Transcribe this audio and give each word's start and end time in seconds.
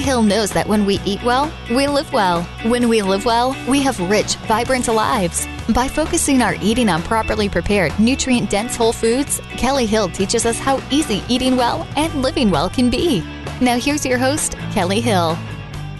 Kellie 0.00 0.12
Hill 0.12 0.22
knows 0.22 0.50
that 0.52 0.66
when 0.66 0.86
we 0.86 0.98
eat 1.04 1.22
well, 1.24 1.52
we 1.68 1.86
live 1.86 2.10
well. 2.10 2.44
When 2.64 2.88
we 2.88 3.02
live 3.02 3.26
well, 3.26 3.54
we 3.68 3.82
have 3.82 4.00
rich, 4.00 4.36
vibrant 4.48 4.88
lives. 4.88 5.46
By 5.74 5.88
focusing 5.88 6.40
our 6.40 6.54
eating 6.62 6.88
on 6.88 7.02
properly 7.02 7.50
prepared, 7.50 7.92
nutrient 8.00 8.48
dense 8.48 8.76
whole 8.76 8.94
foods, 8.94 9.42
Kellie 9.58 9.84
Hill 9.84 10.08
teaches 10.08 10.46
us 10.46 10.58
how 10.58 10.80
easy 10.90 11.22
eating 11.28 11.54
well 11.54 11.86
and 11.96 12.22
living 12.22 12.50
well 12.50 12.70
can 12.70 12.88
be. 12.88 13.20
Now, 13.60 13.78
here's 13.78 14.06
your 14.06 14.16
host, 14.16 14.56
Kellie 14.72 15.02
Hill. 15.02 15.36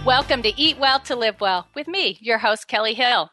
Welcome 0.06 0.40
to 0.44 0.58
Eat 0.58 0.78
Well 0.78 1.00
to 1.00 1.14
Live 1.14 1.38
Well 1.38 1.68
with 1.74 1.86
me, 1.86 2.16
your 2.22 2.38
host, 2.38 2.68
Kellie 2.68 2.94
Hill 2.94 3.30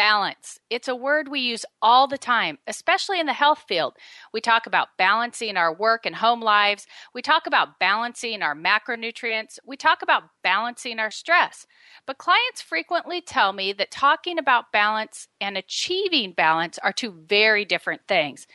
balance. 0.00 0.58
It's 0.70 0.88
a 0.88 0.96
word 0.96 1.28
we 1.28 1.40
use 1.40 1.66
all 1.82 2.08
the 2.08 2.16
time, 2.16 2.56
especially 2.66 3.20
in 3.20 3.26
the 3.26 3.34
health 3.34 3.64
field. 3.68 3.98
We 4.32 4.40
talk 4.40 4.66
about 4.66 4.96
balancing 4.96 5.58
our 5.58 5.74
work 5.74 6.06
and 6.06 6.16
home 6.16 6.40
lives. 6.40 6.86
We 7.12 7.20
talk 7.20 7.46
about 7.46 7.78
balancing 7.78 8.40
our 8.40 8.54
macronutrients. 8.54 9.58
We 9.66 9.76
talk 9.76 10.00
about 10.00 10.22
balancing 10.42 10.98
our 10.98 11.10
stress. 11.10 11.66
But 12.06 12.16
clients 12.16 12.62
frequently 12.62 13.20
tell 13.20 13.52
me 13.52 13.74
that 13.74 13.90
talking 13.90 14.38
about 14.38 14.72
balance 14.72 15.28
and 15.38 15.58
achieving 15.58 16.32
balance 16.32 16.78
are 16.78 16.94
two 16.94 17.12
very 17.28 17.66
different 17.66 18.00
things. 18.08 18.46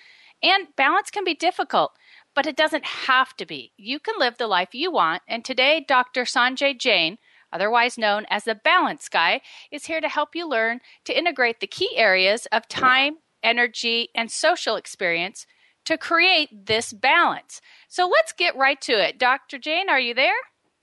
And 0.42 0.70
balance 0.76 1.12
can 1.12 1.24
be 1.24 1.36
difficult 1.36 1.92
but 2.36 2.46
it 2.46 2.58
doesn't 2.58 2.86
have 2.86 3.34
to 3.38 3.46
be. 3.46 3.72
You 3.78 3.98
can 3.98 4.16
live 4.20 4.38
the 4.38 4.46
life 4.46 4.76
you 4.76 4.92
want. 4.92 5.22
And 5.26 5.44
today, 5.46 5.84
Dr. 5.88 6.24
Sanjay 6.24 6.78
Jain, 6.78 7.18
otherwise 7.56 7.98
known 7.98 8.26
as 8.30 8.44
the 8.44 8.54
Balance 8.54 9.08
Guy, 9.08 9.40
is 9.72 9.86
here 9.86 10.02
to 10.02 10.10
help 10.10 10.36
you 10.36 10.48
learn 10.48 10.82
to 11.06 11.18
integrate 11.18 11.62
the 11.62 11.68
key 11.68 11.96
areas 11.96 12.46
of 12.52 12.68
time, 12.68 13.16
energy, 13.42 14.10
and 14.14 14.30
social 14.30 14.76
experience 14.76 15.48
to 15.86 15.98
create 15.98 16.66
this 16.66 16.92
balance. 16.92 17.62
So 17.88 18.08
let's 18.08 18.34
get 18.34 18.58
right 18.58 18.82
to 18.82 18.92
it. 18.92 19.18
Dr. 19.18 19.58
Jain, 19.58 19.90
are 19.90 20.00
you 20.00 20.14
there? 20.14 20.36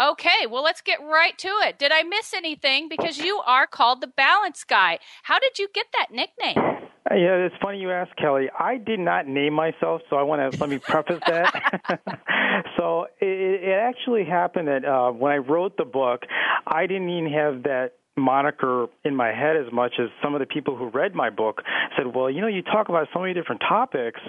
Okay, 0.01 0.47
well, 0.49 0.63
let's 0.63 0.81
get 0.81 1.03
right 1.03 1.37
to 1.39 1.49
it. 1.49 1.79
Did 1.79 1.93
I 1.93 2.05
miss 2.05 2.33
anything? 2.33 2.89
Because 2.89 3.19
you 3.19 3.43
are 3.45 3.67
called 3.67 4.01
the 4.01 4.07
Balance 4.07 4.65
Guy. 4.65 4.99
How 5.25 5.39
did 5.39 5.59
you 5.59 5.69
get 5.75 5.87
that 5.93 6.07
nickname? 6.11 6.80
Yeah, 7.11 7.47
it's 7.47 7.55
funny 7.61 7.81
you 7.81 7.91
ask, 7.91 8.15
Kellie. 8.17 8.51
I 8.57 8.77
did 8.79 9.01
not 9.01 9.27
name 9.27 9.53
myself, 9.53 10.03
so 10.09 10.17
I 10.17 10.23
want 10.23 10.53
to 10.53 10.61
let 10.61 10.71
me 10.71 10.79
preface 10.79 11.21
that. 11.27 11.99
so 12.77 13.07
it, 13.21 13.65
it 13.65 13.73
actually 13.73 14.25
happened 14.25 14.69
that 14.69 14.85
uh, 14.85 15.11
when 15.11 15.33
I 15.33 15.39
wrote 15.39 15.77
the 15.77 15.85
book, 15.85 16.23
I 16.67 16.87
didn't 16.87 17.09
even 17.11 17.33
have 17.33 17.65
that 17.65 17.95
moniker 18.17 18.87
in 19.05 19.17
my 19.17 19.29
head 19.29 19.57
as 19.57 19.73
much 19.73 19.95
as 19.99 20.09
some 20.23 20.35
of 20.35 20.41
the 20.41 20.47
people 20.47 20.77
who 20.77 20.89
read 20.91 21.15
my 21.15 21.31
book 21.31 21.63
said, 21.97 22.15
"Well, 22.15 22.31
you 22.31 22.41
know, 22.41 22.47
you 22.47 22.63
talk 22.63 22.89
about 22.89 23.09
so 23.13 23.21
many 23.21 23.35
different 23.35 23.63
topics, 23.69 24.21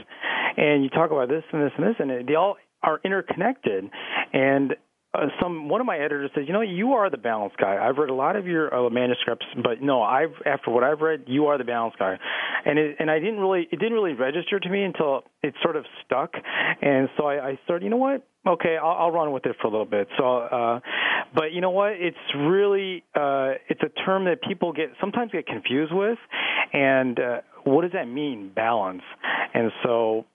and 0.58 0.84
you 0.84 0.90
talk 0.90 1.12
about 1.12 1.30
this 1.30 1.44
and 1.54 1.62
this 1.62 1.72
and 1.78 1.86
this, 1.86 1.96
and 2.00 2.28
they 2.28 2.36
all 2.36 2.58
are 2.82 3.00
interconnected." 3.06 3.92
And 4.34 4.76
uh, 5.14 5.28
some 5.42 5.68
one 5.68 5.82
of 5.82 5.88
my 5.88 5.98
editors 5.98 6.32
says, 6.34 6.46
"You 6.48 6.54
know, 6.54 6.62
you 6.62 6.94
are 6.94 7.10
the 7.10 7.18
balance 7.18 7.54
guy. 7.60 7.78
I've 7.78 7.98
read 7.98 8.10
a 8.10 8.14
lot 8.14 8.38
of 8.38 8.48
your 8.48 8.74
uh, 8.74 8.90
manuscripts, 8.90 9.46
but 9.62 9.82
no, 9.82 10.02
I've 10.02 10.34
after 10.46 10.72
what 10.72 10.84
I've 10.84 11.02
read, 11.02 11.24
you 11.28 11.48
are 11.48 11.58
the 11.58 11.66
balance 11.66 11.96
guy." 12.00 12.18
And 12.66 12.80
it, 12.80 12.96
and 13.00 13.12
I 13.12 13.20
didn't 13.20 13.40
really 13.40 13.68
it 13.72 13.78
didn't 13.78 13.94
really 13.94 14.14
register 14.14 14.60
to 14.60 14.70
me 14.70 14.84
until 14.84 15.24
it 15.44 15.54
sort 15.62 15.76
of 15.76 15.86
stuck, 16.06 16.32
and 16.82 17.10
so 17.18 17.26
I, 17.26 17.50
I 17.50 17.60
started. 17.66 17.84
You 17.84 17.90
know 17.90 17.98
what? 17.98 18.26
Okay, 18.48 18.78
I'll, 18.82 19.06
I'll 19.06 19.12
run 19.12 19.34
with 19.34 19.46
it 19.46 19.56
for 19.62 19.68
a 19.68 19.70
little 19.70 19.86
bit. 19.86 20.08
So, 20.18 20.38
uh, 20.38 20.80
but 21.36 21.52
you 21.52 21.62
know 21.62 21.70
what? 21.72 21.92
It's 21.92 22.18
really 22.36 23.04
uh, 23.14 23.60
it's 23.70 23.82
a 23.84 23.90
term 24.06 24.26
that 24.26 24.42
people 24.48 24.72
get 24.72 24.92
sometimes 25.02 25.32
get 25.32 25.46
confused 25.46 25.94
with, 25.94 26.18
and 26.72 27.20
uh, 27.20 27.42
what 27.66 27.82
does 27.82 27.92
that 27.92 28.06
mean? 28.06 28.52
Balance. 28.56 29.04
And 29.54 29.72
so 29.84 30.26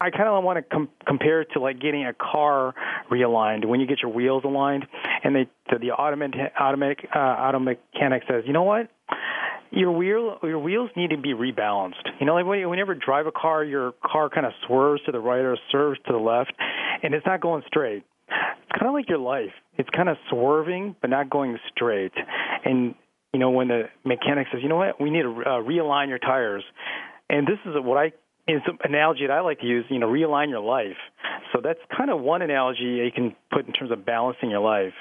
I 0.00 0.10
kind 0.10 0.28
of 0.28 0.42
want 0.42 0.56
to 0.56 0.62
com- 0.62 0.88
compare 1.06 1.42
it 1.42 1.48
to 1.52 1.60
like 1.60 1.78
getting 1.78 2.06
a 2.06 2.14
car 2.14 2.74
realigned 3.10 3.66
when 3.66 3.80
you 3.80 3.86
get 3.86 3.98
your 4.02 4.10
wheels 4.10 4.42
aligned, 4.44 4.86
and 5.22 5.36
they 5.36 5.46
the, 5.70 5.78
the 5.78 5.90
automatic 5.90 6.52
automatic 6.58 7.06
uh, 7.14 7.18
auto 7.18 7.58
mechanic 7.58 8.22
says, 8.26 8.44
you 8.46 8.54
know 8.54 8.62
what, 8.62 8.88
your 9.70 9.92
wheel 9.92 10.38
your 10.42 10.58
wheels 10.58 10.90
need 10.96 11.10
to 11.10 11.18
be 11.18 11.34
rebalanced. 11.34 12.08
You 12.18 12.26
know, 12.26 12.34
like 12.34 12.46
when 12.46 12.60
you, 12.60 12.68
whenever 12.70 12.94
you 12.94 13.00
drive 13.04 13.26
a 13.26 13.32
car, 13.32 13.62
your 13.62 13.92
car 14.04 14.30
kind 14.30 14.46
of 14.46 14.52
swerves 14.66 15.02
to 15.04 15.12
the 15.12 15.20
right 15.20 15.40
or 15.40 15.58
swerves 15.70 16.00
to 16.06 16.12
the 16.12 16.18
left, 16.18 16.52
and 17.02 17.14
it's 17.14 17.26
not 17.26 17.42
going 17.42 17.62
straight. 17.66 18.02
It's 18.28 18.78
kind 18.78 18.88
of 18.88 18.94
like 18.94 19.08
your 19.08 19.18
life. 19.18 19.52
It's 19.76 19.88
kind 19.90 20.08
of 20.08 20.16
swerving 20.30 20.96
but 21.02 21.10
not 21.10 21.28
going 21.28 21.58
straight. 21.74 22.12
And 22.64 22.94
you 23.34 23.38
know, 23.38 23.50
when 23.50 23.68
the 23.68 23.82
mechanic 24.04 24.46
says, 24.50 24.60
you 24.62 24.68
know 24.70 24.76
what, 24.76 24.98
we 25.00 25.10
need 25.10 25.22
to 25.22 25.42
uh, 25.46 25.50
realign 25.62 26.08
your 26.08 26.18
tires, 26.18 26.64
and 27.28 27.46
this 27.46 27.58
is 27.66 27.74
what 27.76 27.98
I 27.98 28.12
an 28.50 28.78
analogy 28.84 29.26
that 29.26 29.32
I 29.32 29.40
like 29.40 29.60
to 29.60 29.66
use, 29.66 29.84
you 29.88 29.98
know, 29.98 30.08
realign 30.08 30.50
your 30.50 30.60
life. 30.60 30.96
So 31.52 31.60
that's 31.62 31.80
kind 31.96 32.10
of 32.10 32.20
one 32.20 32.42
analogy 32.42 32.82
you 32.82 33.10
can 33.14 33.34
put 33.52 33.66
in 33.66 33.72
terms 33.72 33.90
of 33.90 34.04
balancing 34.04 34.50
your 34.50 34.60
life. 34.60 34.94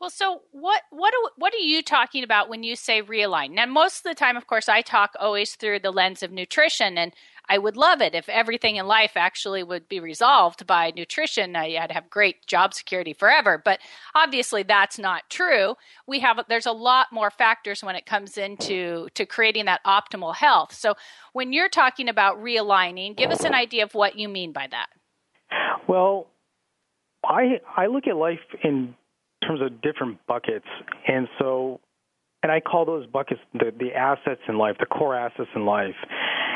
Well, 0.00 0.10
so 0.10 0.42
what 0.50 0.82
what 0.90 1.14
what 1.36 1.54
are 1.54 1.58
you 1.58 1.82
talking 1.82 2.24
about 2.24 2.48
when 2.48 2.62
you 2.62 2.76
say 2.76 3.00
realign? 3.00 3.52
Now, 3.52 3.66
most 3.66 3.98
of 3.98 4.02
the 4.02 4.14
time, 4.14 4.36
of 4.36 4.46
course, 4.46 4.68
I 4.68 4.82
talk 4.82 5.14
always 5.18 5.54
through 5.54 5.78
the 5.78 5.92
lens 5.92 6.22
of 6.22 6.30
nutrition, 6.30 6.98
and 6.98 7.14
I 7.48 7.58
would 7.58 7.76
love 7.76 8.00
it 8.00 8.14
if 8.14 8.28
everything 8.28 8.76
in 8.76 8.86
life 8.86 9.12
actually 9.16 9.62
would 9.62 9.88
be 9.88 10.00
resolved 10.00 10.66
by 10.66 10.92
nutrition. 10.96 11.54
I'd 11.56 11.92
have 11.92 12.08
great 12.08 12.46
job 12.46 12.74
security 12.74 13.12
forever, 13.12 13.60
but 13.62 13.80
obviously 14.14 14.62
that's 14.62 14.98
not 14.98 15.28
true. 15.28 15.74
We 16.06 16.20
have 16.20 16.40
there's 16.48 16.66
a 16.66 16.72
lot 16.72 17.08
more 17.12 17.30
factors 17.30 17.82
when 17.82 17.96
it 17.96 18.06
comes 18.06 18.38
into 18.38 19.08
to 19.14 19.26
creating 19.26 19.66
that 19.66 19.84
optimal 19.84 20.34
health. 20.34 20.72
So 20.72 20.94
when 21.32 21.52
you're 21.52 21.68
talking 21.68 22.08
about 22.08 22.42
realigning, 22.42 23.16
give 23.16 23.30
us 23.30 23.44
an 23.44 23.54
idea 23.54 23.84
of 23.84 23.94
what 23.94 24.16
you 24.16 24.28
mean 24.28 24.52
by 24.52 24.68
that. 24.70 24.88
Well, 25.86 26.28
I 27.24 27.60
I 27.76 27.86
look 27.86 28.06
at 28.06 28.16
life 28.16 28.38
in 28.62 28.94
terms 29.46 29.60
of 29.60 29.82
different 29.82 30.18
buckets, 30.26 30.66
and 31.06 31.28
so 31.38 31.80
and 32.42 32.52
I 32.52 32.60
call 32.60 32.84
those 32.84 33.06
buckets 33.06 33.40
the, 33.54 33.72
the 33.78 33.94
assets 33.94 34.40
in 34.48 34.58
life, 34.58 34.76
the 34.78 34.86
core 34.86 35.16
assets 35.16 35.48
in 35.54 35.64
life. 35.64 35.94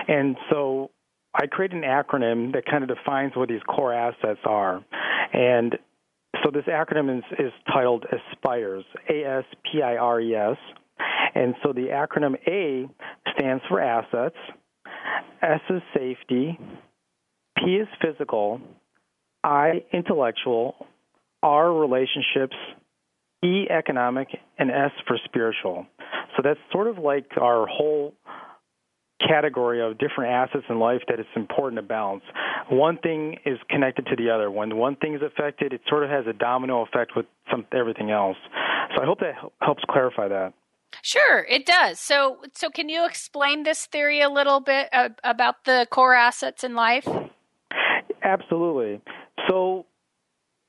And 0.07 0.37
so 0.51 0.91
I 1.35 1.47
created 1.47 1.83
an 1.83 1.83
acronym 1.83 2.53
that 2.55 2.65
kind 2.67 2.83
of 2.83 2.89
defines 2.89 3.33
what 3.35 3.49
these 3.49 3.63
core 3.69 3.93
assets 3.93 4.41
are. 4.45 4.85
And 5.33 5.77
so 6.43 6.51
this 6.51 6.65
acronym 6.65 7.19
is, 7.19 7.25
is 7.39 7.53
titled 7.73 8.07
ASPIRES, 8.11 8.85
A 9.11 9.25
S 9.25 9.45
P 9.71 9.83
I 9.83 9.97
R 9.97 10.21
E 10.21 10.35
S. 10.35 10.57
And 11.35 11.55
so 11.63 11.73
the 11.73 11.89
acronym 11.89 12.35
A 12.47 12.89
stands 13.33 13.63
for 13.69 13.81
assets, 13.81 14.37
S 15.43 15.61
is 15.71 15.83
safety, 15.95 16.59
P 17.57 17.77
is 17.77 17.89
physical, 18.03 18.61
I 19.45 19.85
intellectual, 19.93 20.75
R 21.43 21.73
relationships, 21.73 22.57
E 23.45 23.67
economic, 23.71 24.29
and 24.59 24.71
S 24.71 24.91
for 25.07 25.17
spiritual. 25.25 25.87
So 26.37 26.43
that's 26.43 26.59
sort 26.73 26.89
of 26.89 26.99
like 26.99 27.27
our 27.41 27.67
whole 27.67 28.15
category 29.27 29.83
of 29.83 29.99
different 29.99 30.33
assets 30.33 30.65
in 30.69 30.79
life 30.79 31.01
that 31.09 31.19
it's 31.19 31.29
important 31.35 31.81
to 31.81 31.83
balance. 31.83 32.23
One 32.71 32.99
thing 32.99 33.37
is 33.45 33.59
connected 33.69 34.07
to 34.07 34.17
the 34.17 34.31
other. 34.31 34.51
When 34.51 34.77
one 34.77 34.97
thing 34.97 35.15
is 35.15 35.23
affected, 35.23 35.73
it 35.73 35.81
sort 35.89 36.05
of 36.05 36.11
has 36.11 36.27
a 36.27 36.33
domino 36.33 36.83
effect 36.83 37.13
with 37.17 37.27
some 37.51 37.67
everything 37.73 38.11
else. 38.11 38.37
So 38.95 39.03
I 39.03 39.07
hope 39.07 39.21
that 39.21 39.35
helps 39.61 39.83
clarify 39.91 40.29
that. 40.29 40.53
Sure, 41.03 41.45
it 41.49 41.67
does. 41.67 42.01
So, 42.01 42.39
so 42.55 42.71
can 42.71 42.89
you 42.89 43.07
explain 43.07 43.63
this 43.63 43.87
theory 43.87 44.21
a 44.21 44.29
little 44.29 44.61
bit 44.61 44.89
uh, 44.93 45.11
about 45.23 45.65
the 45.65 45.87
core 45.91 46.15
assets 46.15 46.65
in 46.65 46.75
life? 46.75 47.07
Absolutely. 48.23 49.01
So, 49.49 49.87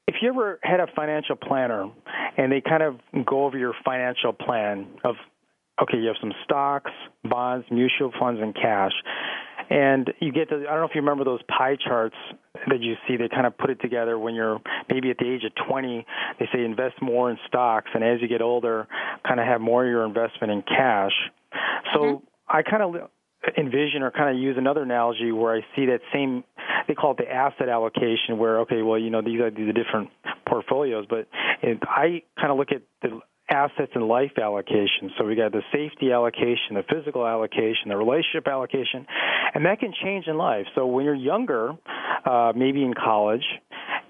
if 0.07 0.15
you 0.21 0.29
ever 0.29 0.59
had 0.63 0.79
a 0.79 0.87
financial 0.95 1.35
planner 1.35 1.89
and 2.37 2.51
they 2.51 2.61
kind 2.61 2.83
of 2.83 2.99
go 3.25 3.45
over 3.45 3.57
your 3.57 3.73
financial 3.85 4.33
plan 4.33 4.87
of 5.03 5.15
okay, 5.81 5.97
you 5.97 6.07
have 6.07 6.17
some 6.19 6.33
stocks, 6.43 6.91
bonds, 7.23 7.65
mutual 7.71 8.11
funds, 8.19 8.41
and 8.41 8.53
cash. 8.55 8.93
And 9.69 10.11
you 10.19 10.31
get 10.31 10.49
to, 10.49 10.55
I 10.55 10.71
don't 10.71 10.79
know 10.79 10.85
if 10.85 10.95
you 10.95 11.01
remember 11.01 11.23
those 11.23 11.41
pie 11.43 11.75
charts 11.75 12.15
that 12.67 12.81
you 12.81 12.95
see, 13.07 13.17
they 13.17 13.29
kind 13.29 13.45
of 13.45 13.55
put 13.57 13.69
it 13.69 13.79
together 13.81 14.17
when 14.17 14.33
you're 14.33 14.59
maybe 14.89 15.11
at 15.11 15.17
the 15.19 15.29
age 15.31 15.43
of 15.43 15.51
20. 15.67 16.05
They 16.39 16.49
say 16.51 16.65
invest 16.65 17.01
more 17.01 17.29
in 17.29 17.37
stocks, 17.47 17.89
and 17.93 18.03
as 18.03 18.19
you 18.21 18.27
get 18.27 18.41
older, 18.41 18.87
kind 19.27 19.39
of 19.39 19.45
have 19.45 19.61
more 19.61 19.85
of 19.85 19.89
your 19.89 20.05
investment 20.05 20.51
in 20.51 20.63
cash. 20.63 21.11
So 21.93 21.99
mm-hmm. 21.99 22.25
I 22.47 22.63
kind 22.63 22.81
of 22.81 23.09
envision 23.57 24.01
or 24.01 24.11
kind 24.11 24.35
of 24.35 24.41
use 24.41 24.57
another 24.57 24.83
analogy 24.83 25.31
where 25.31 25.55
I 25.55 25.61
see 25.75 25.85
that 25.85 26.01
same 26.11 26.43
they 26.87 26.93
call 26.93 27.11
it 27.11 27.17
the 27.17 27.31
asset 27.31 27.69
allocation 27.69 28.37
where 28.37 28.59
okay 28.61 28.81
well 28.81 28.99
you 28.99 29.09
know 29.09 29.21
these 29.21 29.39
are 29.39 29.49
the 29.49 29.71
different 29.71 30.09
portfolios 30.45 31.05
but 31.09 31.27
it, 31.61 31.79
I 31.83 32.23
kind 32.37 32.51
of 32.51 32.57
look 32.57 32.71
at 32.71 32.81
the 33.01 33.21
assets 33.49 33.91
and 33.95 34.07
life 34.07 34.31
allocation. 34.41 35.11
So 35.17 35.25
we 35.25 35.35
got 35.35 35.51
the 35.51 35.63
safety 35.71 36.11
allocation, 36.11 36.75
the 36.75 36.83
physical 36.89 37.25
allocation, 37.25 37.89
the 37.89 37.97
relationship 37.97 38.47
allocation, 38.47 39.05
and 39.53 39.65
that 39.65 39.79
can 39.79 39.93
change 40.03 40.27
in 40.27 40.37
life. 40.37 40.65
So 40.75 40.85
when 40.85 41.05
you're 41.05 41.15
younger, 41.15 41.73
uh, 42.25 42.53
maybe 42.55 42.83
in 42.83 42.93
college, 42.93 43.45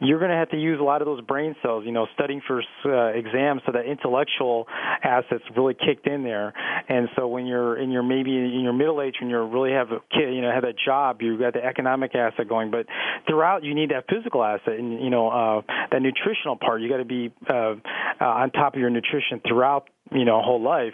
you're 0.01 0.19
going 0.19 0.31
to 0.31 0.37
have 0.37 0.49
to 0.49 0.57
use 0.57 0.79
a 0.79 0.83
lot 0.83 1.01
of 1.01 1.05
those 1.05 1.21
brain 1.21 1.55
cells, 1.61 1.83
you 1.85 1.91
know, 1.91 2.07
studying 2.13 2.41
for 2.45 2.61
uh, 2.85 3.17
exams, 3.17 3.61
so 3.65 3.71
that 3.71 3.85
intellectual 3.85 4.67
assets 5.03 5.43
really 5.55 5.73
kicked 5.73 6.07
in 6.07 6.23
there. 6.23 6.53
And 6.87 7.09
so 7.15 7.27
when 7.27 7.45
you're 7.45 7.77
in 7.77 7.91
your 7.91 8.03
maybe 8.03 8.31
in 8.31 8.61
your 8.61 8.73
middle 8.73 9.01
age, 9.01 9.15
when 9.19 9.29
you 9.29 9.37
really 9.43 9.71
have 9.71 9.91
a 9.91 9.99
kid, 10.11 10.33
you 10.33 10.41
know, 10.41 10.51
have 10.51 10.63
that 10.63 10.75
job, 10.83 11.21
you've 11.21 11.39
got 11.39 11.53
the 11.53 11.63
economic 11.63 12.15
asset 12.15 12.47
going. 12.47 12.71
But 12.71 12.85
throughout, 13.27 13.63
you 13.63 13.75
need 13.75 13.91
that 13.91 14.05
physical 14.09 14.43
asset, 14.43 14.73
and 14.79 15.01
you 15.03 15.09
know, 15.09 15.29
uh, 15.29 15.61
that 15.91 16.01
nutritional 16.01 16.55
part. 16.55 16.81
You 16.81 16.89
got 16.89 16.97
to 16.97 17.05
be 17.05 17.33
uh, 17.49 17.75
uh, 18.21 18.25
on 18.25 18.51
top 18.51 18.73
of 18.73 18.79
your 18.79 18.89
nutrition 18.89 19.41
throughout 19.47 19.89
you 20.11 20.25
know 20.25 20.41
whole 20.41 20.61
life. 20.61 20.93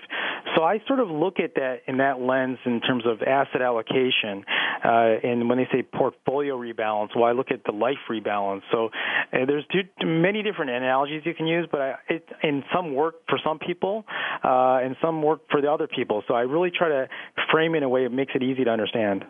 So 0.55 0.63
I 0.63 0.79
sort 0.87 0.99
of 0.99 1.09
look 1.09 1.39
at 1.39 1.55
that 1.55 1.81
in 1.87 1.97
that 1.97 2.19
lens 2.19 2.57
in 2.65 2.81
terms 2.81 3.03
of 3.05 3.21
asset 3.21 3.61
allocation. 3.61 4.45
Uh, 4.83 5.17
and 5.23 5.49
when 5.49 5.57
they 5.57 5.67
say 5.71 5.81
portfolio 5.81 6.57
rebalance, 6.57 7.09
well, 7.15 7.25
I 7.25 7.31
look 7.31 7.51
at 7.51 7.63
the 7.65 7.71
life 7.71 7.97
rebalance. 8.09 8.61
So 8.71 8.89
uh, 9.33 9.45
there's 9.47 9.65
two, 9.71 9.81
many 10.05 10.43
different 10.43 10.71
analogies 10.71 11.23
you 11.25 11.33
can 11.33 11.47
use, 11.47 11.67
but 11.71 11.81
I, 11.81 11.95
it, 12.09 12.25
in 12.43 12.63
some 12.73 12.93
work 12.93 13.15
for 13.27 13.39
some 13.43 13.59
people, 13.59 14.05
uh, 14.43 14.79
and 14.83 14.95
some 15.01 15.23
work 15.23 15.41
for 15.49 15.61
the 15.61 15.71
other 15.71 15.87
people. 15.87 16.23
So 16.27 16.33
I 16.33 16.41
really 16.41 16.71
try 16.71 16.89
to 16.89 17.07
frame 17.51 17.75
it 17.75 17.79
in 17.79 17.83
a 17.83 17.89
way 17.89 18.03
that 18.03 18.11
makes 18.11 18.33
it 18.35 18.43
easy 18.43 18.63
to 18.63 18.69
understand. 18.69 19.25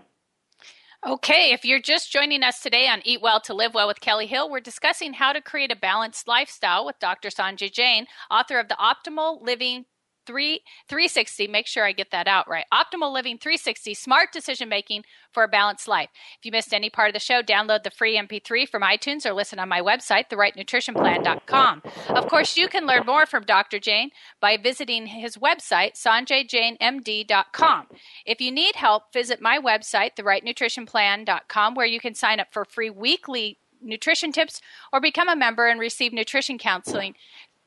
Okay, 1.03 1.51
if 1.51 1.63
you're 1.65 1.81
just 1.81 2.11
joining 2.11 2.41
us 2.41 2.61
today 2.61 2.87
on 2.87 3.01
Eat 3.03 3.21
Well 3.21 3.39
to 3.41 3.53
Live 3.53 3.75
Well 3.75 3.87
with 3.87 3.99
Kellie 3.99 4.25
Hill, 4.25 4.49
we're 4.49 4.59
discussing 4.59 5.13
how 5.13 5.33
to 5.33 5.41
create 5.41 5.71
a 5.71 5.75
balanced 5.75 6.27
lifestyle 6.27 6.83
with 6.83 6.97
Dr. 6.99 7.29
Sanjay 7.29 7.71
Jain, 7.71 8.07
author 8.31 8.59
of 8.59 8.69
the 8.69 8.77
Optimal 8.79 9.39
Living 9.41 9.85
3 10.25 10.61
360 10.87 11.47
make 11.47 11.67
sure 11.67 11.85
i 11.85 11.91
get 11.91 12.11
that 12.11 12.27
out 12.27 12.47
right? 12.47 12.65
Optimal 12.73 13.13
living 13.13 13.37
360 13.37 13.93
smart 13.93 14.31
decision 14.31 14.69
making 14.69 15.03
for 15.31 15.43
a 15.43 15.47
balanced 15.47 15.87
life. 15.87 16.09
If 16.39 16.45
you 16.45 16.51
missed 16.51 16.73
any 16.73 16.89
part 16.89 17.09
of 17.09 17.13
the 17.13 17.19
show 17.19 17.41
download 17.41 17.83
the 17.83 17.91
free 17.91 18.17
mp3 18.17 18.67
from 18.67 18.81
itunes 18.83 19.25
or 19.25 19.33
listen 19.33 19.59
on 19.59 19.69
my 19.69 19.81
website 19.81 20.29
therightnutritionplan.com 20.29 21.81
of 22.09 22.27
course 22.27 22.57
you 22.57 22.67
can 22.67 22.85
learn 22.85 23.05
more 23.05 23.25
from 23.25 23.43
dr 23.43 23.79
Jain 23.79 24.11
by 24.39 24.57
visiting 24.57 25.07
his 25.07 25.37
website 25.37 25.93
sanjayjainmd.com 25.95 27.87
if 28.25 28.41
you 28.41 28.51
need 28.51 28.75
help 28.75 29.13
visit 29.13 29.41
my 29.41 29.59
website 29.59 30.11
therightnutritionplan.com 30.17 31.75
where 31.75 31.85
you 31.85 31.99
can 31.99 32.13
sign 32.13 32.39
up 32.39 32.47
for 32.51 32.65
free 32.65 32.89
weekly 32.89 33.59
nutrition 33.81 34.31
tips 34.31 34.61
or 34.91 34.99
become 34.99 35.29
a 35.29 35.35
member 35.35 35.67
and 35.67 35.79
receive 35.79 36.11
nutrition 36.11 36.57
counseling 36.57 37.15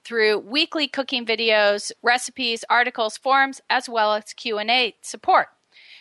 through 0.08 0.38
weekly 0.38 0.88
cooking 0.88 1.26
videos, 1.26 1.92
recipes, 2.02 2.64
articles, 2.70 3.18
forums, 3.18 3.60
as 3.68 3.90
well 3.90 4.14
as 4.14 4.32
Q&A 4.32 4.94
support. 5.02 5.48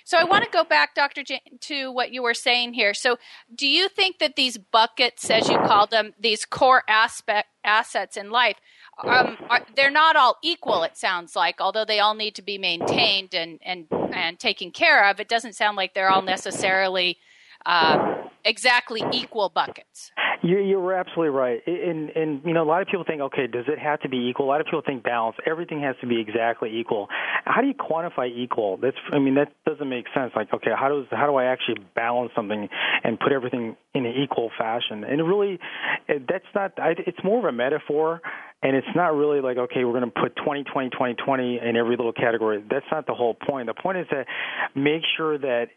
So 0.05 0.17
I 0.17 0.23
want 0.23 0.45
to 0.45 0.49
go 0.49 0.63
back, 0.63 0.95
Dr. 0.95 1.23
J- 1.23 1.41
to 1.59 1.91
what 1.91 2.13
you 2.13 2.23
were 2.23 2.33
saying 2.33 2.73
here. 2.75 2.93
So, 2.93 3.17
do 3.53 3.67
you 3.67 3.89
think 3.89 4.19
that 4.19 4.37
these 4.37 4.57
buckets, 4.57 5.29
as 5.29 5.49
you 5.49 5.57
call 5.57 5.85
them, 5.85 6.13
these 6.17 6.45
core 6.45 6.83
aspect 6.87 7.49
assets 7.65 8.15
in 8.15 8.31
life, 8.31 8.55
um, 9.03 9.35
are, 9.49 9.65
they're 9.75 9.91
not 9.91 10.15
all 10.15 10.37
equal? 10.41 10.83
It 10.83 10.95
sounds 10.95 11.35
like, 11.35 11.59
although 11.59 11.83
they 11.83 11.99
all 11.99 12.15
need 12.15 12.35
to 12.35 12.41
be 12.41 12.57
maintained 12.57 13.33
and 13.33 13.59
and 13.61 13.87
and 14.13 14.39
taken 14.39 14.71
care 14.71 15.09
of. 15.09 15.19
It 15.19 15.27
doesn't 15.27 15.55
sound 15.55 15.75
like 15.75 15.93
they're 15.93 16.09
all 16.09 16.21
necessarily 16.21 17.17
uh, 17.65 18.26
exactly 18.47 19.03
equal 19.11 19.49
buckets. 19.49 20.11
You, 20.41 20.59
you 20.59 20.79
were 20.79 20.93
absolutely 20.93 21.29
right. 21.29 21.61
And, 21.67 22.09
and, 22.11 22.41
you 22.45 22.53
know, 22.53 22.63
a 22.63 22.69
lot 22.69 22.81
of 22.81 22.87
people 22.87 23.03
think, 23.05 23.21
okay, 23.21 23.47
does 23.47 23.65
it 23.67 23.79
have 23.79 23.99
to 24.01 24.09
be 24.09 24.29
equal? 24.29 24.45
A 24.45 24.49
lot 24.49 24.61
of 24.61 24.65
people 24.65 24.81
think 24.85 25.03
balance. 25.03 25.35
Everything 25.45 25.81
has 25.81 25.95
to 26.01 26.07
be 26.07 26.21
exactly 26.21 26.79
equal. 26.79 27.07
How 27.45 27.61
do 27.61 27.67
you 27.67 27.73
quantify 27.73 28.29
equal? 28.31 28.77
That's, 28.77 28.97
I 29.11 29.19
mean, 29.19 29.35
that 29.35 29.51
doesn't 29.65 29.89
make 29.89 30.05
sense. 30.15 30.31
Like, 30.35 30.53
okay, 30.53 30.71
how 30.77 30.89
does, 30.89 31.05
how 31.11 31.27
do 31.27 31.35
I 31.35 31.45
actually 31.45 31.83
balance 31.95 32.31
something 32.35 32.69
and 33.03 33.19
put 33.19 33.31
everything 33.31 33.75
in 33.93 34.05
an 34.05 34.13
equal 34.15 34.51
fashion? 34.57 35.03
And 35.03 35.27
really, 35.27 35.59
eh, 36.07 36.19
that's 36.27 36.45
not, 36.55 36.73
it's 36.77 37.19
more 37.23 37.39
of 37.39 37.45
a 37.45 37.51
metaphor 37.51 38.21
and 38.63 38.75
it's 38.75 38.87
not 38.95 39.13
really 39.15 39.39
like 39.39 39.57
okay 39.57 39.85
we're 39.85 39.93
going 39.99 40.11
to 40.11 40.19
put 40.19 40.35
20 40.43 40.63
20 40.63 40.89
20 40.89 41.13
20 41.13 41.59
in 41.59 41.75
every 41.77 41.95
little 41.95 42.11
category 42.11 42.63
that's 42.71 42.87
not 42.91 43.05
the 43.05 43.13
whole 43.13 43.35
point 43.35 43.67
the 43.67 43.73
point 43.75 43.99
is 43.99 44.07
to 44.09 44.25
make 44.73 45.03
sure 45.15 45.37
that 45.37 45.67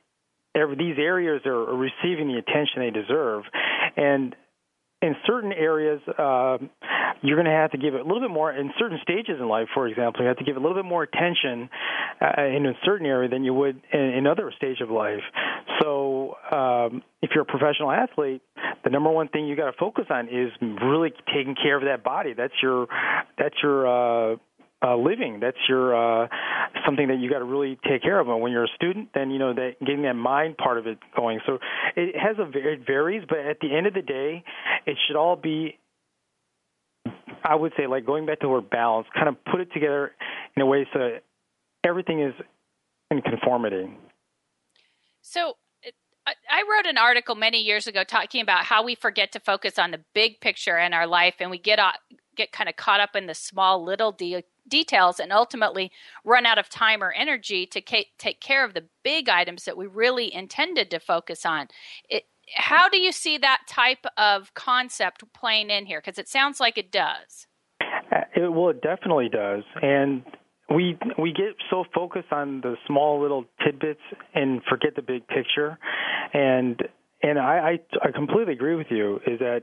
every, 0.55 0.77
these 0.77 0.97
areas 0.99 1.43
are 1.47 1.77
receiving 1.77 2.29
the 2.29 2.39
attention 2.39 2.81
they 2.81 2.91
deserve 2.91 3.45
and 3.97 4.35
in 5.03 5.17
certain 5.27 5.53
areas, 5.53 6.01
uh, 6.09 6.59
you're 7.23 7.37
going 7.37 7.47
to 7.47 7.53
have 7.53 7.71
to 7.71 7.79
give 7.79 7.95
it 7.95 8.01
a 8.01 8.05
little 8.05 8.21
bit 8.21 8.31
more. 8.31 8.53
In 8.53 8.71
certain 8.79 8.99
stages 9.03 9.37
in 9.41 9.49
life, 9.49 9.69
for 9.73 9.87
example, 9.89 10.23
you 10.23 10.29
have 10.29 10.37
to 10.39 10.45
give 10.45 10.57
a 10.57 10.61
little 10.61 10.75
bit 10.75 10.85
more 10.85 11.03
attention 11.03 11.71
uh, 12.21 12.43
in 12.43 12.67
a 12.67 12.73
certain 12.85 13.07
area 13.07 13.29
than 13.29 13.43
you 13.43 13.55
would 13.55 13.81
in 13.93 14.01
another 14.01 14.53
stage 14.57 14.81
of 14.81 14.91
life. 14.91 15.23
So, 15.81 16.35
um, 16.51 17.03
if 17.23 17.31
you're 17.35 17.43
a 17.43 17.47
professional 17.47 17.91
athlete, 17.91 18.43
the 18.85 18.91
number 18.91 19.11
one 19.11 19.29
thing 19.29 19.47
you 19.47 19.57
got 19.57 19.71
to 19.71 19.77
focus 19.79 20.05
on 20.11 20.29
is 20.29 20.51
really 20.83 21.13
taking 21.35 21.55
care 21.55 21.77
of 21.77 21.85
that 21.85 22.05
body. 22.05 22.35
That's 22.35 22.55
your 22.63 22.87
that's 23.39 23.55
your 23.63 23.87
uh, 24.33 24.37
uh, 24.83 24.97
living. 24.97 25.41
That's 25.41 25.59
your 25.69 25.95
uh, 25.95 26.29
something 26.85 27.09
that 27.09 27.19
you 27.19 27.31
got 27.31 27.39
to 27.41 27.45
really 27.45 27.79
take 27.89 28.03
care 28.03 28.19
of. 28.21 28.29
And 28.29 28.41
when 28.41 28.53
you're 28.53 28.65
a 28.65 28.75
student, 28.75 29.11
then 29.15 29.31
you 29.31 29.39
know 29.39 29.55
that 29.55 29.77
getting 29.81 30.03
that 30.03 30.15
mind 30.15 30.57
part 30.57 30.79
of 30.79 30.87
it 30.87 30.99
going. 31.17 31.41
So 31.47 31.59
it 31.97 32.15
has 32.17 32.37
a 32.39 32.49
it 32.57 32.87
varies, 32.87 33.25
but 33.29 33.39
at 33.39 33.61
the 33.61 33.75
end 33.77 33.87
of 33.87 33.95
the 33.95 34.03
day, 34.03 34.45
it 34.87 34.97
should 35.07 35.17
all 35.17 35.37
be. 35.37 35.79
I 37.43 37.55
would 37.55 37.73
say, 37.77 37.87
like 37.87 38.05
going 38.05 38.27
back 38.27 38.41
to 38.41 38.49
word 38.49 38.69
balance, 38.69 39.07
kind 39.15 39.29
of 39.29 39.43
put 39.45 39.61
it 39.61 39.73
together 39.73 40.13
in 40.55 40.63
a 40.63 40.67
way 40.67 40.87
so 40.93 41.19
everything 41.85 42.21
is 42.21 42.35
in 43.11 43.23
conformity. 43.23 43.91
So 45.23 45.55
I 46.27 46.63
wrote 46.71 46.87
an 46.87 46.99
article 46.99 47.35
many 47.35 47.59
years 47.61 47.87
ago 47.87 48.05
talking 48.05 48.43
about 48.43 48.65
how 48.65 48.83
we 48.83 48.95
forget 48.95 49.33
to 49.33 49.41
focus 49.41 49.79
on 49.79 49.91
the 49.91 50.01
big 50.15 50.41
picture 50.41 50.79
in 50.79 50.93
our 50.93 51.07
life 51.07 51.37
and 51.41 51.51
we 51.51 51.59
get 51.59 51.79
uh, 51.79 51.93
get 52.37 52.53
kind 52.53 52.69
of 52.69 52.77
caught 52.77 53.01
up 53.01 53.17
in 53.17 53.27
the 53.27 53.35
small 53.35 53.83
little 53.83 54.13
de- 54.13 54.45
details 54.71 55.21
and 55.21 55.33
ultimately 55.33 55.91
run 56.25 56.47
out 56.47 56.59
of 56.59 56.69
time 56.69 57.03
or 57.03 57.13
energy 57.13 57.67
to 57.67 57.81
ca- 57.81 58.09
take 58.19 58.41
care 58.41 58.65
of 58.65 58.75
the 58.75 58.87
big 59.03 59.29
items 59.29 59.65
that 59.65 59.77
we 59.77 59.87
really 59.87 60.33
intended 60.33 60.91
to 60.91 61.01
focus 61.01 61.45
on. 61.45 61.69
It, 62.09 62.25
how 62.55 62.89
do 62.89 62.99
you 62.99 63.13
see 63.13 63.39
that 63.39 63.61
type 63.69 64.07
of 64.17 64.55
concept 64.55 65.23
playing 65.35 65.71
in 65.71 65.87
here? 65.87 66.01
Because 66.05 66.19
it 66.19 66.29
sounds 66.29 66.61
like 66.61 66.79
it 66.79 66.91
does. 66.91 67.47
Uh, 67.81 68.23
it, 68.35 68.53
well, 68.53 68.71
it 68.71 68.83
definitely 68.83 69.29
does. 69.29 69.63
And 69.83 70.23
we 70.75 70.97
we 71.19 71.33
get 71.33 71.57
so 71.69 71.85
focused 71.93 72.33
on 72.33 72.61
the 72.61 72.77
small 72.87 73.21
little 73.21 73.45
tidbits 73.65 74.01
and 74.35 74.63
forget 74.69 74.95
the 74.95 75.03
big 75.03 75.27
picture, 75.27 75.79
and 76.33 76.81
and 77.23 77.39
I 77.39 77.79
I, 78.03 78.09
I 78.09 78.13
completely 78.13 78.53
agree 78.53 78.77
with 78.77 78.87
you. 78.91 79.17
Is 79.27 79.41
that 79.41 79.63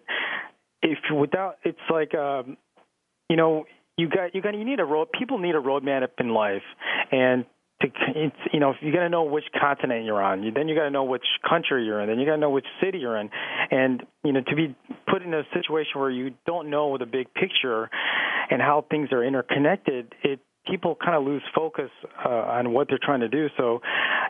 if 0.81 0.97
without 1.13 1.55
it's 1.63 1.79
like 1.89 2.13
um, 2.13 2.57
you 3.29 3.37
know 3.37 3.65
you 3.97 4.07
got 4.09 4.33
you 4.33 4.41
got 4.41 4.55
you 4.55 4.65
need 4.65 4.79
a 4.79 4.85
road 4.85 5.09
people 5.17 5.39
need 5.39 5.55
a 5.55 5.61
roadmap 5.61 6.07
in 6.19 6.29
life. 6.29 6.63
And 7.11 7.45
to 7.81 7.87
it's 8.15 8.35
you 8.53 8.59
know 8.59 8.71
if 8.71 8.77
you 8.81 8.91
got 8.91 9.01
to 9.01 9.09
know 9.09 9.23
which 9.23 9.45
continent 9.59 10.05
you're 10.05 10.21
on. 10.21 10.43
You, 10.43 10.51
then 10.51 10.67
you 10.67 10.75
got 10.75 10.83
to 10.83 10.91
know 10.91 11.03
which 11.03 11.25
country 11.47 11.85
you're 11.85 11.99
in. 12.01 12.07
Then 12.07 12.19
you 12.19 12.25
got 12.25 12.35
to 12.35 12.41
know 12.41 12.49
which 12.49 12.65
city 12.81 12.99
you're 12.99 13.17
in. 13.17 13.29
And 13.71 14.03
you 14.23 14.31
know 14.31 14.41
to 14.41 14.55
be 14.55 14.75
put 15.11 15.21
in 15.21 15.33
a 15.33 15.43
situation 15.53 15.99
where 15.99 16.11
you 16.11 16.31
don't 16.45 16.69
know 16.69 16.97
the 16.97 17.05
big 17.05 17.33
picture 17.33 17.89
and 18.49 18.61
how 18.61 18.85
things 18.89 19.09
are 19.11 19.23
interconnected 19.23 20.13
it 20.23 20.39
people 20.69 20.95
kind 20.95 21.15
of 21.15 21.23
lose 21.23 21.41
focus 21.55 21.89
uh, 22.25 22.29
on 22.29 22.73
what 22.73 22.87
they're 22.87 22.99
trying 23.01 23.21
to 23.21 23.29
do. 23.29 23.47
So 23.57 23.81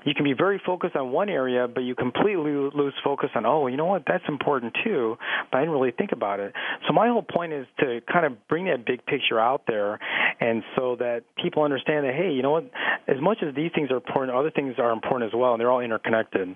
you 0.05 0.13
can 0.13 0.23
be 0.23 0.33
very 0.33 0.61
focused 0.65 0.95
on 0.95 1.11
one 1.11 1.29
area, 1.29 1.67
but 1.67 1.81
you 1.81 1.95
completely 1.95 2.51
lose 2.51 2.93
focus 3.03 3.29
on, 3.35 3.45
oh, 3.45 3.67
you 3.67 3.77
know 3.77 3.85
what, 3.85 4.03
that's 4.07 4.23
important 4.27 4.75
too, 4.83 5.17
but 5.51 5.57
I 5.57 5.61
didn't 5.61 5.73
really 5.73 5.91
think 5.91 6.11
about 6.11 6.39
it. 6.39 6.53
So 6.87 6.93
my 6.93 7.07
whole 7.07 7.23
point 7.23 7.53
is 7.53 7.65
to 7.79 8.01
kind 8.11 8.25
of 8.25 8.47
bring 8.47 8.65
that 8.65 8.85
big 8.85 9.05
picture 9.05 9.39
out 9.39 9.63
there, 9.67 9.99
and 10.39 10.63
so 10.75 10.95
that 10.97 11.23
people 11.41 11.63
understand 11.63 12.05
that, 12.05 12.13
hey, 12.13 12.31
you 12.31 12.41
know 12.41 12.51
what, 12.51 12.71
as 13.07 13.17
much 13.21 13.39
as 13.47 13.55
these 13.55 13.71
things 13.73 13.91
are 13.91 13.97
important, 13.97 14.37
other 14.37 14.51
things 14.51 14.75
are 14.77 14.91
important 14.91 15.29
as 15.31 15.37
well, 15.37 15.53
and 15.53 15.59
they're 15.59 15.71
all 15.71 15.81
interconnected. 15.81 16.55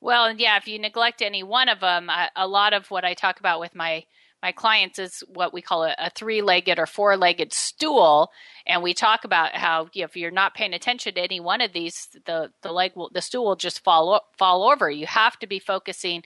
Well, 0.00 0.34
yeah, 0.36 0.56
if 0.56 0.66
you 0.66 0.78
neglect 0.78 1.22
any 1.22 1.42
one 1.42 1.68
of 1.68 1.80
them, 1.80 2.10
a 2.34 2.46
lot 2.46 2.72
of 2.72 2.90
what 2.90 3.04
I 3.04 3.14
talk 3.14 3.38
about 3.38 3.60
with 3.60 3.74
my 3.74 4.04
my 4.42 4.52
clients 4.52 4.98
is 4.98 5.22
what 5.28 5.54
we 5.54 5.62
call 5.62 5.84
a, 5.84 5.94
a 5.98 6.10
three-legged 6.10 6.78
or 6.78 6.86
four-legged 6.86 7.52
stool, 7.52 8.30
and 8.66 8.82
we 8.82 8.92
talk 8.92 9.24
about 9.24 9.54
how 9.54 9.88
if 9.94 10.16
you're 10.16 10.30
not 10.30 10.54
paying 10.54 10.74
attention 10.74 11.14
to 11.14 11.20
any 11.20 11.40
one 11.40 11.60
of 11.60 11.72
these, 11.72 12.08
the 12.26 12.50
the 12.62 12.72
leg 12.72 12.92
will, 12.94 13.10
the 13.12 13.22
stool 13.22 13.44
will 13.44 13.56
just 13.56 13.84
fall 13.84 14.20
fall 14.36 14.68
over. 14.68 14.90
You 14.90 15.06
have 15.06 15.38
to 15.38 15.46
be 15.46 15.58
focusing, 15.58 16.24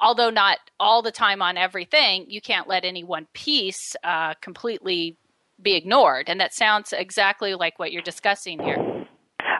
although 0.00 0.30
not 0.30 0.58
all 0.78 1.02
the 1.02 1.12
time 1.12 1.42
on 1.42 1.56
everything. 1.56 2.26
You 2.28 2.40
can't 2.40 2.68
let 2.68 2.84
any 2.84 3.02
one 3.02 3.26
piece 3.32 3.96
uh, 4.04 4.34
completely 4.34 5.16
be 5.60 5.74
ignored, 5.74 6.28
and 6.28 6.40
that 6.40 6.54
sounds 6.54 6.92
exactly 6.92 7.54
like 7.54 7.78
what 7.78 7.90
you're 7.90 8.02
discussing 8.02 8.60
here. 8.60 8.95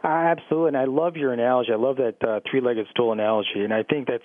Absolutely, 0.06 0.68
and 0.68 0.76
I 0.76 0.84
love 0.84 1.16
your 1.16 1.32
analogy. 1.32 1.72
I 1.72 1.76
love 1.76 1.96
that 1.96 2.14
uh, 2.22 2.38
three-legged 2.48 2.86
stool 2.92 3.10
analogy, 3.10 3.64
and 3.64 3.74
I 3.74 3.82
think 3.82 4.06
that's 4.06 4.22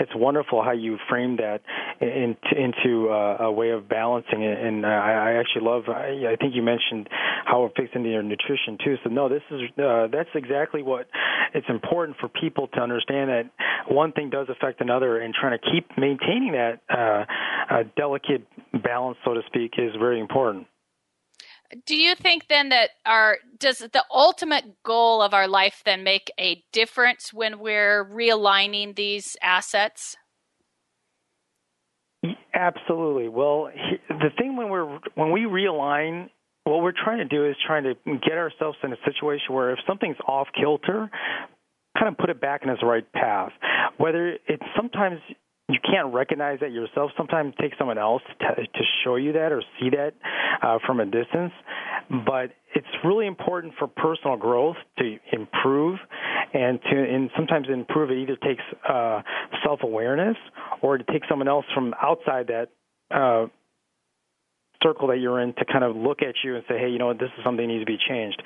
it's 0.00 0.12
wonderful 0.14 0.62
how 0.62 0.72
you 0.72 0.96
frame 1.06 1.36
that 1.36 1.60
in, 2.00 2.34
into 2.56 3.10
uh, 3.10 3.36
a 3.40 3.52
way 3.52 3.70
of 3.70 3.90
balancing 3.90 4.42
it. 4.42 4.58
And 4.58 4.86
uh, 4.86 4.88
I, 4.88 5.12
I 5.12 5.32
actually 5.34 5.66
love. 5.66 5.82
I, 5.88 6.32
I 6.32 6.36
think 6.40 6.54
you 6.54 6.62
mentioned 6.62 7.10
how 7.44 7.66
it 7.66 7.72
fits 7.76 7.90
into 7.94 8.08
your 8.08 8.22
nutrition 8.22 8.78
too. 8.82 8.96
So 9.04 9.10
no, 9.10 9.28
this 9.28 9.42
is 9.50 9.60
uh, 9.76 10.06
that's 10.10 10.30
exactly 10.34 10.82
what 10.82 11.08
it's 11.52 11.68
important 11.68 12.16
for 12.18 12.30
people 12.30 12.68
to 12.68 12.80
understand 12.80 13.28
that 13.28 13.50
one 13.90 14.12
thing 14.12 14.30
does 14.30 14.48
affect 14.48 14.80
another, 14.80 15.20
and 15.20 15.34
trying 15.34 15.58
to 15.58 15.70
keep 15.70 15.90
maintaining 15.98 16.52
that 16.52 16.80
uh, 16.88 17.24
uh, 17.74 17.82
delicate 17.98 18.46
balance, 18.82 19.18
so 19.26 19.34
to 19.34 19.42
speak, 19.46 19.72
is 19.76 19.92
very 20.00 20.20
important. 20.20 20.66
Do 21.84 21.96
you 21.96 22.14
think 22.14 22.48
then 22.48 22.70
that 22.70 22.90
our 23.04 23.38
does 23.58 23.78
the 23.78 24.04
ultimate 24.10 24.82
goal 24.84 25.20
of 25.20 25.34
our 25.34 25.46
life 25.46 25.82
then 25.84 26.02
make 26.02 26.30
a 26.38 26.64
difference 26.72 27.32
when 27.32 27.58
we're 27.58 28.04
realigning 28.06 28.96
these 28.96 29.36
assets? 29.42 30.16
Absolutely. 32.54 33.28
Well, 33.28 33.70
the 34.08 34.30
thing 34.38 34.56
when 34.56 34.70
we're 34.70 34.98
when 35.14 35.30
we 35.30 35.42
realign, 35.42 36.30
what 36.64 36.82
we're 36.82 36.92
trying 36.92 37.18
to 37.18 37.24
do 37.24 37.46
is 37.46 37.54
trying 37.66 37.84
to 37.84 37.94
get 38.26 38.38
ourselves 38.38 38.78
in 38.82 38.92
a 38.92 38.96
situation 39.04 39.54
where 39.54 39.72
if 39.72 39.78
something's 39.86 40.16
off 40.26 40.48
kilter, 40.58 41.10
kind 41.98 42.08
of 42.08 42.16
put 42.16 42.30
it 42.30 42.40
back 42.40 42.62
in 42.64 42.70
its 42.70 42.82
right 42.82 43.10
path. 43.12 43.52
Whether 43.98 44.38
it's 44.48 44.64
sometimes 44.74 45.20
you 45.68 45.78
can't 45.84 46.14
recognize 46.14 46.60
that 46.60 46.72
yourself. 46.72 47.10
Sometimes 47.16 47.52
take 47.60 47.72
someone 47.78 47.98
else 47.98 48.22
to, 48.40 48.54
to 48.54 48.84
show 49.04 49.16
you 49.16 49.32
that 49.34 49.52
or 49.52 49.62
see 49.78 49.90
that 49.90 50.14
uh, 50.62 50.78
from 50.86 51.00
a 51.00 51.04
distance. 51.04 51.52
But 52.10 52.52
it's 52.74 52.86
really 53.04 53.26
important 53.26 53.74
for 53.78 53.86
personal 53.86 54.36
growth 54.36 54.76
to 54.98 55.16
improve, 55.32 55.98
and 56.54 56.80
to 56.90 56.96
and 56.96 57.30
sometimes 57.36 57.66
improve 57.68 58.10
it 58.10 58.18
either 58.18 58.36
takes 58.36 58.62
uh, 58.88 59.20
self 59.62 59.80
awareness 59.82 60.36
or 60.80 60.96
to 60.96 61.04
take 61.04 61.22
someone 61.28 61.48
else 61.48 61.66
from 61.74 61.94
outside 62.02 62.48
that. 62.48 62.68
Uh, 63.10 63.46
circle 64.80 65.08
that 65.08 65.18
you're 65.18 65.40
in 65.40 65.52
to 65.54 65.64
kind 65.64 65.82
of 65.82 65.96
look 65.96 66.22
at 66.22 66.36
you 66.44 66.54
and 66.54 66.62
say, 66.68 66.78
hey, 66.78 66.88
you 66.88 66.98
know, 66.98 67.12
this 67.12 67.30
is 67.36 67.42
something 67.44 67.66
that 67.66 67.72
needs 67.72 67.82
to 67.82 67.86
be 67.86 67.98
changed. 68.08 68.40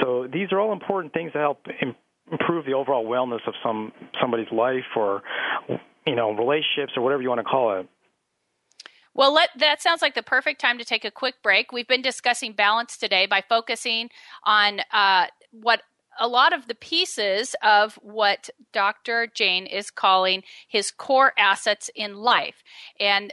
So 0.00 0.26
these 0.32 0.50
are 0.50 0.58
all 0.58 0.72
important 0.72 1.12
things 1.12 1.32
to 1.32 1.38
help 1.38 1.66
improve 2.32 2.64
the 2.64 2.72
overall 2.72 3.04
wellness 3.04 3.46
of 3.46 3.52
some 3.62 3.92
somebody's 4.18 4.50
life 4.50 4.96
or 4.96 5.20
you 6.06 6.14
know, 6.14 6.32
relationships 6.32 6.92
or 6.96 7.02
whatever 7.02 7.22
you 7.22 7.28
want 7.28 7.40
to 7.40 7.44
call 7.44 7.78
it. 7.78 7.88
Well, 9.14 9.32
let, 9.32 9.50
that 9.58 9.80
sounds 9.80 10.02
like 10.02 10.14
the 10.14 10.22
perfect 10.22 10.60
time 10.60 10.78
to 10.78 10.84
take 10.84 11.04
a 11.04 11.10
quick 11.10 11.36
break. 11.42 11.70
We've 11.70 11.86
been 11.86 12.02
discussing 12.02 12.52
balance 12.52 12.96
today 12.96 13.26
by 13.26 13.44
focusing 13.48 14.10
on 14.42 14.80
uh, 14.92 15.26
what 15.52 15.82
a 16.18 16.28
lot 16.28 16.52
of 16.52 16.66
the 16.66 16.74
pieces 16.74 17.54
of 17.62 17.94
what 18.02 18.50
Dr. 18.72 19.28
Jain 19.32 19.66
is 19.66 19.90
calling 19.90 20.42
his 20.68 20.90
core 20.90 21.32
assets 21.38 21.90
in 21.94 22.16
life. 22.16 22.62
And 23.00 23.32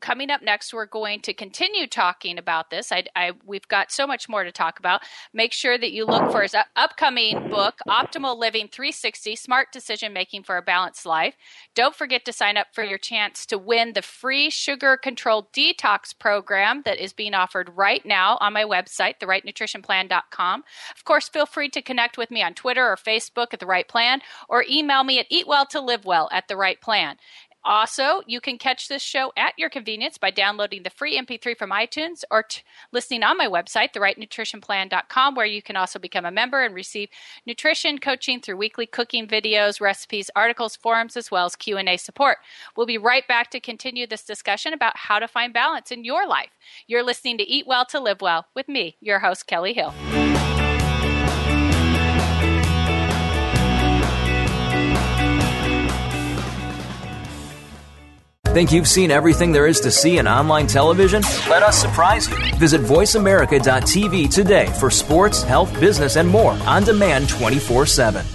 coming 0.00 0.30
up 0.30 0.42
next, 0.42 0.72
we're 0.72 0.86
going 0.86 1.20
to 1.22 1.32
continue 1.32 1.86
talking 1.86 2.38
about 2.38 2.70
this. 2.70 2.92
I, 2.92 3.04
I, 3.14 3.32
we've 3.44 3.66
got 3.68 3.90
so 3.90 4.06
much 4.06 4.28
more 4.28 4.44
to 4.44 4.52
talk 4.52 4.78
about. 4.78 5.02
Make 5.32 5.52
sure 5.52 5.78
that 5.78 5.92
you 5.92 6.04
look 6.04 6.30
for 6.30 6.42
his 6.42 6.54
upcoming 6.76 7.48
book, 7.48 7.78
Optimal 7.88 8.38
Living 8.38 8.68
360 8.68 9.36
Smart 9.36 9.68
Decision 9.72 10.12
Making 10.12 10.42
for 10.42 10.56
a 10.56 10.62
Balanced 10.62 11.06
Life. 11.06 11.36
Don't 11.74 11.94
forget 11.94 12.24
to 12.24 12.32
sign 12.32 12.56
up 12.56 12.68
for 12.72 12.84
your 12.84 12.98
chance 12.98 13.46
to 13.46 13.58
win 13.58 13.92
the 13.92 14.02
free 14.02 14.50
sugar 14.50 14.96
control 14.96 15.48
detox 15.54 16.16
program 16.18 16.82
that 16.84 16.98
is 16.98 17.12
being 17.12 17.34
offered 17.34 17.70
right 17.74 18.04
now 18.04 18.38
on 18.40 18.52
my 18.52 18.64
website, 18.64 19.14
therightnutritionplan.com. 19.20 20.64
Of 20.96 21.04
course, 21.04 21.28
feel 21.28 21.46
free 21.46 21.68
to 21.70 21.82
connect 21.82 22.18
with 22.18 22.30
me 22.30 22.42
on 22.42 22.54
Twitter 22.54 22.86
or 22.86 22.96
Facebook 22.96 23.48
at 23.52 23.60
The 23.60 23.66
Right 23.66 23.88
Plan 23.88 24.20
or 24.48 24.64
email 24.68 25.04
me 25.04 25.18
at 25.18 25.30
eatwelltolivewell 25.30 26.28
at 26.32 26.48
The 26.48 26.56
Right 26.56 26.80
Plan. 26.80 27.16
Also, 27.64 28.22
you 28.26 28.40
can 28.40 28.56
catch 28.56 28.88
this 28.88 29.02
show 29.02 29.32
at 29.36 29.52
your 29.58 29.68
convenience 29.68 30.16
by 30.16 30.30
downloading 30.30 30.82
the 30.82 30.90
free 30.90 31.18
MP3 31.18 31.56
from 31.56 31.70
iTunes 31.70 32.22
or 32.30 32.44
t- 32.44 32.62
listening 32.92 33.22
on 33.22 33.36
my 33.36 33.46
website, 33.46 33.92
therightnutritionplan.com, 33.92 35.34
where 35.34 35.46
you 35.46 35.60
can 35.60 35.76
also 35.76 35.98
become 35.98 36.24
a 36.24 36.30
member 36.30 36.62
and 36.62 36.74
receive 36.74 37.08
nutrition 37.46 37.98
coaching 37.98 38.40
through 38.40 38.56
weekly 38.56 38.86
cooking 38.86 39.26
videos, 39.26 39.80
recipes, 39.80 40.30
articles, 40.36 40.76
forums, 40.76 41.16
as 41.16 41.30
well 41.30 41.46
as 41.46 41.56
Q&A 41.56 41.96
support. 41.96 42.38
We'll 42.76 42.86
be 42.86 42.98
right 42.98 43.26
back 43.26 43.50
to 43.50 43.60
continue 43.60 44.06
this 44.06 44.24
discussion 44.24 44.72
about 44.72 44.96
how 44.96 45.18
to 45.18 45.28
find 45.28 45.52
balance 45.52 45.90
in 45.90 46.04
your 46.04 46.26
life. 46.26 46.50
You're 46.86 47.02
listening 47.02 47.38
to 47.38 47.44
Eat 47.44 47.66
Well 47.66 47.84
to 47.86 48.00
Live 48.00 48.20
Well 48.20 48.46
with 48.54 48.68
me, 48.68 48.96
your 49.00 49.18
host, 49.18 49.46
Kellie 49.46 49.74
Hill. 49.74 49.92
Think 58.58 58.72
you've 58.72 58.88
seen 58.88 59.12
everything 59.12 59.52
there 59.52 59.68
is 59.68 59.78
to 59.82 59.90
see 59.92 60.18
in 60.18 60.26
online 60.26 60.66
television? 60.66 61.22
Let 61.48 61.62
us 61.62 61.80
surprise 61.80 62.28
you. 62.28 62.36
Visit 62.56 62.80
VoiceAmerica.tv 62.80 64.34
today 64.34 64.66
for 64.80 64.90
sports, 64.90 65.44
health, 65.44 65.72
business, 65.78 66.16
and 66.16 66.28
more 66.28 66.54
on 66.66 66.82
demand 66.82 67.28
24 67.28 67.86
7. 67.86 68.26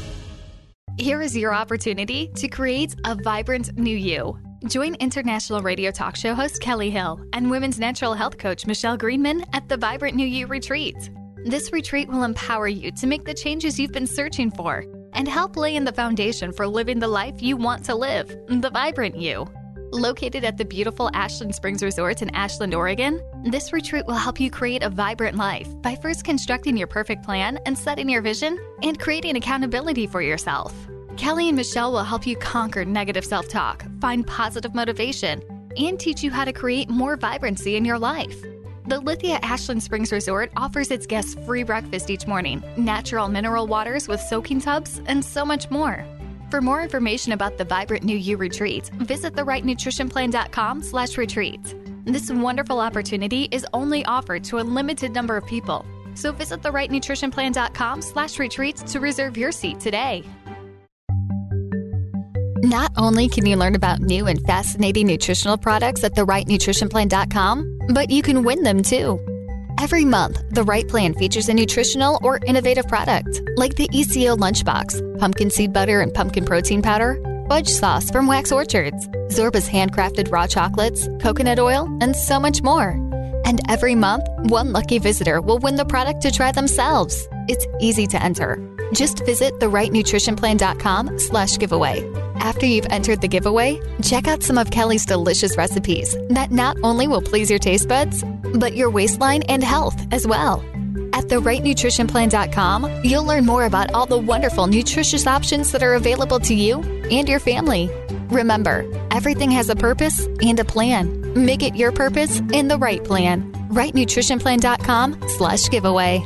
Here 0.98 1.22
is 1.22 1.36
your 1.36 1.54
opportunity 1.54 2.30
to 2.38 2.48
create 2.48 2.96
a 3.04 3.16
vibrant 3.16 3.78
new 3.78 3.98
you. 3.98 4.40
Join 4.70 4.96
international 4.96 5.62
radio 5.62 5.92
talk 5.92 6.16
show 6.16 6.34
host 6.34 6.62
Kellie 6.62 6.90
Hill 6.90 7.20
and 7.34 7.52
women's 7.52 7.78
natural 7.78 8.14
health 8.14 8.38
coach 8.38 8.66
Michelle 8.66 8.96
Greenman 8.96 9.44
at 9.52 9.68
the 9.68 9.76
Vibrant 9.76 10.16
New 10.16 10.26
You 10.26 10.48
Retreat. 10.48 10.96
This 11.44 11.74
retreat 11.74 12.08
will 12.08 12.24
empower 12.24 12.70
you 12.70 12.94
to 12.94 13.08
make 13.08 13.26
the 13.26 13.34
changes 13.34 13.78
you've 13.78 13.92
been 13.92 14.08
searching 14.08 14.52
for 14.52 14.86
and 15.12 15.28
help 15.28 15.58
lay 15.58 15.76
in 15.76 15.84
the 15.84 15.92
foundation 15.92 16.54
for 16.54 16.66
living 16.66 17.00
the 17.00 17.10
life 17.10 17.42
you 17.42 17.58
want 17.58 17.84
to 17.84 17.94
live, 17.94 18.30
the 18.48 18.70
vibrant 18.70 19.18
you. 19.18 19.46
Located 19.94 20.44
at 20.44 20.58
the 20.58 20.66
beautiful 20.66 21.12
Ashland 21.14 21.54
Springs 21.54 21.84
Resort 21.84 22.24
in 22.24 22.32
Ashland, 22.32 22.74
Oregon, 22.74 23.22
this 23.44 23.72
retreat 23.72 24.08
will 24.08 24.16
help 24.16 24.40
you 24.40 24.50
create 24.50 24.82
a 24.82 24.90
vibrant 24.90 25.38
life 25.38 25.68
by 25.84 25.96
first 25.96 26.24
constructing 26.24 26.76
your 26.76 26.88
perfect 26.88 27.24
plan 27.24 27.60
and 27.68 27.78
setting 27.78 28.10
your 28.10 28.24
vision 28.24 28.58
and 28.82 29.00
creating 29.00 29.36
accountability 29.36 30.08
for 30.08 30.24
yourself. 30.24 30.74
Kellie 31.16 31.48
and 31.48 31.56
Michelle 31.56 31.92
will 31.92 32.04
help 32.04 32.26
you 32.26 32.36
conquer 32.36 32.84
negative 32.84 33.24
self 33.24 33.48
talk, 33.48 33.86
find 34.02 34.26
positive 34.26 34.74
motivation, 34.74 35.44
and 35.78 36.00
teach 36.00 36.24
you 36.24 36.32
how 36.32 36.44
to 36.44 36.54
create 36.54 36.90
more 36.90 37.16
vibrancy 37.16 37.76
in 37.76 37.86
your 37.86 38.00
life. 38.00 38.42
The 38.88 39.00
Lithia 39.00 39.38
Ashland 39.44 39.84
Springs 39.84 40.12
Resort 40.12 40.52
offers 40.58 40.90
its 40.90 41.06
guests 41.06 41.36
free 41.46 41.62
breakfast 41.62 42.10
each 42.10 42.26
morning, 42.26 42.64
natural 42.78 43.28
mineral 43.28 43.68
waters 43.68 44.08
with 44.08 44.20
soaking 44.20 44.62
tubs, 44.62 45.02
and 45.06 45.24
so 45.24 45.46
much 45.46 45.70
more. 45.70 46.04
For 46.54 46.62
more 46.62 46.84
information 46.84 47.32
about 47.32 47.58
the 47.58 47.66
Vibrant 47.66 48.04
New 48.04 48.16
You 48.16 48.38
retreat, 48.38 48.88
visit 48.98 49.34
therightnutritionplan.com 49.34 50.84
slash 50.84 51.18
retreat. 51.18 51.60
This 52.06 52.30
wonderful 52.30 52.80
opportunity 52.80 53.48
is 53.50 53.66
only 53.74 54.06
offered 54.06 54.44
to 54.44 54.60
a 54.60 54.62
limited 54.62 55.14
number 55.14 55.36
of 55.36 55.48
people. 55.48 55.84
So 56.14 56.32
visit 56.32 56.62
therightnutritionplan.com 56.62 58.04
slash 58.04 58.38
retreats 58.38 58.84
to 58.94 59.00
reserve 59.00 59.36
your 59.36 59.52
seat 59.52 59.80
today. 59.80 60.24
Not 62.62 62.92
only 62.98 63.30
can 63.30 63.48
you 63.48 63.56
learn 63.56 63.74
about 63.74 64.02
new 64.02 64.28
and 64.28 64.40
fascinating 64.46 65.08
nutritional 65.08 65.58
products 65.58 66.04
at 66.04 66.14
therightnutritionplan.com, 66.14 67.80
but 67.96 68.12
you 68.12 68.22
can 68.22 68.44
win 68.44 68.62
them 68.62 68.84
too. 68.84 69.20
Every 69.84 70.06
month, 70.06 70.42
the 70.50 70.64
Right 70.64 70.88
Plan 70.88 71.14
features 71.14 71.50
a 71.50 71.54
nutritional 71.54 72.18
or 72.24 72.40
innovative 72.48 72.88
product, 72.88 73.42
like 73.58 73.76
the 73.76 73.90
ECO 73.92 74.38
Lunchbox, 74.38 75.20
pumpkin 75.20 75.50
seed 75.50 75.74
butter 75.74 76.00
and 76.00 76.14
pumpkin 76.14 76.46
protein 76.46 76.82
powder, 76.82 77.22
fudge 77.50 77.68
sauce 77.68 78.10
from 78.10 78.26
Wax 78.26 78.54
Orchards, 78.54 79.10
Zorba's 79.28 79.68
handcrafted 79.68 80.32
raw 80.32 80.48
chocolates, 80.48 81.10
coconut 81.20 81.60
oil, 81.60 81.90
and 82.00 82.16
so 82.16 82.40
much 82.40 82.64
more. 82.64 82.92
And 83.44 83.60
every 83.68 83.94
month, 83.94 84.24
one 84.50 84.72
lucky 84.72 85.00
visitor 85.00 85.42
will 85.42 85.60
win 85.60 85.76
the 85.76 85.92
product 85.94 86.22
to 86.22 86.32
try 86.32 86.54
themselves. 86.54 87.28
It's 87.50 87.68
easy 87.82 88.08
to 88.08 88.24
enter. 88.24 88.62
Just 88.94 89.26
visit 89.26 89.54
therightnutritionplan.com 89.60 91.20
slash 91.20 91.58
giveaway. 91.58 92.10
After 92.36 92.66
you've 92.66 92.88
entered 92.90 93.22
the 93.22 93.28
giveaway, 93.28 93.80
check 94.02 94.28
out 94.28 94.44
some 94.44 94.58
of 94.58 94.72
Kellie's 94.72 95.06
delicious 95.06 95.58
recipes 95.58 96.16
that 96.30 96.52
not 96.52 96.78
only 96.84 97.08
will 97.08 97.22
please 97.22 97.50
your 97.50 97.60
taste 97.60 97.88
buds, 97.88 98.24
but 98.56 98.76
your 98.76 98.90
waistline 98.90 99.44
and 99.44 99.64
health 99.64 100.00
as 100.12 100.28
well. 100.28 100.64
At 101.14 101.26
therightnutritionplan.com, 101.26 103.02
you'll 103.04 103.24
learn 103.26 103.46
more 103.46 103.66
about 103.66 103.94
all 103.94 104.06
the 104.06 104.18
wonderful 104.18 104.68
nutritious 104.68 105.28
options 105.28 105.72
that 105.72 105.84
are 105.84 105.94
available 105.94 106.40
to 106.42 106.54
you 106.54 106.82
and 107.10 107.30
your 107.30 107.40
family. 107.40 107.90
Remember, 108.30 108.86
everything 109.12 109.52
has 109.52 109.70
a 109.70 109.76
purpose 109.76 110.28
and 110.42 110.60
a 110.60 110.66
plan. 110.66 111.22
Make 111.34 111.64
it 111.64 111.76
your 111.76 111.92
purpose 111.92 112.40
in 112.52 112.68
the 112.68 112.78
right 112.78 113.04
plan. 113.04 113.52
Rightnutritionplan.com 113.70 115.30
slash 115.30 115.70
giveaway. 115.70 116.24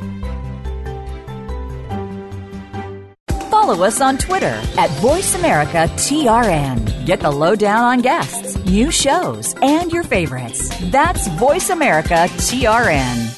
Follow 3.68 3.84
us 3.84 4.00
on 4.00 4.16
Twitter 4.16 4.56
at 4.78 4.88
VoiceAmericaTRN. 5.02 7.04
Get 7.04 7.20
the 7.20 7.30
lowdown 7.30 7.84
on 7.84 8.00
guests, 8.00 8.56
new 8.64 8.90
shows, 8.90 9.54
and 9.60 9.92
your 9.92 10.04
favorites. 10.04 10.72
That's 10.84 11.28
VoiceAmericaTRN. 11.28 13.34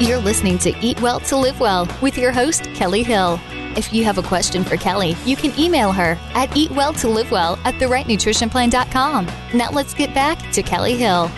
You're 0.00 0.16
listening 0.20 0.56
to 0.60 0.74
Eat 0.80 1.02
Well 1.02 1.20
to 1.20 1.36
Live 1.36 1.60
Well 1.60 1.86
with 2.00 2.16
your 2.16 2.32
host, 2.32 2.64
Kellie 2.72 3.02
Hill. 3.02 3.38
If 3.76 3.92
you 3.92 4.04
have 4.04 4.16
a 4.16 4.22
question 4.22 4.64
for 4.64 4.78
Kellie, 4.78 5.14
you 5.26 5.36
can 5.36 5.52
email 5.60 5.92
her 5.92 6.16
at 6.32 6.48
eatwelltolivewell 6.52 7.58
at 7.66 7.74
therightnutritionplan.com. 7.74 9.26
Now 9.52 9.68
let's 9.72 9.92
get 9.92 10.14
back 10.14 10.38
to 10.52 10.62
Kellie 10.62 10.96
Hill. 10.96 11.30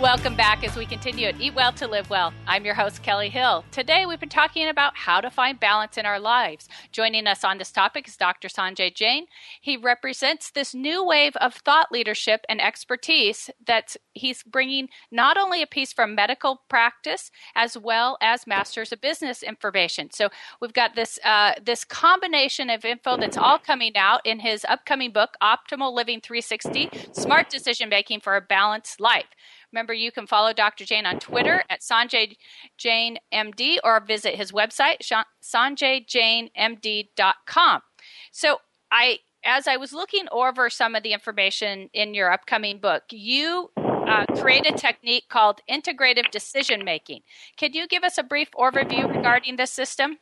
Welcome 0.00 0.36
back 0.36 0.62
as 0.62 0.76
we 0.76 0.86
continue 0.86 1.26
at 1.26 1.40
Eat 1.40 1.56
Well 1.56 1.72
to 1.72 1.88
Live 1.88 2.08
Well. 2.08 2.32
I'm 2.46 2.64
your 2.64 2.74
host, 2.74 3.02
Kellie 3.02 3.30
Hill. 3.30 3.64
Today 3.72 4.06
we've 4.06 4.20
been 4.20 4.28
talking 4.28 4.68
about 4.68 4.96
how 4.96 5.20
to 5.20 5.28
find 5.28 5.58
balance 5.58 5.98
in 5.98 6.06
our 6.06 6.20
lives. 6.20 6.68
Joining 6.92 7.26
us 7.26 7.42
on 7.42 7.58
this 7.58 7.72
topic 7.72 8.06
is 8.06 8.16
Dr. 8.16 8.46
Sanjay 8.46 8.94
Jain. 8.94 9.26
He 9.60 9.76
represents 9.76 10.52
this 10.52 10.72
new 10.72 11.04
wave 11.04 11.34
of 11.38 11.52
thought 11.52 11.90
leadership 11.90 12.42
and 12.48 12.60
expertise 12.60 13.50
that 13.66 13.96
he's 14.12 14.44
bringing 14.44 14.88
not 15.10 15.36
only 15.36 15.62
a 15.62 15.66
piece 15.66 15.92
from 15.92 16.14
medical 16.14 16.62
practice 16.68 17.32
as 17.56 17.76
well 17.76 18.18
as 18.22 18.46
masters 18.46 18.92
of 18.92 19.00
business 19.00 19.42
information. 19.42 20.12
So 20.12 20.28
we've 20.60 20.72
got 20.72 20.94
this 20.94 21.18
uh, 21.24 21.54
this 21.60 21.84
combination 21.84 22.70
of 22.70 22.84
info 22.84 23.16
that's 23.16 23.36
all 23.36 23.58
coming 23.58 23.96
out 23.96 24.24
in 24.24 24.38
his 24.38 24.64
upcoming 24.68 25.10
book, 25.10 25.30
Optimal 25.42 25.92
Living 25.92 26.20
360: 26.20 26.88
Smart 27.10 27.50
Decision 27.50 27.88
Making 27.88 28.20
for 28.20 28.36
a 28.36 28.40
Balanced 28.40 29.00
Life. 29.00 29.26
Remember, 29.72 29.92
you 29.92 30.10
can 30.10 30.26
follow 30.26 30.52
Dr. 30.52 30.84
Jain 30.84 31.06
on 31.06 31.18
Twitter 31.18 31.62
at 31.68 31.80
Sanjay 31.80 32.36
Jain 32.76 33.18
MD 33.32 33.78
or 33.84 34.00
visit 34.00 34.34
his 34.34 34.52
website, 34.52 34.98
sanjayjainmd.com. 35.42 37.82
So, 38.30 38.60
I, 38.90 39.18
as 39.44 39.68
I 39.68 39.76
was 39.76 39.92
looking 39.92 40.24
over 40.32 40.70
some 40.70 40.94
of 40.94 41.02
the 41.02 41.12
information 41.12 41.90
in 41.92 42.14
your 42.14 42.32
upcoming 42.32 42.78
book, 42.78 43.02
you 43.10 43.70
uh, 43.76 44.24
create 44.40 44.66
a 44.66 44.72
technique 44.72 45.28
called 45.28 45.60
integrative 45.68 46.30
decision 46.30 46.84
making. 46.84 47.20
Can 47.56 47.74
you 47.74 47.86
give 47.86 48.02
us 48.02 48.16
a 48.16 48.22
brief 48.22 48.50
overview 48.52 49.14
regarding 49.14 49.56
this 49.56 49.70
system? 49.70 50.18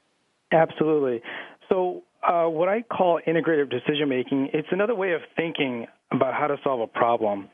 Absolutely. 0.53 1.23
So, 1.69 2.03
uh, 2.27 2.47
what 2.47 2.69
I 2.69 2.83
call 2.83 3.21
integrative 3.27 3.71
decision 3.71 4.09
making, 4.09 4.51
it's 4.53 4.69
another 4.73 4.95
way 4.95 5.13
of 5.13 5.21
thinking 5.37 5.87
about 6.11 6.35
how 6.35 6.49
to 6.49 6.57
solve 6.65 6.81
a 6.81 6.87
problem. 6.87 7.49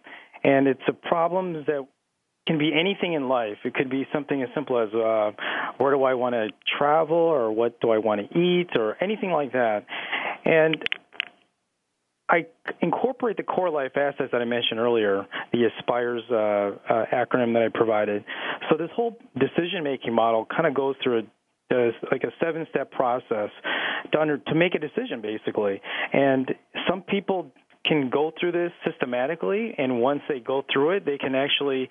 And 0.45 0.67
it's 0.67 0.83
a 0.89 0.93
problem 0.93 1.65
that 1.67 1.87
can 2.47 2.59
be 2.59 2.73
anything 2.79 3.13
in 3.13 3.29
life. 3.29 3.59
It 3.65 3.75
could 3.75 3.91
be 3.91 4.07
something 4.13 4.43
as 4.43 4.49
simple 4.55 4.79
as 4.81 4.93
uh, 4.95 5.31
where 5.79 5.95
do 5.95 6.03
I 6.03 6.15
want 6.15 6.35
to 6.35 6.49
travel, 6.79 7.17
or 7.17 7.53
what 7.53 7.81
do 7.81 7.91
I 7.91 7.99
want 7.99 8.21
to 8.21 8.39
eat, 8.39 8.71
or 8.77 8.97
anything 9.03 9.31
like 9.31 9.53
that. 9.53 9.87
And 10.45 10.77
I 12.29 12.47
incorporate 12.81 13.37
the 13.37 13.43
core 13.43 13.71
life 13.71 13.93
assets 13.97 14.31
that 14.33 14.41
I 14.41 14.45
mentioned 14.45 14.81
earlier, 14.81 15.27
the 15.53 15.67
Aspires 15.67 16.23
uh, 16.31 16.35
uh, 16.35 17.05
acronym 17.13 17.53
that 17.53 17.63
I 17.63 17.69
provided. 17.77 18.25
So 18.71 18.77
this 18.77 18.91
whole 18.97 19.19
decision-making 19.39 20.15
model 20.15 20.47
kind 20.47 20.67
of 20.67 20.75
goes 20.75 20.97
through 21.03 21.21
a 21.21 21.23
like 22.11 22.23
a 22.23 22.31
seven 22.39 22.67
step 22.69 22.91
process 22.91 23.49
to 24.13 24.21
under, 24.21 24.37
to 24.37 24.55
make 24.55 24.75
a 24.75 24.79
decision 24.79 25.23
basically 25.23 25.81
and 26.13 26.51
some 26.87 27.01
people 27.01 27.51
can 27.85 28.11
go 28.11 28.33
through 28.39 28.53
this 28.53 28.73
systematically, 28.87 29.75
and 29.77 30.01
once 30.01 30.23
they 30.29 30.41
go 30.41 30.63
through 30.73 30.97
it, 30.97 31.05
they 31.05 31.19
can 31.19 31.35
actually 31.35 31.89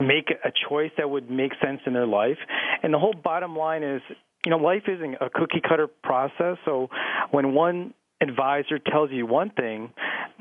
make 0.00 0.30
a 0.44 0.52
choice 0.68 0.90
that 0.96 1.10
would 1.10 1.30
make 1.30 1.52
sense 1.62 1.80
in 1.86 1.92
their 1.92 2.06
life. 2.06 2.38
And 2.82 2.92
the 2.94 2.98
whole 2.98 3.14
bottom 3.14 3.56
line 3.56 3.82
is, 3.82 4.00
you 4.44 4.50
know, 4.50 4.58
life 4.58 4.84
isn't 4.86 5.16
a 5.20 5.28
cookie 5.30 5.60
cutter 5.66 5.88
process. 5.88 6.56
So 6.64 6.88
when 7.30 7.52
one 7.52 7.94
advisor 8.20 8.78
tells 8.78 9.10
you 9.10 9.26
one 9.26 9.50
thing, 9.50 9.90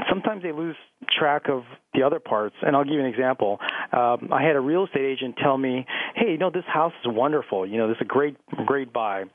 sometimes 0.09 0.43
they 0.43 0.51
lose 0.51 0.75
track 1.17 1.43
of 1.49 1.63
the 1.93 2.03
other 2.03 2.19
parts. 2.19 2.55
And 2.61 2.75
I'll 2.75 2.83
give 2.83 2.93
you 2.93 2.99
an 2.99 3.05
example. 3.05 3.59
Um, 3.91 4.29
I 4.31 4.43
had 4.43 4.55
a 4.55 4.59
real 4.59 4.85
estate 4.85 5.05
agent 5.05 5.35
tell 5.37 5.57
me, 5.57 5.85
"Hey, 6.15 6.31
you 6.31 6.37
know, 6.37 6.49
this 6.49 6.65
house 6.65 6.93
is 7.01 7.07
wonderful. 7.07 7.65
You 7.65 7.77
know, 7.77 7.87
this 7.87 7.97
is 7.97 8.01
a 8.01 8.05
great, 8.05 8.37
great 8.65 8.93
buy." 8.93 9.25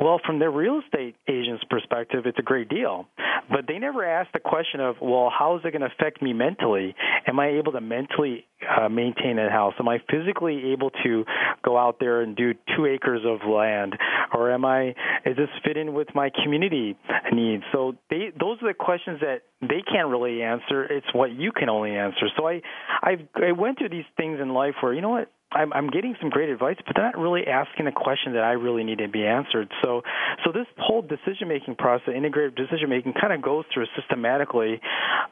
Well, 0.00 0.20
from 0.24 0.38
their 0.38 0.50
real 0.50 0.80
estate 0.80 1.16
agent's 1.28 1.64
perspective, 1.64 2.26
it's 2.26 2.38
a 2.38 2.42
great 2.42 2.68
deal. 2.68 3.06
But 3.50 3.66
they 3.66 3.78
never 3.78 4.04
asked 4.04 4.32
the 4.32 4.40
question 4.40 4.80
of, 4.80 5.00
"Well, 5.00 5.30
how 5.30 5.56
is 5.56 5.64
it 5.64 5.72
going 5.72 5.82
to 5.82 5.88
affect 5.88 6.22
me 6.22 6.32
mentally? 6.32 6.94
Am 7.26 7.38
I 7.38 7.48
able 7.48 7.72
to 7.72 7.80
mentally 7.80 8.46
uh, 8.68 8.88
maintain 8.88 9.38
a 9.38 9.50
house? 9.50 9.74
Am 9.78 9.88
I 9.88 9.98
physically 10.10 10.72
able 10.72 10.90
to 11.04 11.24
go 11.64 11.76
out 11.78 11.96
there 12.00 12.22
and 12.22 12.36
do 12.36 12.54
two 12.76 12.86
acres 12.86 13.22
of 13.24 13.48
land, 13.48 13.96
or 14.34 14.52
am 14.52 14.64
I? 14.64 14.94
Is 15.24 15.36
this 15.36 15.48
fit 15.64 15.76
in 15.76 15.94
with 15.94 16.08
my 16.14 16.30
community 16.42 16.96
needs?" 17.32 17.64
So 17.72 17.94
they, 18.10 18.32
those 18.38 18.58
are 18.62 18.68
the 18.68 18.74
questions 18.74 19.20
that 19.20 19.42
they 19.60 19.82
can't 19.90 20.08
really 20.08 20.42
answer. 20.42 20.84
It's 20.84 21.12
what 21.12 21.32
you 21.32 21.52
can 21.52 21.68
only 21.68 21.96
answer. 21.96 22.26
So 22.36 22.48
I, 22.48 22.62
I've, 23.02 23.20
I 23.36 23.52
went 23.52 23.78
through 23.78 23.90
these 23.90 24.04
things 24.16 24.40
in 24.40 24.50
life 24.50 24.74
where 24.80 24.92
you 24.92 25.00
know 25.00 25.10
what 25.10 25.30
I'm, 25.52 25.72
I'm 25.72 25.88
getting 25.88 26.14
some 26.20 26.30
great 26.30 26.48
advice, 26.48 26.76
but 26.86 26.94
they're 26.94 27.04
not 27.04 27.18
really 27.18 27.46
asking 27.46 27.86
a 27.88 27.92
question 27.92 28.34
that 28.34 28.44
I 28.44 28.52
really 28.52 28.84
need 28.84 28.98
to 28.98 29.08
be 29.08 29.26
answered. 29.26 29.68
So, 29.82 30.02
so 30.44 30.52
this 30.52 30.66
whole 30.78 31.02
decision 31.02 31.48
making 31.48 31.74
process, 31.74 32.14
integrated 32.16 32.54
decision 32.54 32.88
making, 32.88 33.14
kind 33.20 33.32
of 33.32 33.42
goes 33.42 33.64
through 33.74 33.86
systematically 33.96 34.80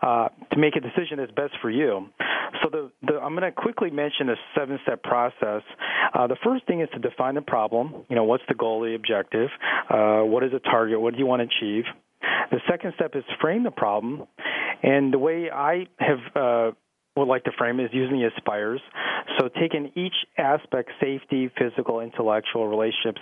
uh, 0.03 0.29
to 0.53 0.59
make 0.59 0.75
a 0.75 0.81
decision 0.81 1.19
that's 1.19 1.33
best 1.33 1.55
for 1.63 1.71
you. 1.71 2.07
So, 2.63 2.71
the, 2.71 2.91
the 3.03 3.21
I'm 3.21 3.37
going 3.37 3.43
to 3.43 3.53
quickly 3.53 3.91
mention 3.91 4.27
the 4.27 4.37
seven 4.57 4.79
step 4.83 5.03
process. 5.03 5.63
Uh, 6.15 6.27
the 6.27 6.37
first 6.43 6.67
thing 6.67 6.81
is 6.81 6.89
to 6.95 6.99
define 6.99 7.35
the 7.37 7.43
problem. 7.43 8.05
You 8.09 8.17
know, 8.17 8.25
what's 8.25 8.45
the 8.49 8.55
goal, 8.55 8.81
the 8.81 8.95
objective? 8.95 9.51
Uh, 9.89 10.23
what 10.23 10.43
is 10.43 10.51
the 10.51 10.59
target? 10.59 11.01
What 11.01 11.13
do 11.13 11.21
you 11.21 11.27
want 11.27 11.43
to 11.43 11.47
achieve? 11.47 11.85
The 12.51 12.59
second 12.69 12.93
step 12.97 13.15
is 13.15 13.23
frame 13.41 13.63
the 13.63 13.71
problem. 13.71 14.25
And 14.83 15.13
the 15.13 15.19
way 15.19 15.51
I 15.51 15.87
have 15.99 16.19
uh, 16.35 16.71
would 17.17 17.29
like 17.29 17.45
to 17.45 17.53
frame 17.57 17.81
is 17.81 17.91
using 17.93 18.21
the 18.21 18.27
aspires. 18.27 18.81
So 19.39 19.49
taking 19.49 19.93
each 19.95 20.15
aspect, 20.37 20.91
safety, 21.01 21.51
physical, 21.59 22.01
intellectual, 22.01 22.69
relationships, 22.69 23.21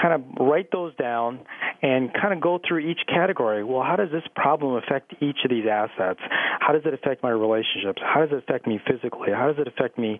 kind 0.00 0.14
of 0.14 0.46
write 0.46 0.70
those 0.72 0.94
down 0.96 1.40
and 1.82 2.12
kind 2.12 2.32
of 2.32 2.40
go 2.40 2.58
through 2.66 2.80
each 2.80 3.00
category. 3.08 3.64
Well, 3.64 3.82
how 3.82 3.96
does 3.96 4.10
this 4.10 4.22
problem 4.34 4.74
affect 4.74 5.14
each 5.20 5.38
of 5.44 5.50
these 5.50 5.64
assets? 5.70 6.20
How 6.60 6.72
does 6.72 6.82
it 6.84 6.94
affect 6.94 7.22
my 7.22 7.30
relationships? 7.30 8.02
How 8.02 8.20
does 8.20 8.30
it 8.32 8.38
affect 8.38 8.66
me 8.66 8.80
physically? 8.86 9.28
How 9.32 9.46
does 9.52 9.58
it 9.58 9.68
affect 9.68 9.98
me 9.98 10.18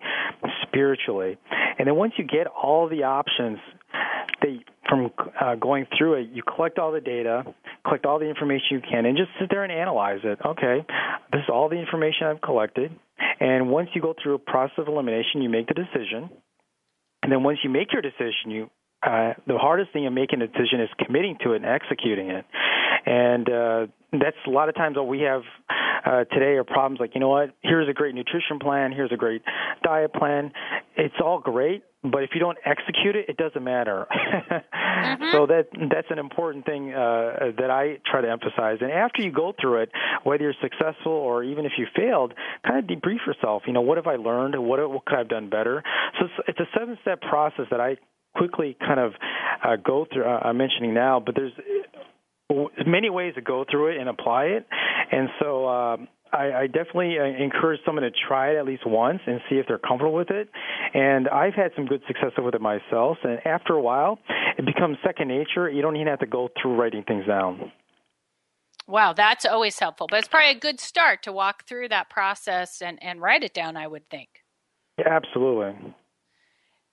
spiritually? 0.63 1.37
And 1.77 1.87
then 1.87 1.95
once 1.95 2.13
you 2.17 2.25
get 2.25 2.47
all 2.47 2.87
the 2.89 3.03
options, 3.03 3.59
they 4.41 4.59
from 4.87 5.11
uh, 5.39 5.55
going 5.55 5.85
through 5.97 6.13
it, 6.15 6.29
you 6.31 6.43
collect 6.43 6.79
all 6.79 6.91
the 6.91 7.01
data, 7.01 7.43
collect 7.85 8.05
all 8.05 8.19
the 8.19 8.29
information 8.29 8.67
you 8.71 8.81
can, 8.81 9.05
and 9.05 9.17
just 9.17 9.29
sit 9.39 9.49
there 9.49 9.63
and 9.63 9.71
analyze 9.71 10.19
it. 10.23 10.39
Okay, 10.45 10.85
this 11.31 11.39
is 11.39 11.49
all 11.51 11.69
the 11.69 11.75
information 11.75 12.27
I've 12.27 12.41
collected. 12.41 12.91
And 13.39 13.69
once 13.69 13.89
you 13.93 14.01
go 14.01 14.13
through 14.21 14.35
a 14.35 14.39
process 14.39 14.77
of 14.79 14.87
elimination, 14.87 15.41
you 15.41 15.49
make 15.49 15.67
the 15.67 15.73
decision. 15.73 16.29
And 17.23 17.31
then 17.31 17.43
once 17.43 17.59
you 17.63 17.69
make 17.69 17.91
your 17.91 18.01
decision, 18.01 18.51
you 18.51 18.69
uh, 19.03 19.33
the 19.45 19.57
hardest 19.57 19.93
thing 19.93 20.05
in 20.05 20.13
making 20.13 20.41
a 20.41 20.47
decision 20.47 20.81
is 20.81 20.89
committing 21.05 21.37
to 21.43 21.53
it 21.53 21.57
and 21.57 21.65
executing 21.65 22.29
it. 22.29 22.45
and 23.05 23.49
uh, 23.49 23.87
that's 24.11 24.37
a 24.47 24.49
lot 24.49 24.69
of 24.69 24.75
times 24.75 24.97
what 24.97 25.07
we 25.07 25.21
have 25.21 25.41
uh, 26.05 26.23
today 26.25 26.57
are 26.57 26.63
problems 26.63 26.99
like 26.99 27.11
you 27.13 27.21
know 27.21 27.29
what 27.29 27.53
here's 27.61 27.87
a 27.89 27.93
great 27.93 28.15
nutrition 28.15 28.59
plan 28.59 28.91
here's 28.91 29.11
a 29.11 29.17
great 29.17 29.41
diet 29.83 30.13
plan 30.13 30.51
it's 30.95 31.15
all 31.23 31.39
great 31.39 31.83
but 32.03 32.23
if 32.23 32.31
you 32.33 32.39
don't 32.39 32.57
execute 32.65 33.15
it 33.15 33.29
it 33.29 33.37
doesn't 33.37 33.63
matter. 33.63 34.07
Mm-hmm. 34.97 35.31
so 35.31 35.45
that 35.45 35.67
that's 35.91 36.07
an 36.09 36.17
important 36.17 36.65
thing 36.65 36.91
uh, 36.91 37.51
that 37.59 37.69
I 37.69 37.99
try 38.09 38.21
to 38.21 38.29
emphasize. 38.29 38.79
And 38.81 38.91
after 38.91 39.21
you 39.21 39.31
go 39.31 39.53
through 39.59 39.83
it 39.83 39.91
whether 40.23 40.43
you're 40.43 40.55
successful 40.59 41.11
or 41.11 41.43
even 41.43 41.65
if 41.65 41.73
you 41.77 41.85
failed 41.95 42.33
kind 42.65 42.79
of 42.79 42.85
debrief 42.85 43.25
yourself. 43.27 43.63
You 43.67 43.73
know 43.73 43.81
what 43.81 43.97
have 43.97 44.07
I 44.07 44.15
learned? 44.15 44.55
What 44.57 44.89
what 44.89 45.05
could 45.05 45.15
I 45.15 45.19
have 45.19 45.29
done 45.29 45.49
better? 45.49 45.83
So 46.19 46.25
it's, 46.25 46.33
it's 46.47 46.59
a 46.59 46.79
seven 46.79 46.97
step 47.01 47.21
process 47.21 47.65
that 47.69 47.79
I 47.79 47.97
quickly 48.35 48.75
kind 48.79 48.99
of 48.99 49.13
uh, 49.63 49.75
go 49.75 50.07
through 50.11 50.25
uh, 50.25 50.39
I'm 50.43 50.57
mentioning 50.57 50.95
now 50.95 51.21
but 51.23 51.35
there's 51.35 51.53
many 52.85 53.09
ways 53.09 53.35
to 53.35 53.41
go 53.41 53.65
through 53.69 53.91
it 53.91 53.97
and 53.97 54.09
apply 54.09 54.45
it. 54.45 54.65
And 55.11 55.29
so 55.39 55.67
um, 55.67 56.07
I, 56.33 56.51
I 56.53 56.67
definitely 56.67 57.17
uh, 57.19 57.23
encourage 57.23 57.79
someone 57.85 58.03
to 58.03 58.11
try 58.27 58.51
it 58.51 58.57
at 58.57 58.65
least 58.65 58.85
once 58.85 59.19
and 59.25 59.39
see 59.49 59.55
if 59.55 59.67
they're 59.67 59.77
comfortable 59.77 60.13
with 60.13 60.29
it. 60.31 60.49
And 60.93 61.27
I've 61.29 61.53
had 61.53 61.71
some 61.75 61.85
good 61.85 62.01
success 62.07 62.31
with 62.37 62.55
it 62.55 62.61
myself. 62.61 63.17
And 63.23 63.39
after 63.45 63.73
a 63.73 63.81
while, 63.81 64.19
it 64.57 64.65
becomes 64.65 64.97
second 65.05 65.27
nature. 65.27 65.69
You 65.69 65.81
don't 65.81 65.95
even 65.95 66.07
have 66.07 66.19
to 66.19 66.25
go 66.25 66.49
through 66.61 66.75
writing 66.75 67.03
things 67.03 67.25
down. 67.25 67.71
Wow, 68.87 69.13
that's 69.13 69.45
always 69.45 69.77
helpful. 69.79 70.07
But 70.09 70.19
it's 70.19 70.27
probably 70.27 70.51
a 70.51 70.59
good 70.59 70.79
start 70.79 71.23
to 71.23 71.33
walk 71.33 71.65
through 71.67 71.89
that 71.89 72.09
process 72.09 72.81
and, 72.81 73.01
and 73.03 73.21
write 73.21 73.43
it 73.43 73.53
down, 73.53 73.75
I 73.75 73.87
would 73.87 74.09
think. 74.09 74.43
Yeah, 74.97 75.09
absolutely. 75.09 75.93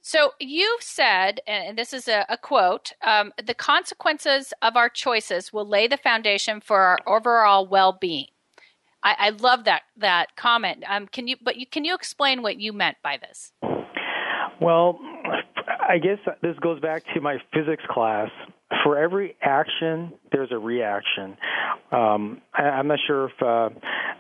So 0.07 0.33
you've 0.39 0.83
said, 0.83 1.41
and 1.47 1.79
this 1.79 1.95
is 1.95 2.09
a, 2.09 2.27
a 2.29 2.37
quote: 2.37 2.93
um, 3.01 3.33
"The 3.43 3.55
consequences 3.55 4.53
of 4.61 4.77
our 4.77 4.91
choices 4.91 5.51
will 5.51 5.67
lay 5.67 5.87
the 5.87 5.97
foundation 5.97 6.61
for 6.61 6.81
our 6.81 6.99
overall 7.07 7.67
well-being." 7.67 8.27
I, 9.05 9.15
I 9.19 9.31
love 9.31 9.65
that 9.65 9.83
that 9.99 10.35
comment. 10.35 10.83
Um, 10.89 11.07
can 11.07 11.29
you, 11.29 11.37
but 11.43 11.57
you, 11.57 11.67
can 11.67 11.85
you 11.85 11.95
explain 11.95 12.43
what 12.43 12.59
you 12.59 12.73
meant 12.73 12.97
by 13.03 13.19
this? 13.19 13.53
Well, 14.61 14.99
I 15.89 15.99
guess 15.99 16.19
this 16.43 16.57
goes 16.61 16.81
back 16.81 17.03
to 17.15 17.21
my 17.21 17.37
physics 17.53 17.85
class. 17.91 18.31
For 18.83 18.99
every 18.99 19.37
action, 19.43 20.13
there's 20.33 20.51
a 20.51 20.59
reaction. 20.59 21.37
Um, 21.93 22.41
I, 22.55 22.63
I'm 22.63 22.87
not 22.89 22.99
sure 23.07 23.27
if 23.27 23.33
uh, 23.41 23.69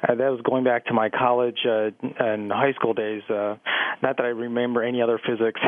that 0.07 0.18
was 0.18 0.40
going 0.44 0.64
back 0.64 0.87
to 0.87 0.94
my 0.94 1.09
college 1.09 1.59
uh, 1.66 1.90
and 2.18 2.53
high 2.53 2.73
school 2.75 2.92
days. 2.94 3.23
Uh, 3.29 3.57
not 4.03 4.18
that 4.18 4.25
I 4.25 4.29
remember 4.29 4.83
any 4.83 5.01
other 5.01 5.18
physics, 5.18 5.61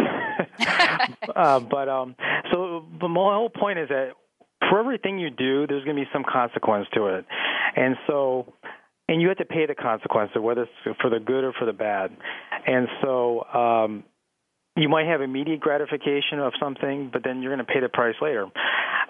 uh, 1.35 1.61
but 1.61 1.89
um, 1.89 2.15
so. 2.53 2.85
But 3.01 3.09
my 3.09 3.35
whole 3.35 3.51
point 3.51 3.79
is 3.79 3.89
that 3.89 4.11
for 4.69 4.79
everything 4.79 5.19
you 5.19 5.31
do, 5.31 5.67
there's 5.67 5.85
going 5.85 5.97
to 5.97 6.03
be 6.03 6.09
some 6.13 6.25
consequence 6.31 6.87
to 6.95 7.07
it, 7.07 7.25
and 7.77 7.97
so 8.07 8.53
and 9.09 9.23
you 9.23 9.29
have 9.29 9.39
to 9.39 9.45
pay 9.45 9.67
the 9.67 9.75
consequences, 9.75 10.37
whether 10.41 10.63
it's 10.63 10.99
for 11.01 11.11
the 11.11 11.21
good 11.21 11.45
or 11.45 11.53
for 11.53 11.65
the 11.65 11.73
bad. 11.73 12.11
And 12.67 12.89
so 13.03 13.45
um, 13.45 14.05
you 14.77 14.89
might 14.89 15.07
have 15.07 15.21
immediate 15.21 15.61
gratification 15.61 16.39
of 16.39 16.53
something, 16.61 17.11
but 17.13 17.23
then 17.25 17.43
you're 17.43 17.55
going 17.55 17.65
to 17.65 17.73
pay 17.73 17.81
the 17.81 17.89
price 17.89 18.17
later. 18.21 18.47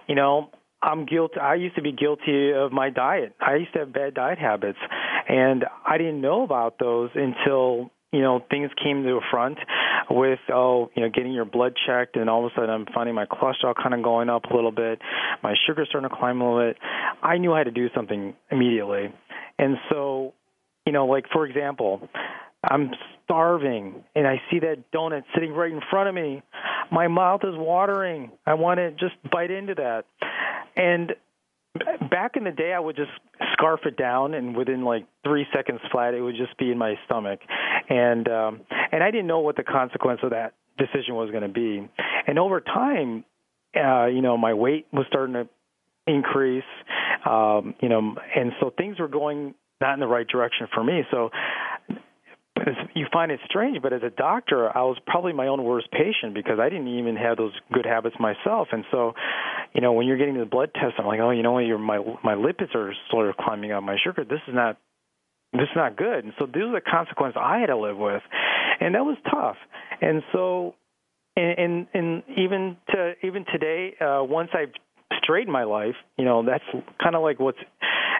You 0.06 0.14
know, 0.14 0.50
I'm 0.82 1.06
guilty. 1.06 1.40
I 1.40 1.54
used 1.54 1.76
to 1.76 1.82
be 1.82 1.92
guilty 1.92 2.52
of 2.52 2.72
my 2.72 2.90
diet. 2.90 3.34
I 3.40 3.56
used 3.56 3.72
to 3.72 3.80
have 3.80 3.92
bad 3.92 4.14
diet 4.14 4.38
habits, 4.38 4.78
and 5.28 5.64
I 5.86 5.98
didn't 5.98 6.20
know 6.20 6.44
about 6.44 6.78
those 6.78 7.10
until 7.14 7.90
you 8.12 8.22
know 8.22 8.40
things 8.50 8.70
came 8.82 9.02
to 9.02 9.08
the 9.08 9.20
front 9.30 9.58
with 10.10 10.38
oh 10.52 10.90
you 10.94 11.02
know 11.02 11.08
getting 11.12 11.32
your 11.32 11.44
blood 11.44 11.72
checked 11.86 12.16
and 12.16 12.30
all 12.30 12.46
of 12.46 12.52
a 12.52 12.54
sudden 12.54 12.70
I'm 12.70 12.86
finding 12.94 13.14
my 13.14 13.26
cholesterol 13.26 13.74
kind 13.74 13.94
of 13.94 14.02
going 14.02 14.28
up 14.28 14.44
a 14.44 14.54
little 14.54 14.70
bit, 14.70 15.00
my 15.42 15.54
sugar 15.66 15.84
starting 15.88 16.08
to 16.08 16.14
climb 16.16 16.40
a 16.40 16.44
little 16.44 16.70
bit. 16.70 16.78
I 17.22 17.38
knew 17.38 17.52
I 17.52 17.58
had 17.58 17.64
to 17.64 17.72
do 17.72 17.88
something 17.94 18.34
immediately, 18.50 19.12
and 19.58 19.76
so 19.90 20.34
you 20.84 20.92
know 20.92 21.06
like 21.06 21.26
for 21.32 21.46
example, 21.46 22.08
I'm 22.68 22.90
starving 23.24 24.04
and 24.14 24.26
I 24.26 24.40
see 24.50 24.60
that 24.60 24.90
donut 24.92 25.24
sitting 25.34 25.52
right 25.52 25.72
in 25.72 25.80
front 25.90 26.08
of 26.08 26.14
me. 26.14 26.42
My 26.90 27.08
mouth 27.08 27.40
is 27.42 27.54
watering. 27.56 28.30
I 28.46 28.54
want 28.54 28.78
to 28.78 28.92
just 28.92 29.14
bite 29.30 29.50
into 29.50 29.74
that. 29.74 30.04
And 30.76 31.14
back 32.10 32.36
in 32.36 32.44
the 32.44 32.50
day, 32.50 32.72
I 32.72 32.78
would 32.78 32.96
just 32.96 33.10
scarf 33.52 33.80
it 33.84 33.96
down, 33.96 34.34
and 34.34 34.56
within 34.56 34.84
like 34.84 35.06
three 35.24 35.46
seconds 35.54 35.80
flat, 35.90 36.14
it 36.14 36.20
would 36.20 36.36
just 36.36 36.56
be 36.58 36.70
in 36.70 36.78
my 36.78 36.94
stomach. 37.04 37.40
And 37.88 38.28
um, 38.28 38.60
and 38.92 39.02
I 39.02 39.10
didn't 39.10 39.26
know 39.26 39.40
what 39.40 39.56
the 39.56 39.62
consequence 39.62 40.20
of 40.22 40.30
that 40.30 40.54
decision 40.78 41.14
was 41.14 41.30
going 41.30 41.42
to 41.42 41.48
be. 41.48 41.88
And 42.26 42.38
over 42.38 42.60
time, 42.60 43.24
uh, 43.74 44.06
you 44.06 44.22
know, 44.22 44.36
my 44.36 44.54
weight 44.54 44.86
was 44.92 45.06
starting 45.08 45.34
to 45.34 45.48
increase. 46.06 46.64
Um, 47.26 47.74
you 47.80 47.88
know, 47.88 48.14
and 48.36 48.52
so 48.60 48.72
things 48.76 48.98
were 48.98 49.08
going 49.08 49.54
not 49.80 49.94
in 49.94 50.00
the 50.00 50.06
right 50.06 50.26
direction 50.26 50.68
for 50.72 50.82
me. 50.82 51.02
So 51.10 51.30
you 52.94 53.06
find 53.12 53.30
it 53.30 53.40
strange, 53.44 53.82
but 53.82 53.92
as 53.92 54.02
a 54.02 54.10
doctor, 54.10 54.74
I 54.74 54.82
was 54.82 54.96
probably 55.06 55.32
my 55.32 55.48
own 55.48 55.62
worst 55.62 55.90
patient 55.90 56.34
because 56.34 56.58
I 56.60 56.68
didn't 56.68 56.88
even 56.88 57.16
have 57.16 57.36
those 57.36 57.52
good 57.72 57.84
habits 57.84 58.16
myself. 58.18 58.68
And 58.72 58.84
so, 58.90 59.12
you 59.74 59.80
know, 59.80 59.92
when 59.92 60.06
you're 60.06 60.16
getting 60.16 60.38
the 60.38 60.46
blood 60.46 60.70
test, 60.74 60.94
I'm 60.98 61.06
like, 61.06 61.20
oh, 61.20 61.30
you 61.30 61.42
know 61.42 61.58
your 61.58 61.78
my 61.78 61.98
my 62.24 62.34
lipids 62.34 62.74
are 62.74 62.92
sort 63.10 63.28
of 63.28 63.36
climbing 63.36 63.72
up, 63.72 63.82
my 63.82 63.96
sugar. 64.02 64.24
This 64.24 64.40
is 64.48 64.54
not 64.54 64.78
this 65.52 65.62
is 65.62 65.76
not 65.76 65.96
good. 65.96 66.24
And 66.24 66.32
so 66.38 66.46
these 66.46 66.62
are 66.62 66.72
the 66.72 66.80
consequences 66.80 67.40
I 67.40 67.58
had 67.58 67.66
to 67.66 67.76
live 67.76 67.96
with, 67.96 68.22
and 68.80 68.94
that 68.94 69.04
was 69.04 69.16
tough. 69.30 69.56
And 70.00 70.22
so, 70.32 70.74
and 71.36 71.58
and, 71.58 71.86
and 71.94 72.22
even 72.36 72.76
to 72.90 73.12
even 73.22 73.44
today, 73.52 73.94
uh, 74.00 74.22
once 74.22 74.50
I've 74.54 74.72
straightened 75.22 75.52
my 75.52 75.64
life, 75.64 75.94
you 76.16 76.24
know, 76.24 76.44
that's 76.44 76.64
kind 77.02 77.14
of 77.14 77.22
like 77.22 77.40
what's 77.40 77.58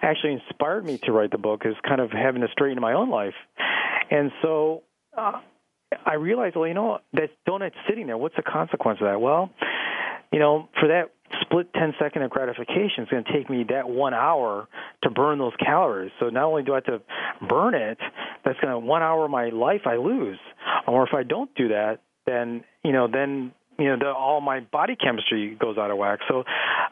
actually 0.03 0.35
inspired 0.35 0.85
me 0.85 0.99
to 0.99 1.13
write 1.13 1.31
the 1.31 1.39
book 1.39 1.63
is 1.65 1.75
kind 1.87 2.01
of 2.01 2.11
having 2.11 2.43
to 2.43 2.49
straighten 2.53 2.81
my 2.81 2.93
own 2.93 3.11
life. 3.11 3.35
And 4.11 4.31
so 4.43 4.83
uh, 5.17 5.41
I 6.05 6.15
realized, 6.15 6.57
well, 6.57 6.69
you 6.69 6.75
know, 6.75 6.99
that 7.15 7.31
donut 7.49 7.73
sitting 7.89 8.07
there. 8.07 8.19
What's 8.19 8.37
the 8.37 8.43
consequence 8.43 8.99
of 9.01 9.07
that? 9.07 9.21
Well, 9.21 9.51
you 10.33 10.39
know, 10.39 10.69
for 10.79 10.89
that 10.89 11.13
split 11.41 11.73
10 11.75 11.95
second 11.99 12.23
of 12.23 12.31
gratification, 12.31 13.03
it's 13.03 13.11
going 13.11 13.25
to 13.25 13.33
take 13.33 13.49
me 13.51 13.65
that 13.71 13.89
one 13.89 14.15
hour 14.15 14.69
to 15.03 15.11
burn 15.11 15.39
those 15.39 15.55
calories. 15.65 16.13
So 16.21 16.29
not 16.29 16.45
only 16.45 16.63
do 16.63 16.73
I 16.73 16.77
have 16.77 16.85
to 16.85 17.03
burn 17.49 17.75
it, 17.75 17.99
that's 18.45 18.59
going 18.61 18.73
to 18.73 18.79
one 18.79 19.03
hour 19.03 19.25
of 19.25 19.31
my 19.31 19.49
life 19.49 19.83
I 19.87 19.97
lose. 19.97 20.39
Or 20.87 21.07
if 21.07 21.15
I 21.15 21.23
don't 21.23 21.53
do 21.55 21.69
that, 21.69 22.01
then 22.27 22.65
you 22.85 22.93
know, 22.93 23.09
then 23.13 23.53
you 23.79 23.87
know, 23.87 23.97
the, 23.99 24.09
all 24.09 24.41
my 24.41 24.61
body 24.61 24.97
chemistry 24.97 25.57
goes 25.59 25.79
out 25.79 25.91
of 25.91 25.99
whack. 25.99 26.21
So 26.29 26.45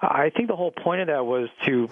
I 0.02 0.30
think 0.34 0.48
the 0.48 0.56
whole 0.56 0.72
point 0.72 1.00
of 1.02 1.06
that 1.08 1.24
was 1.24 1.48
to 1.66 1.88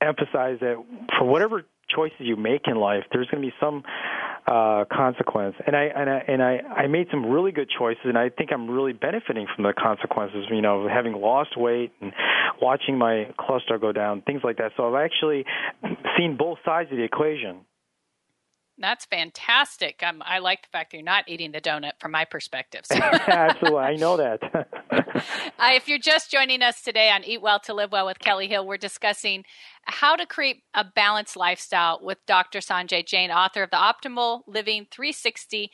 emphasize 0.00 0.58
that 0.60 0.82
for 1.18 1.24
whatever 1.24 1.64
choices 1.88 2.20
you 2.20 2.36
make 2.36 2.62
in 2.66 2.76
life, 2.76 3.04
there's 3.12 3.28
going 3.28 3.42
to 3.42 3.48
be 3.48 3.54
some 3.60 3.82
uh, 4.46 4.84
consequence. 4.92 5.56
And 5.66 5.76
I 5.76 5.84
and 5.84 6.10
I 6.10 6.24
and 6.26 6.42
I, 6.42 6.58
I 6.58 6.86
made 6.88 7.08
some 7.10 7.26
really 7.26 7.52
good 7.52 7.68
choices, 7.78 8.02
and 8.04 8.18
I 8.18 8.28
think 8.28 8.50
I'm 8.52 8.70
really 8.70 8.92
benefiting 8.92 9.46
from 9.54 9.64
the 9.64 9.72
consequences. 9.72 10.46
You 10.50 10.62
know, 10.62 10.88
having 10.88 11.12
lost 11.12 11.56
weight 11.56 11.92
and 12.00 12.12
watching 12.60 12.98
my 12.98 13.28
cholesterol 13.38 13.80
go 13.80 13.92
down, 13.92 14.22
things 14.22 14.40
like 14.42 14.58
that. 14.58 14.72
So 14.76 14.88
I've 14.88 15.04
actually 15.04 15.44
seen 16.16 16.36
both 16.36 16.58
sides 16.64 16.90
of 16.90 16.96
the 16.96 17.04
equation. 17.04 17.60
That's 18.78 19.04
fantastic. 19.04 20.02
Um, 20.02 20.22
I 20.24 20.38
like 20.38 20.62
the 20.62 20.68
fact 20.68 20.90
that 20.90 20.96
you're 20.96 21.04
not 21.04 21.28
eating 21.28 21.52
the 21.52 21.60
donut 21.60 21.92
from 22.00 22.10
my 22.10 22.24
perspective. 22.24 22.82
So. 22.84 22.96
Absolutely. 23.00 23.78
I 23.78 23.96
know 23.96 24.16
that. 24.16 24.40
uh, 24.90 25.70
if 25.74 25.88
you're 25.88 25.98
just 25.98 26.30
joining 26.30 26.62
us 26.62 26.82
today 26.82 27.10
on 27.10 27.22
Eat 27.22 27.42
Well 27.42 27.60
to 27.60 27.74
Live 27.74 27.92
Well 27.92 28.06
with 28.06 28.18
Kellie 28.18 28.48
Hill, 28.48 28.66
we're 28.66 28.78
discussing 28.78 29.44
how 29.84 30.16
to 30.16 30.26
create 30.26 30.62
a 30.74 30.84
balanced 30.84 31.36
lifestyle 31.36 32.00
with 32.02 32.18
Dr. 32.26 32.60
Sanjay 32.60 33.06
Jain, 33.06 33.30
author 33.30 33.62
of 33.62 33.70
the 33.70 33.76
Optimal 33.76 34.42
Living 34.46 34.86
360 34.90 35.70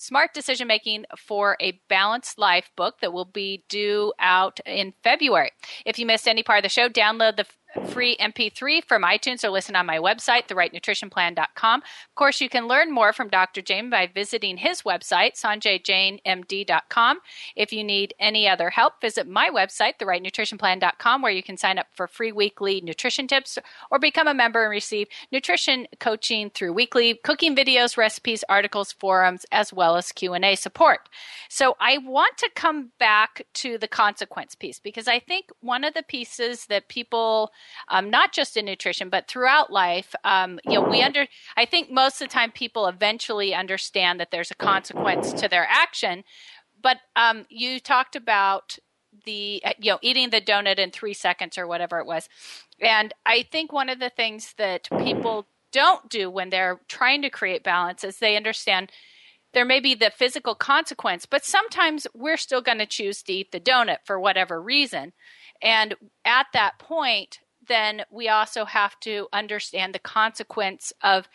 Smart 0.00 0.32
Decision 0.32 0.66
Making 0.66 1.04
for 1.18 1.58
a 1.60 1.78
Balanced 1.90 2.38
Life 2.38 2.70
book 2.74 2.96
that 3.02 3.12
will 3.12 3.26
be 3.26 3.64
due 3.68 4.14
out 4.18 4.58
in 4.64 4.94
February. 5.04 5.50
If 5.84 5.98
you 5.98 6.06
missed 6.06 6.26
any 6.26 6.42
part 6.42 6.60
of 6.60 6.62
the 6.62 6.70
show, 6.70 6.88
download 6.88 7.36
the 7.36 7.44
free 7.88 8.16
MP3 8.16 8.84
from 8.84 9.02
iTunes 9.02 9.44
or 9.44 9.50
listen 9.50 9.76
on 9.76 9.86
my 9.86 9.98
website, 9.98 10.48
therightnutritionplan.com. 10.48 11.80
Of 11.80 12.14
course, 12.14 12.40
you 12.40 12.48
can 12.48 12.68
learn 12.68 12.92
more 12.92 13.12
from 13.12 13.28
Dr. 13.28 13.62
Jain 13.62 13.90
by 13.90 14.06
visiting 14.12 14.56
his 14.56 14.82
website, 14.82 15.40
sanjayjainmd.com. 15.40 17.18
If 17.56 17.72
you 17.72 17.84
need 17.84 18.14
any 18.18 18.48
other 18.48 18.70
help, 18.70 19.00
visit 19.00 19.28
my 19.28 19.50
website, 19.50 19.94
therightnutritionplan.com, 20.00 21.22
where 21.22 21.32
you 21.32 21.42
can 21.42 21.56
sign 21.56 21.78
up 21.78 21.86
for 21.92 22.06
free 22.06 22.32
weekly 22.32 22.80
nutrition 22.80 23.26
tips 23.26 23.58
or 23.90 23.98
become 23.98 24.28
a 24.28 24.34
member 24.34 24.62
and 24.62 24.70
receive 24.70 25.08
nutrition 25.32 25.86
coaching 25.98 26.50
through 26.50 26.72
weekly 26.72 27.18
cooking 27.24 27.56
videos, 27.56 27.96
recipes, 27.96 28.44
articles, 28.48 28.92
forums, 28.92 29.46
as 29.52 29.72
well 29.72 29.96
as 29.96 30.12
Q&A 30.12 30.54
support. 30.56 31.08
So 31.48 31.76
I 31.80 31.98
want 31.98 32.36
to 32.38 32.50
come 32.54 32.90
back 32.98 33.46
to 33.54 33.78
the 33.78 33.88
consequence 33.88 34.54
piece 34.54 34.78
because 34.78 35.08
I 35.08 35.18
think 35.18 35.46
one 35.60 35.84
of 35.84 35.94
the 35.94 36.02
pieces 36.02 36.66
that 36.66 36.88
people 36.88 37.52
um, 37.88 38.10
not 38.10 38.32
just 38.32 38.56
in 38.56 38.64
nutrition, 38.64 39.08
but 39.08 39.28
throughout 39.28 39.72
life. 39.72 40.14
Um, 40.24 40.58
you 40.64 40.74
know, 40.74 40.88
we 40.88 41.02
under. 41.02 41.26
I 41.56 41.64
think 41.64 41.90
most 41.90 42.20
of 42.20 42.28
the 42.28 42.32
time 42.32 42.52
people 42.52 42.86
eventually 42.86 43.54
understand 43.54 44.20
that 44.20 44.30
there's 44.30 44.50
a 44.50 44.54
consequence 44.56 45.32
to 45.34 45.48
their 45.48 45.66
action. 45.68 46.24
But 46.82 46.98
um, 47.16 47.46
you 47.48 47.78
talked 47.80 48.16
about 48.16 48.78
the 49.24 49.62
you 49.78 49.92
know 49.92 49.98
eating 50.02 50.30
the 50.30 50.40
donut 50.40 50.78
in 50.78 50.90
three 50.90 51.14
seconds 51.14 51.58
or 51.58 51.66
whatever 51.66 51.98
it 51.98 52.06
was 52.06 52.28
and 52.80 53.12
i 53.26 53.42
think 53.42 53.72
one 53.72 53.88
of 53.88 53.98
the 53.98 54.10
things 54.10 54.54
that 54.56 54.88
people 54.98 55.46
don't 55.72 56.08
do 56.08 56.30
when 56.30 56.50
they're 56.50 56.80
trying 56.88 57.22
to 57.22 57.30
create 57.30 57.64
balance 57.64 58.04
is 58.04 58.18
they 58.18 58.36
understand 58.36 58.90
there 59.52 59.64
may 59.64 59.80
be 59.80 59.94
the 59.94 60.12
physical 60.14 60.54
consequence 60.54 61.26
but 61.26 61.44
sometimes 61.44 62.06
we're 62.14 62.36
still 62.36 62.62
going 62.62 62.78
to 62.78 62.86
choose 62.86 63.22
to 63.22 63.32
eat 63.32 63.52
the 63.52 63.60
donut 63.60 63.98
for 64.04 64.18
whatever 64.18 64.60
reason 64.60 65.12
and 65.60 65.94
at 66.24 66.46
that 66.52 66.78
point 66.78 67.40
then 67.70 68.02
we 68.10 68.28
also 68.28 68.64
have 68.64 68.98
to 69.00 69.28
understand 69.32 69.94
the 69.94 69.98
consequence 69.98 70.92
of 71.02 71.28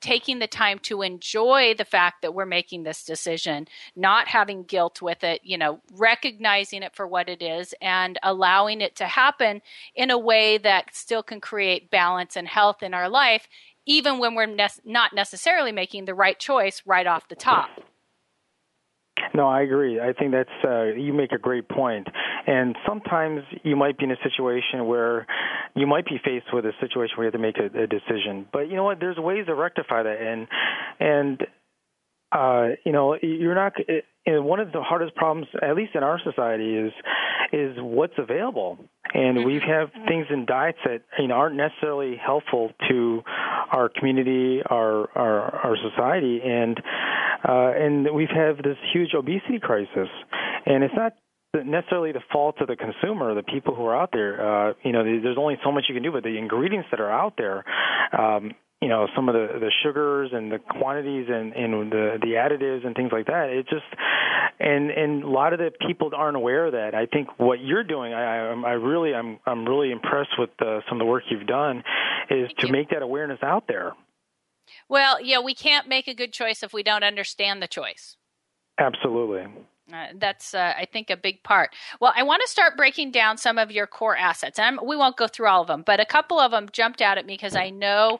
taking 0.00 0.38
the 0.38 0.46
time 0.46 0.78
to 0.78 1.02
enjoy 1.02 1.74
the 1.76 1.84
fact 1.84 2.22
that 2.22 2.34
we're 2.34 2.44
making 2.44 2.82
this 2.82 3.04
decision, 3.04 3.66
not 3.94 4.28
having 4.28 4.62
guilt 4.62 5.00
with 5.00 5.24
it, 5.24 5.40
you 5.42 5.56
know, 5.56 5.80
recognizing 5.92 6.82
it 6.82 6.94
for 6.94 7.06
what 7.06 7.28
it 7.28 7.40
is 7.40 7.74
and 7.80 8.18
allowing 8.22 8.80
it 8.80 8.94
to 8.94 9.06
happen 9.06 9.62
in 9.94 10.10
a 10.10 10.18
way 10.18 10.58
that 10.58 10.94
still 10.94 11.22
can 11.22 11.40
create 11.40 11.90
balance 11.90 12.36
and 12.36 12.46
health 12.46 12.82
in 12.82 12.92
our 12.92 13.08
life, 13.08 13.48
even 13.86 14.18
when 14.18 14.34
we're 14.34 14.46
ne- 14.46 14.68
not 14.84 15.14
necessarily 15.14 15.72
making 15.72 16.04
the 16.04 16.14
right 16.14 16.38
choice 16.38 16.82
right 16.84 17.06
off 17.06 17.28
the 17.28 17.36
top. 17.36 17.70
No, 19.34 19.46
I 19.48 19.62
agree. 19.62 19.98
I 19.98 20.12
think 20.12 20.32
that's 20.32 20.50
uh, 20.64 20.84
you 20.84 21.12
make 21.12 21.32
a 21.32 21.38
great 21.38 21.68
point. 21.68 22.06
And 22.46 22.76
sometimes 22.86 23.42
you 23.64 23.76
might 23.76 23.98
be 23.98 24.04
in 24.04 24.12
a 24.12 24.16
situation 24.22 24.86
where 24.86 25.26
you 25.76 25.86
might 25.86 26.06
be 26.06 26.18
faced 26.24 26.46
with 26.52 26.64
a 26.64 26.72
situation 26.80 27.16
where 27.16 27.26
you 27.26 27.32
have 27.32 27.34
to 27.34 27.38
make 27.38 27.58
a, 27.58 27.82
a 27.82 27.86
decision. 27.86 28.46
But 28.52 28.70
you 28.70 28.76
know 28.76 28.84
what? 28.84 28.98
There's 28.98 29.18
ways 29.18 29.46
to 29.46 29.54
rectify 29.54 30.02
that, 30.02 30.20
and 30.20 30.48
and 30.98 31.46
uh, 32.32 32.76
you 32.84 32.92
know 32.92 33.16
you're 33.22 33.54
not. 33.54 33.74
And 34.28 34.44
one 34.44 34.58
of 34.58 34.72
the 34.72 34.82
hardest 34.82 35.14
problems, 35.14 35.46
at 35.62 35.76
least 35.76 35.94
in 35.94 36.02
our 36.02 36.18
society, 36.24 36.76
is 36.76 36.92
is 37.52 37.76
what's 37.78 38.14
available. 38.18 38.78
And 39.14 39.44
we 39.44 39.60
mm-hmm. 39.60 39.70
have 39.70 39.90
things 40.08 40.26
in 40.30 40.46
diets 40.46 40.78
that 40.84 41.02
you 41.18 41.28
know 41.28 41.34
aren't 41.34 41.56
necessarily 41.56 42.16
helpful 42.16 42.72
to 42.88 43.22
our 43.70 43.88
community, 43.88 44.62
our 44.68 45.08
our, 45.16 45.54
our 45.66 45.76
society, 45.90 46.40
and 46.42 46.80
uh, 47.46 47.72
and 47.76 48.08
we've 48.14 48.30
had 48.30 48.56
this 48.64 48.78
huge 48.92 49.10
obesity 49.14 49.60
crisis. 49.60 50.08
And 50.64 50.82
it's 50.82 50.94
not 50.96 51.12
necessarily 51.64 52.12
the 52.12 52.22
fault 52.32 52.56
of 52.60 52.68
the 52.68 52.76
consumer, 52.76 53.34
the 53.34 53.42
people 53.42 53.74
who 53.74 53.84
are 53.86 53.96
out 53.96 54.10
there. 54.12 54.40
Uh, 54.70 54.74
you 54.82 54.92
know, 54.92 55.04
there's 55.04 55.38
only 55.38 55.56
so 55.64 55.72
much 55.72 55.84
you 55.88 55.94
can 55.94 56.02
do, 56.02 56.12
but 56.12 56.22
the 56.22 56.36
ingredients 56.36 56.88
that 56.90 57.00
are 57.00 57.10
out 57.10 57.34
there, 57.36 57.64
um, 58.18 58.52
you 58.80 58.88
know, 58.88 59.06
some 59.14 59.28
of 59.28 59.34
the 59.34 59.58
the 59.58 59.70
sugars 59.82 60.30
and 60.32 60.52
the 60.52 60.58
quantities 60.58 61.26
and 61.28 61.52
and 61.54 61.92
the 61.92 62.18
the 62.20 62.34
additives 62.34 62.86
and 62.86 62.94
things 62.94 63.10
like 63.12 63.26
that. 63.26 63.48
It 63.50 63.66
just 63.68 63.86
and 64.60 64.90
and 64.90 65.24
a 65.24 65.28
lot 65.28 65.52
of 65.52 65.58
the 65.58 65.70
people 65.86 66.10
aren't 66.14 66.36
aware 66.36 66.66
of 66.66 66.72
that. 66.72 66.94
I 66.94 67.06
think 67.06 67.28
what 67.38 67.60
you're 67.60 67.84
doing, 67.84 68.12
I 68.12 68.48
I, 68.48 68.70
I 68.70 68.72
really 68.72 69.14
I'm 69.14 69.38
I'm 69.46 69.66
really 69.66 69.92
impressed 69.92 70.38
with 70.38 70.50
uh, 70.60 70.80
some 70.88 70.98
of 71.00 71.06
the 71.06 71.10
work 71.10 71.24
you've 71.30 71.46
done, 71.46 71.82
is 72.30 72.50
to 72.58 72.70
make 72.70 72.90
that 72.90 73.02
awareness 73.02 73.38
out 73.42 73.64
there. 73.68 73.92
Well, 74.88 75.22
yeah, 75.22 75.40
we 75.40 75.54
can't 75.54 75.88
make 75.88 76.08
a 76.08 76.14
good 76.14 76.32
choice 76.32 76.62
if 76.62 76.72
we 76.72 76.82
don't 76.82 77.04
understand 77.04 77.62
the 77.62 77.68
choice. 77.68 78.16
Absolutely. 78.78 79.46
Uh, 79.92 80.06
that's, 80.16 80.52
uh, 80.52 80.74
I 80.76 80.84
think, 80.84 81.10
a 81.10 81.16
big 81.16 81.42
part. 81.44 81.70
Well, 82.00 82.12
I 82.16 82.24
want 82.24 82.42
to 82.42 82.48
start 82.48 82.76
breaking 82.76 83.12
down 83.12 83.36
some 83.36 83.56
of 83.56 83.70
your 83.70 83.86
core 83.86 84.16
assets. 84.16 84.58
And 84.58 84.66
I'm, 84.80 84.86
we 84.86 84.96
won't 84.96 85.16
go 85.16 85.28
through 85.28 85.46
all 85.46 85.62
of 85.62 85.68
them, 85.68 85.84
but 85.86 86.00
a 86.00 86.04
couple 86.04 86.40
of 86.40 86.50
them 86.50 86.68
jumped 86.72 87.00
out 87.00 87.18
at 87.18 87.26
me 87.26 87.34
because 87.34 87.54
I 87.54 87.70
know 87.70 88.18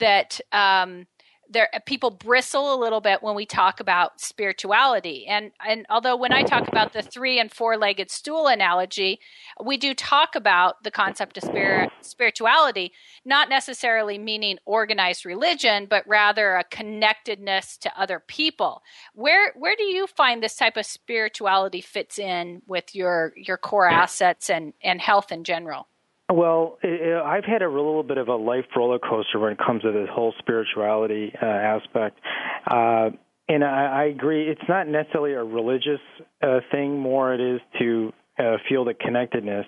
that 0.00 0.40
um, 0.50 1.06
there 1.50 1.68
people 1.86 2.10
bristle 2.10 2.74
a 2.74 2.80
little 2.80 3.00
bit 3.00 3.22
when 3.22 3.34
we 3.34 3.46
talk 3.46 3.80
about 3.80 4.20
spirituality. 4.20 5.26
And 5.26 5.52
and 5.66 5.86
although 5.90 6.16
when 6.16 6.32
i 6.32 6.42
talk 6.42 6.68
about 6.68 6.92
the 6.92 7.02
three 7.02 7.38
and 7.38 7.52
four 7.52 7.76
legged 7.76 8.10
stool 8.10 8.46
analogy 8.46 9.20
we 9.62 9.76
do 9.76 9.94
talk 9.94 10.34
about 10.34 10.82
the 10.82 10.90
concept 10.90 11.36
of 11.38 11.44
spirit 11.44 11.90
spirituality 12.00 12.92
not 13.24 13.48
necessarily 13.48 14.18
meaning 14.18 14.58
organized 14.64 15.24
religion 15.24 15.86
but 15.88 16.06
rather 16.06 16.56
a 16.56 16.64
connectedness 16.64 17.76
to 17.78 18.00
other 18.00 18.20
people. 18.20 18.82
Where 19.14 19.52
where 19.54 19.76
do 19.76 19.84
you 19.84 20.06
find 20.06 20.42
this 20.42 20.56
type 20.56 20.76
of 20.76 20.86
spirituality 20.86 21.80
fits 21.80 22.18
in 22.18 22.62
with 22.66 22.94
your 22.94 23.32
your 23.36 23.56
core 23.56 23.88
assets 23.88 24.50
and 24.50 24.72
and 24.82 25.00
health 25.00 25.32
in 25.32 25.44
general 25.44 25.88
well, 26.34 26.78
it, 26.82 27.22
I've 27.22 27.44
had 27.44 27.62
a 27.62 27.68
little 27.68 28.02
bit 28.02 28.18
of 28.18 28.26
a 28.26 28.34
life 28.34 28.64
roller 28.76 28.98
coaster 28.98 29.38
when 29.38 29.52
it 29.52 29.58
comes 29.64 29.82
to 29.82 29.92
this 29.92 30.08
whole 30.12 30.34
spirituality 30.40 31.32
uh, 31.40 31.46
aspect. 31.46 32.18
Uh, 32.66 33.10
and 33.48 33.62
I, 33.62 34.02
I 34.02 34.04
agree, 34.06 34.48
it's 34.48 34.68
not 34.68 34.88
necessarily 34.88 35.34
a 35.34 35.44
religious 35.44 36.00
uh, 36.42 36.58
thing, 36.72 36.98
more 36.98 37.34
it 37.34 37.40
is 37.40 37.60
to 37.78 38.12
uh, 38.38 38.56
feel 38.68 38.84
the 38.84 38.94
connectedness. 38.94 39.66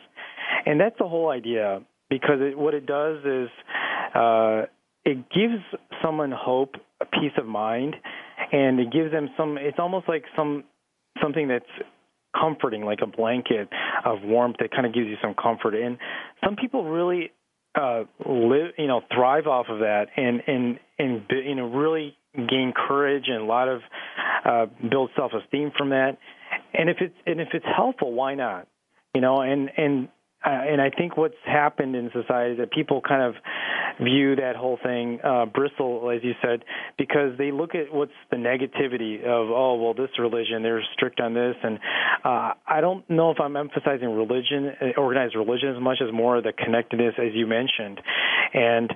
And 0.64 0.80
that's 0.80 0.96
the 0.98 1.06
whole 1.06 1.30
idea, 1.30 1.82
because 2.10 2.40
it, 2.40 2.58
what 2.58 2.74
it 2.74 2.84
does 2.84 3.18
is 3.24 3.48
uh, 4.14 4.62
it 5.04 5.18
gives 5.30 5.62
someone 6.02 6.32
hope, 6.32 6.74
a 7.00 7.04
peace 7.04 7.36
of 7.38 7.46
mind, 7.46 7.94
and 8.50 8.80
it 8.80 8.90
gives 8.90 9.12
them 9.12 9.28
some, 9.36 9.56
it's 9.56 9.78
almost 9.78 10.08
like 10.08 10.24
some 10.34 10.64
something 11.22 11.48
that's 11.48 11.64
comforting, 12.38 12.84
like 12.84 13.00
a 13.02 13.06
blanket 13.06 13.68
of 14.04 14.18
warmth 14.22 14.56
that 14.60 14.70
kind 14.70 14.86
of 14.86 14.94
gives 14.94 15.06
you 15.06 15.16
some 15.22 15.34
comfort. 15.34 15.74
And 15.74 15.98
some 16.44 16.56
people 16.56 16.84
really 16.84 17.30
uh, 17.74 18.04
live, 18.26 18.72
you 18.78 18.86
know, 18.86 19.02
thrive 19.14 19.46
off 19.46 19.66
of 19.68 19.80
that, 19.80 20.06
and 20.16 20.42
and 20.46 20.78
and 20.98 21.22
you 21.30 21.54
know 21.54 21.68
really 21.68 22.16
gain 22.36 22.72
courage 22.76 23.24
and 23.28 23.42
a 23.42 23.44
lot 23.44 23.68
of 23.68 23.80
uh, 24.44 24.66
build 24.88 25.10
self-esteem 25.16 25.72
from 25.76 25.90
that. 25.90 26.18
And 26.74 26.88
if 26.88 26.98
it's 27.00 27.14
and 27.26 27.40
if 27.40 27.48
it's 27.52 27.66
helpful, 27.76 28.12
why 28.12 28.34
not? 28.34 28.68
You 29.14 29.20
know, 29.20 29.40
and 29.40 29.70
and 29.76 30.08
uh, 30.46 30.50
and 30.50 30.80
I 30.80 30.90
think 30.90 31.16
what's 31.16 31.34
happened 31.44 31.96
in 31.96 32.10
society 32.12 32.52
is 32.52 32.58
that 32.58 32.70
people 32.70 33.00
kind 33.00 33.22
of 33.22 33.34
view 34.00 34.36
that 34.36 34.54
whole 34.54 34.78
thing 34.80 35.18
uh, 35.24 35.46
bristle, 35.46 36.08
as 36.14 36.22
you 36.22 36.32
said, 36.40 36.62
because 36.96 37.36
they 37.36 37.50
look 37.50 37.74
at 37.74 37.92
what's 37.92 38.12
the 38.30 38.36
negativity 38.36 39.20
of 39.20 39.50
oh 39.50 39.74
well 39.82 39.94
this 39.94 40.10
religion 40.18 40.62
they're 40.62 40.84
strict 40.94 41.18
on 41.18 41.34
this, 41.34 41.56
and 41.64 41.78
uh, 42.24 42.52
I 42.66 42.80
don't 42.80 43.08
know 43.10 43.32
if 43.32 43.40
I'm 43.40 43.56
emphasizing 43.56 44.08
religion, 44.10 44.70
uh, 44.80 45.00
organized 45.00 45.34
religion 45.34 45.74
as 45.74 45.82
much 45.82 45.98
as 46.00 46.12
more 46.12 46.36
of 46.36 46.44
the 46.44 46.52
connectedness 46.52 47.14
as 47.18 47.34
you 47.34 47.46
mentioned, 47.46 48.00
and 48.54 48.90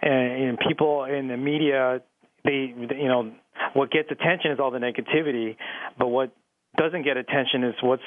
and, 0.00 0.42
and 0.48 0.58
people 0.66 1.04
in 1.04 1.28
the 1.28 1.36
media 1.36 2.00
they 2.44 2.72
you 2.76 3.08
know 3.08 3.30
what 3.74 3.90
gets 3.90 4.10
attention 4.10 4.52
is 4.52 4.58
all 4.58 4.70
the 4.70 4.78
negativity, 4.78 5.56
but 5.98 6.08
what 6.08 6.32
doesn't 6.76 7.02
get 7.02 7.16
attention 7.16 7.64
is 7.64 7.74
what's 7.82 8.02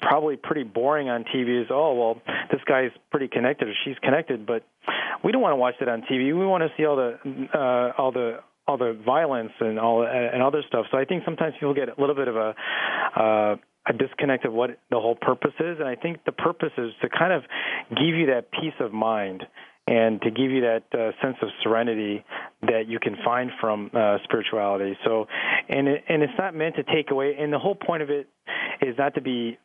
probably 0.00 0.36
pretty 0.36 0.62
boring 0.62 1.08
on 1.08 1.24
TV 1.24 1.62
is 1.62 1.68
oh 1.70 1.94
well 1.94 2.22
this 2.50 2.60
guy's 2.66 2.90
pretty 3.10 3.28
connected 3.28 3.68
or 3.68 3.72
she's 3.84 3.96
connected 4.02 4.46
but 4.46 4.62
we 5.24 5.32
don't 5.32 5.42
want 5.42 5.52
to 5.52 5.56
watch 5.56 5.74
that 5.80 5.88
on 5.88 6.02
TV 6.02 6.36
we 6.36 6.46
want 6.46 6.62
to 6.62 6.70
see 6.76 6.84
all 6.84 6.96
the 6.96 7.18
uh, 7.54 7.92
all 8.00 8.12
the 8.12 8.40
all 8.70 8.78
the 8.78 8.96
violence 9.04 9.52
and 9.60 9.78
all 9.78 10.06
and 10.06 10.42
other 10.42 10.62
stuff. 10.68 10.86
So 10.92 10.98
I 10.98 11.04
think 11.04 11.24
sometimes 11.24 11.54
people 11.54 11.74
get 11.74 11.88
a 11.88 12.00
little 12.00 12.14
bit 12.14 12.28
of 12.28 12.36
a 12.36 12.54
uh, 13.16 13.56
a 13.88 13.92
disconnect 13.92 14.44
of 14.44 14.52
what 14.52 14.78
the 14.90 15.00
whole 15.00 15.16
purpose 15.16 15.54
is. 15.58 15.78
And 15.80 15.88
I 15.88 15.96
think 15.96 16.24
the 16.24 16.32
purpose 16.32 16.72
is 16.78 16.92
to 17.02 17.08
kind 17.08 17.32
of 17.32 17.42
give 17.90 18.14
you 18.14 18.26
that 18.26 18.52
peace 18.52 18.78
of 18.78 18.92
mind 18.92 19.42
and 19.90 20.22
to 20.22 20.30
give 20.30 20.52
you 20.52 20.60
that 20.60 20.84
uh, 20.94 21.10
sense 21.20 21.36
of 21.42 21.48
serenity 21.64 22.24
that 22.62 22.84
you 22.86 23.00
can 23.00 23.16
find 23.24 23.50
from 23.60 23.90
uh, 23.92 24.18
spirituality. 24.22 24.96
So, 25.04 25.26
and 25.68 25.88
it, 25.88 26.04
and 26.08 26.22
it's 26.22 26.32
not 26.38 26.54
meant 26.54 26.76
to 26.76 26.84
take 26.84 27.10
away. 27.10 27.34
And 27.38 27.52
the 27.52 27.58
whole 27.58 27.74
point 27.74 28.02
of 28.02 28.08
it 28.08 28.28
is 28.80 28.94
not 28.96 29.14
to 29.16 29.20
be 29.20 29.58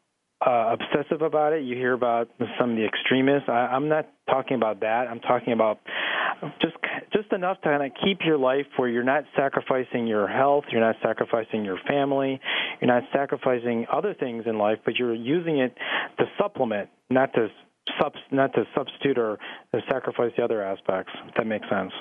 uh, 0.46 0.74
obsessive 0.74 1.22
about 1.22 1.54
it. 1.54 1.64
You 1.64 1.76
hear 1.76 1.94
about 1.94 2.30
some 2.60 2.72
of 2.72 2.76
the 2.76 2.86
extremists. 2.86 3.48
I, 3.48 3.70
I'm 3.72 3.88
not 3.88 4.08
talking 4.28 4.58
about 4.58 4.80
that. 4.80 5.06
I'm 5.08 5.20
talking 5.20 5.54
about 5.54 5.80
just 6.60 6.74
just 7.14 7.32
enough 7.32 7.62
to 7.62 7.70
kind 7.70 7.84
of 7.84 7.92
keep 8.04 8.20
your 8.26 8.38
life 8.38 8.66
where 8.78 8.90
you're 8.90 9.04
not 9.04 9.24
sacrificing 9.38 10.08
your 10.08 10.28
health, 10.28 10.66
you're 10.72 10.82
not 10.82 10.96
sacrificing 11.02 11.64
your 11.64 11.78
family, 11.88 12.42
you're 12.82 12.94
not 12.94 13.04
sacrificing 13.14 13.86
other 13.94 14.14
things 14.14 14.44
in 14.46 14.58
life, 14.58 14.80
but 14.84 14.96
you're 14.96 15.14
using 15.14 15.60
it 15.60 15.74
to 16.18 16.26
supplement, 16.38 16.90
not 17.10 17.32
to 17.34 17.48
not 18.32 18.54
to 18.54 18.66
substitute 18.76 19.18
or 19.18 19.38
sacrifice 19.90 20.32
the 20.38 20.44
other 20.44 20.64
aspects. 20.64 21.12
If 21.28 21.36
that 21.36 21.48
makes 21.48 21.68
sense. 21.70 21.92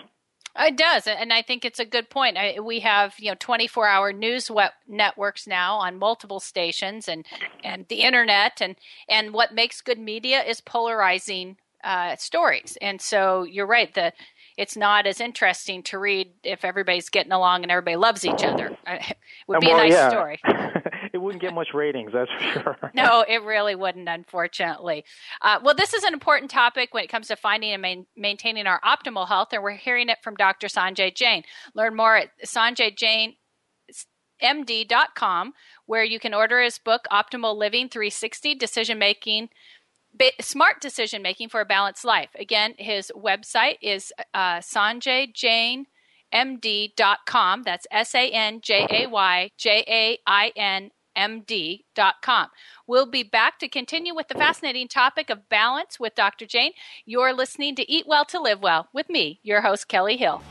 It 0.56 0.76
does, 0.76 1.08
and 1.08 1.32
I 1.32 1.42
think 1.42 1.64
it's 1.64 1.80
a 1.80 1.84
good 1.84 2.08
point. 2.08 2.36
I, 2.36 2.60
we 2.60 2.78
have 2.80 3.14
you 3.18 3.30
know 3.30 3.36
24 3.40 3.88
hour 3.88 4.12
news 4.12 4.48
networks 4.86 5.48
now 5.48 5.78
on 5.78 5.98
multiple 5.98 6.38
stations 6.38 7.08
and 7.08 7.26
and 7.64 7.86
the 7.88 8.02
internet, 8.02 8.60
and 8.60 8.76
and 9.08 9.32
what 9.34 9.52
makes 9.52 9.80
good 9.80 9.98
media 9.98 10.44
is 10.44 10.60
polarizing 10.60 11.56
uh, 11.82 12.14
stories. 12.16 12.78
And 12.80 13.00
so 13.00 13.42
you're 13.42 13.66
right. 13.66 13.92
The 13.92 14.12
it's 14.56 14.76
not 14.76 15.06
as 15.06 15.20
interesting 15.20 15.82
to 15.84 15.98
read 15.98 16.30
if 16.44 16.64
everybody's 16.64 17.08
getting 17.08 17.32
along 17.32 17.64
and 17.64 17.72
everybody 17.72 17.96
loves 17.96 18.24
each 18.24 18.42
other. 18.44 18.76
It 19.46 19.48
would 19.48 19.60
be 19.60 19.66
well, 19.66 19.80
a 19.80 19.82
nice 19.82 19.92
yeah. 19.92 20.08
story. 20.08 20.40
wouldn't 21.24 21.42
get 21.42 21.54
much 21.54 21.68
ratings, 21.74 22.12
that's 22.12 22.30
for 22.30 22.60
sure. 22.60 22.90
no, 22.94 23.24
it 23.26 23.42
really 23.42 23.74
wouldn't, 23.74 24.08
unfortunately. 24.08 25.04
Uh, 25.42 25.58
well, 25.62 25.74
this 25.74 25.94
is 25.94 26.04
an 26.04 26.12
important 26.12 26.50
topic 26.50 26.94
when 26.94 27.02
it 27.04 27.10
comes 27.10 27.28
to 27.28 27.36
finding 27.36 27.72
and 27.72 27.82
main, 27.82 28.06
maintaining 28.16 28.66
our 28.66 28.80
optimal 28.82 29.26
health, 29.28 29.48
and 29.52 29.62
we're 29.62 29.72
hearing 29.72 30.08
it 30.08 30.18
from 30.22 30.34
Dr. 30.36 30.68
Sanjay 30.68 31.14
Jain. 31.14 31.42
Learn 31.74 31.96
more 31.96 32.16
at 32.16 32.30
Sanjay 32.44 32.96
Jain 32.96 33.34
md.com 34.42 35.52
where 35.86 36.02
you 36.04 36.18
can 36.18 36.34
order 36.34 36.60
his 36.60 36.78
book 36.78 37.06
optimal 37.10 37.56
living 37.56 37.88
360 37.88 38.56
decision 38.56 38.98
making 38.98 39.48
smart 40.40 40.80
decision 40.80 41.22
making 41.22 41.48
for 41.48 41.60
a 41.60 41.64
balanced 41.64 42.04
life 42.04 42.30
again 42.38 42.74
his 42.78 43.12
website 43.16 43.76
is 43.80 44.12
uh, 44.34 44.58
sanjay 44.58 45.32
jain 45.32 45.86
that's 46.32 47.86
md.com. 51.16 52.48
We'll 52.86 53.06
be 53.06 53.22
back 53.22 53.58
to 53.60 53.68
continue 53.68 54.14
with 54.14 54.28
the 54.28 54.34
fascinating 54.34 54.88
topic 54.88 55.30
of 55.30 55.48
balance 55.48 55.98
with 56.00 56.14
Dr. 56.14 56.46
Jain. 56.46 56.72
You're 57.06 57.32
listening 57.32 57.74
to 57.76 57.90
Eat 57.90 58.06
Well 58.06 58.24
to 58.26 58.40
Live 58.40 58.60
Well 58.60 58.88
with 58.92 59.08
me, 59.08 59.40
your 59.42 59.62
host, 59.62 59.88
Kellie 59.88 60.16
Hill. 60.16 60.42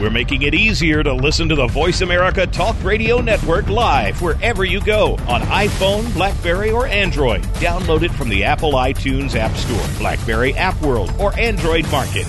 We're 0.00 0.10
making 0.10 0.42
it 0.42 0.54
easier 0.54 1.02
to 1.02 1.12
listen 1.12 1.48
to 1.48 1.54
the 1.54 1.66
Voice 1.66 2.00
America 2.00 2.46
Talk 2.46 2.76
Radio 2.82 3.20
Network 3.20 3.68
live 3.68 4.20
wherever 4.20 4.64
you 4.64 4.80
go 4.80 5.12
on 5.28 5.40
iPhone, 5.42 6.12
Blackberry, 6.14 6.70
or 6.70 6.86
Android. 6.86 7.42
Download 7.54 8.02
it 8.02 8.10
from 8.10 8.28
the 8.28 8.44
Apple 8.44 8.72
iTunes 8.72 9.36
App 9.36 9.56
Store, 9.56 9.98
Blackberry 9.98 10.54
App 10.54 10.80
World, 10.82 11.12
or 11.18 11.38
Android 11.38 11.88
Market. 11.90 12.26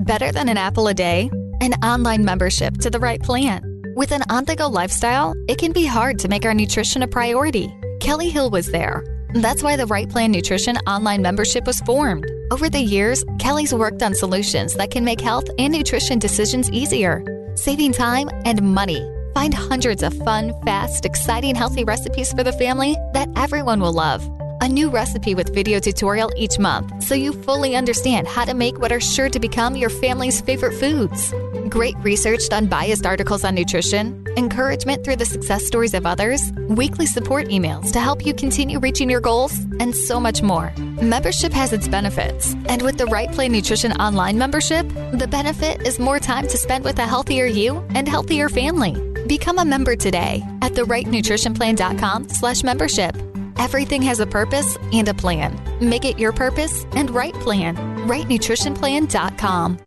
Better 0.00 0.32
than 0.32 0.48
an 0.48 0.56
apple 0.56 0.88
a 0.88 0.94
day? 0.94 1.30
An 1.60 1.74
online 1.84 2.24
membership 2.24 2.78
to 2.78 2.90
the 2.90 2.98
right 2.98 3.22
plan. 3.22 3.62
With 3.94 4.12
an 4.12 4.22
on 4.30 4.44
the 4.44 4.56
go 4.56 4.68
lifestyle, 4.68 5.34
it 5.48 5.58
can 5.58 5.72
be 5.72 5.84
hard 5.84 6.18
to 6.20 6.28
make 6.28 6.46
our 6.46 6.54
nutrition 6.54 7.02
a 7.02 7.08
priority. 7.08 7.68
Kellie 8.00 8.30
Hill 8.30 8.50
was 8.50 8.70
there 8.70 9.04
that's 9.34 9.62
why 9.62 9.76
the 9.76 9.86
Right 9.86 10.08
Plan 10.08 10.30
Nutrition 10.30 10.76
online 10.78 11.22
membership 11.22 11.66
was 11.66 11.80
formed. 11.80 12.26
Over 12.50 12.70
the 12.70 12.80
years, 12.80 13.24
Kellie's 13.38 13.74
worked 13.74 14.02
on 14.02 14.14
solutions 14.14 14.72
that 14.76 14.90
can 14.90 15.04
make 15.04 15.20
health 15.20 15.44
and 15.58 15.70
nutrition 15.70 16.18
decisions 16.18 16.70
easier, 16.70 17.22
saving 17.54 17.92
time 17.92 18.30
and 18.46 18.62
money. 18.62 19.06
Find 19.34 19.52
hundreds 19.52 20.02
of 20.02 20.14
fun, 20.24 20.54
fast, 20.64 21.04
exciting, 21.04 21.54
healthy 21.54 21.84
recipes 21.84 22.32
for 22.32 22.42
the 22.42 22.54
family 22.54 22.96
that 23.12 23.28
everyone 23.36 23.80
will 23.80 23.92
love. 23.92 24.26
A 24.62 24.68
new 24.68 24.88
recipe 24.88 25.34
with 25.34 25.54
video 25.54 25.78
tutorial 25.78 26.32
each 26.36 26.58
month 26.58 27.02
so 27.02 27.14
you 27.14 27.34
fully 27.34 27.76
understand 27.76 28.26
how 28.26 28.46
to 28.46 28.54
make 28.54 28.78
what 28.78 28.92
are 28.92 29.00
sure 29.00 29.28
to 29.28 29.38
become 29.38 29.76
your 29.76 29.90
family's 29.90 30.40
favorite 30.40 30.72
foods. 30.72 31.34
Great 31.68 31.96
researched, 31.98 32.54
unbiased 32.54 33.04
articles 33.04 33.44
on 33.44 33.56
nutrition, 33.56 34.24
encouragement 34.38 35.04
through 35.04 35.16
the 35.16 35.24
success 35.24 35.66
stories 35.66 35.94
of 35.94 36.06
others, 36.06 36.52
weekly 36.68 37.06
support 37.06 37.46
emails 37.48 37.92
to 37.92 38.00
help 38.00 38.24
you 38.24 38.32
continue 38.32 38.78
reaching 38.78 39.10
your 39.10 39.20
goals, 39.20 39.58
and 39.80 39.94
so 39.94 40.20
much 40.20 40.42
more. 40.42 40.72
Membership 41.02 41.52
has 41.52 41.72
its 41.72 41.88
benefits, 41.88 42.54
and 42.68 42.80
with 42.80 42.96
the 42.96 43.06
Right 43.06 43.30
Plan 43.30 43.52
Nutrition 43.52 43.92
online 43.92 44.38
membership, 44.38 44.88
the 45.12 45.28
benefit 45.28 45.86
is 45.86 45.98
more 45.98 46.20
time 46.20 46.46
to 46.46 46.56
spend 46.56 46.84
with 46.84 46.98
a 46.98 47.06
healthier 47.06 47.46
you 47.46 47.84
and 47.94 48.08
healthier 48.08 48.48
family. 48.48 48.94
Become 49.26 49.58
a 49.58 49.64
member 49.64 49.96
today 49.96 50.42
at 50.62 50.72
therightnutritionplan.com 50.72 52.28
slash 52.28 52.62
membership. 52.62 53.16
Everything 53.58 54.02
has 54.02 54.20
a 54.20 54.26
purpose 54.26 54.78
and 54.92 55.08
a 55.08 55.14
plan. 55.14 55.60
Make 55.80 56.04
it 56.04 56.18
your 56.18 56.32
purpose 56.32 56.86
and 56.92 57.10
right 57.10 57.34
plan. 57.34 57.76
RightNutritionPlan.com. 58.06 59.78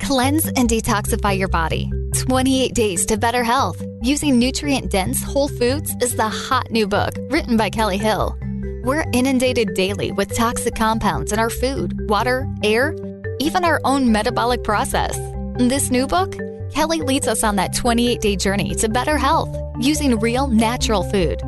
Cleanse 0.00 0.46
and 0.46 0.68
detoxify 0.68 1.36
your 1.36 1.48
body. 1.48 1.90
28 2.18 2.74
Days 2.74 3.06
to 3.06 3.16
Better 3.16 3.44
Health 3.44 3.82
using 4.02 4.38
nutrient 4.38 4.90
dense 4.90 5.22
whole 5.22 5.48
foods 5.48 5.94
is 6.00 6.16
the 6.16 6.28
hot 6.28 6.70
new 6.70 6.86
book 6.86 7.14
written 7.30 7.56
by 7.56 7.70
Kellie 7.70 7.98
Hill. 7.98 8.36
We're 8.84 9.04
inundated 9.12 9.74
daily 9.74 10.12
with 10.12 10.34
toxic 10.34 10.74
compounds 10.74 11.32
in 11.32 11.38
our 11.38 11.50
food, 11.50 12.08
water, 12.08 12.46
air, 12.62 12.94
even 13.38 13.64
our 13.64 13.80
own 13.84 14.12
metabolic 14.12 14.64
process. 14.64 15.16
In 15.58 15.68
this 15.68 15.90
new 15.90 16.06
book, 16.06 16.34
Kellie 16.72 17.02
leads 17.02 17.28
us 17.28 17.44
on 17.44 17.56
that 17.56 17.74
28 17.74 18.20
day 18.20 18.36
journey 18.36 18.74
to 18.76 18.88
better 18.88 19.18
health 19.18 19.54
using 19.78 20.18
real 20.18 20.46
natural 20.48 21.02
food 21.10 21.42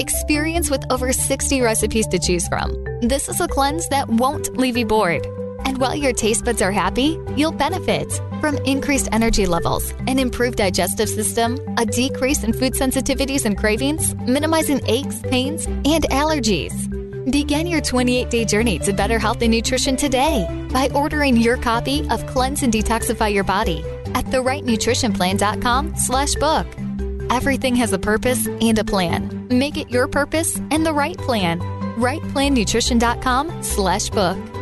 Experience 0.00 0.70
with 0.70 0.82
over 0.90 1.12
60 1.12 1.60
recipes 1.60 2.06
to 2.08 2.18
choose 2.18 2.48
from. 2.48 2.72
This 3.00 3.28
is 3.28 3.40
a 3.40 3.46
cleanse 3.46 3.88
that 3.90 4.08
won't 4.08 4.56
leave 4.56 4.76
you 4.76 4.86
bored. 4.86 5.24
And 5.64 5.78
while 5.78 5.94
your 5.94 6.12
taste 6.12 6.44
buds 6.44 6.62
are 6.62 6.72
happy, 6.72 7.18
you'll 7.36 7.52
benefit 7.52 8.12
from 8.40 8.56
increased 8.58 9.08
energy 9.12 9.46
levels, 9.46 9.92
an 10.06 10.18
improved 10.18 10.58
digestive 10.58 11.08
system, 11.08 11.58
a 11.78 11.86
decrease 11.86 12.44
in 12.44 12.52
food 12.52 12.74
sensitivities 12.74 13.44
and 13.44 13.56
cravings, 13.56 14.14
minimizing 14.16 14.80
aches, 14.86 15.20
pains, 15.22 15.66
and 15.66 16.04
allergies. 16.10 16.74
Begin 17.30 17.66
your 17.66 17.80
28-day 17.80 18.44
journey 18.44 18.78
to 18.80 18.92
better 18.92 19.18
health 19.18 19.40
and 19.40 19.50
nutrition 19.50 19.96
today 19.96 20.46
by 20.72 20.90
ordering 20.94 21.36
your 21.36 21.56
copy 21.56 22.06
of 22.10 22.26
Cleanse 22.26 22.62
and 22.62 22.72
Detoxify 22.72 23.32
Your 23.32 23.44
Body 23.44 23.82
at 24.14 24.26
therightnutritionplan.com 24.26 25.96
slash 25.96 26.34
book. 26.34 26.66
Everything 27.30 27.74
has 27.76 27.92
a 27.92 27.98
purpose 27.98 28.46
and 28.46 28.78
a 28.78 28.84
plan. 28.84 29.48
Make 29.48 29.76
it 29.76 29.90
your 29.90 30.06
purpose 30.06 30.56
and 30.70 30.84
the 30.84 30.92
right 30.92 31.16
plan. 31.16 31.60
RightPlanNutrition.com 31.96 33.62
slash 33.62 34.10
book. 34.10 34.53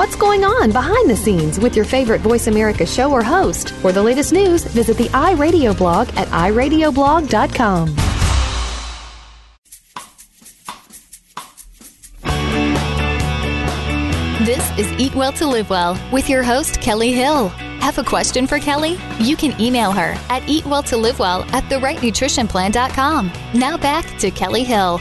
What's 0.00 0.16
going 0.16 0.44
on 0.44 0.72
behind 0.72 1.10
the 1.10 1.14
scenes 1.14 1.60
with 1.60 1.76
your 1.76 1.84
favorite 1.84 2.22
Voice 2.22 2.46
America 2.46 2.86
show 2.86 3.12
or 3.12 3.22
host? 3.22 3.72
For 3.82 3.92
the 3.92 4.02
latest 4.02 4.32
news, 4.32 4.64
visit 4.64 4.96
the 4.96 5.10
iRadio 5.10 5.76
blog 5.76 6.08
at 6.16 6.26
iradioblog.com. 6.28 7.88
This 14.46 14.78
is 14.78 14.90
Eat 14.98 15.14
Well 15.14 15.32
to 15.32 15.46
Live 15.46 15.68
Well 15.68 16.00
with 16.10 16.30
your 16.30 16.42
host, 16.42 16.80
Kellie 16.80 17.12
Hill. 17.12 17.48
Have 17.80 17.98
a 17.98 18.02
question 18.02 18.46
for 18.46 18.58
Kellie? 18.58 18.96
You 19.18 19.36
can 19.36 19.60
email 19.60 19.92
her 19.92 20.16
at 20.30 20.42
eatwelltolivewell 20.44 21.52
at 21.52 21.64
therightnutritionplan.com. 21.64 23.32
Now 23.52 23.76
back 23.76 24.06
to 24.20 24.30
Kellie 24.30 24.64
Hill. 24.64 24.98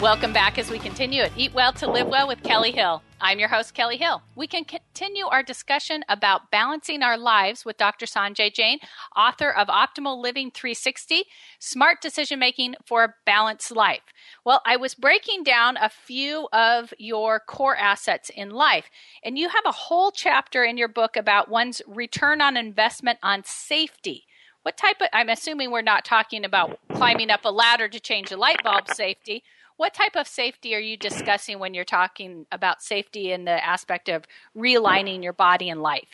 Welcome 0.00 0.32
back 0.32 0.58
as 0.58 0.70
we 0.70 0.78
continue 0.78 1.22
at 1.22 1.32
Eat 1.36 1.52
Well 1.54 1.72
to 1.72 1.90
Live 1.90 2.06
Well 2.06 2.28
with 2.28 2.40
Kellie 2.44 2.70
Hill. 2.70 3.02
I'm 3.24 3.38
your 3.38 3.50
host, 3.50 3.72
Kellie 3.72 3.98
Hill. 3.98 4.20
We 4.34 4.48
can 4.48 4.64
continue 4.64 5.26
our 5.26 5.44
discussion 5.44 6.04
about 6.08 6.50
balancing 6.50 7.04
our 7.04 7.16
lives 7.16 7.64
with 7.64 7.76
Dr. 7.76 8.04
Sanjay 8.04 8.52
Jain, 8.52 8.80
author 9.16 9.48
of 9.48 9.68
Optimal 9.68 10.20
Living 10.20 10.50
360 10.50 11.26
Smart 11.60 12.02
Decision 12.02 12.40
Making 12.40 12.74
for 12.84 13.04
a 13.04 13.14
Balanced 13.24 13.70
Life. 13.70 14.02
Well, 14.44 14.60
I 14.66 14.76
was 14.76 14.96
breaking 14.96 15.44
down 15.44 15.76
a 15.76 15.88
few 15.88 16.48
of 16.52 16.92
your 16.98 17.38
core 17.38 17.76
assets 17.76 18.28
in 18.28 18.50
life, 18.50 18.90
and 19.22 19.38
you 19.38 19.50
have 19.50 19.66
a 19.66 19.72
whole 19.72 20.10
chapter 20.10 20.64
in 20.64 20.76
your 20.76 20.88
book 20.88 21.16
about 21.16 21.48
one's 21.48 21.80
return 21.86 22.40
on 22.40 22.56
investment 22.56 23.20
on 23.22 23.44
safety. 23.44 24.24
What 24.62 24.76
type 24.76 25.00
of, 25.00 25.06
I'm 25.12 25.28
assuming 25.28 25.70
we're 25.70 25.82
not 25.82 26.04
talking 26.04 26.44
about 26.44 26.80
climbing 26.92 27.30
up 27.30 27.44
a 27.44 27.52
ladder 27.52 27.88
to 27.88 28.00
change 28.00 28.32
a 28.32 28.36
light 28.36 28.64
bulb 28.64 28.88
safety 28.88 29.44
what 29.76 29.94
type 29.94 30.16
of 30.16 30.26
safety 30.26 30.74
are 30.74 30.80
you 30.80 30.96
discussing 30.96 31.58
when 31.58 31.74
you're 31.74 31.84
talking 31.84 32.46
about 32.52 32.82
safety 32.82 33.32
in 33.32 33.44
the 33.44 33.64
aspect 33.64 34.08
of 34.08 34.24
realigning 34.56 35.22
your 35.22 35.32
body 35.32 35.70
and 35.70 35.82
life? 35.82 36.08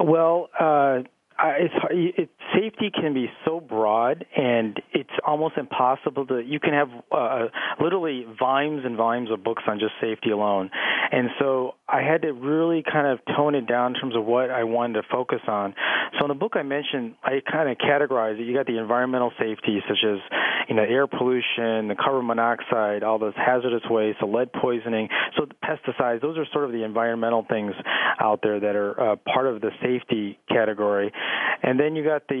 Well, 0.00 0.48
uh, 0.58 1.00
it's, 1.42 1.74
it, 1.90 2.30
safety 2.54 2.90
can 2.90 3.14
be 3.14 3.26
so 3.44 3.60
broad, 3.60 4.24
and 4.36 4.80
it's 4.92 5.10
almost 5.26 5.56
impossible 5.56 6.26
to. 6.26 6.40
You 6.40 6.60
can 6.60 6.72
have 6.72 6.88
uh, 7.10 7.46
literally 7.80 8.26
volumes 8.38 8.82
and 8.84 8.96
volumes 8.96 9.30
of 9.30 9.42
books 9.42 9.62
on 9.66 9.78
just 9.78 9.92
safety 10.00 10.30
alone, 10.30 10.70
and 11.12 11.30
so 11.38 11.74
I 11.88 12.02
had 12.02 12.22
to 12.22 12.32
really 12.32 12.82
kind 12.82 13.06
of 13.06 13.18
tone 13.36 13.54
it 13.54 13.66
down 13.66 13.94
in 13.94 14.00
terms 14.00 14.16
of 14.16 14.24
what 14.24 14.50
I 14.50 14.64
wanted 14.64 14.94
to 14.94 15.02
focus 15.10 15.40
on. 15.46 15.74
So 16.18 16.24
in 16.24 16.28
the 16.28 16.34
book 16.34 16.52
I 16.54 16.62
mentioned, 16.62 17.14
I 17.22 17.40
kind 17.50 17.68
of 17.68 17.78
categorized 17.78 18.40
it. 18.40 18.46
You 18.46 18.54
got 18.54 18.66
the 18.66 18.78
environmental 18.78 19.32
safety, 19.38 19.80
such 19.88 20.04
as 20.04 20.18
you 20.68 20.74
know 20.74 20.82
air 20.82 21.06
pollution, 21.06 21.88
the 21.88 21.96
carbon 21.98 22.26
monoxide, 22.26 23.02
all 23.02 23.18
those 23.18 23.34
hazardous 23.36 23.82
waste, 23.88 24.18
the 24.20 24.26
lead 24.26 24.52
poisoning, 24.52 25.08
so 25.36 25.46
pesticides. 25.62 26.20
Those 26.20 26.38
are 26.38 26.46
sort 26.52 26.64
of 26.64 26.72
the 26.72 26.84
environmental 26.84 27.44
things 27.48 27.72
out 28.20 28.40
there 28.42 28.60
that 28.60 28.76
are 28.76 29.12
uh, 29.12 29.16
part 29.16 29.46
of 29.46 29.60
the 29.60 29.70
safety 29.82 30.38
category, 30.48 31.12
and 31.62 31.78
then 31.78 31.96
you 31.96 32.04
got 32.04 32.26
the 32.28 32.33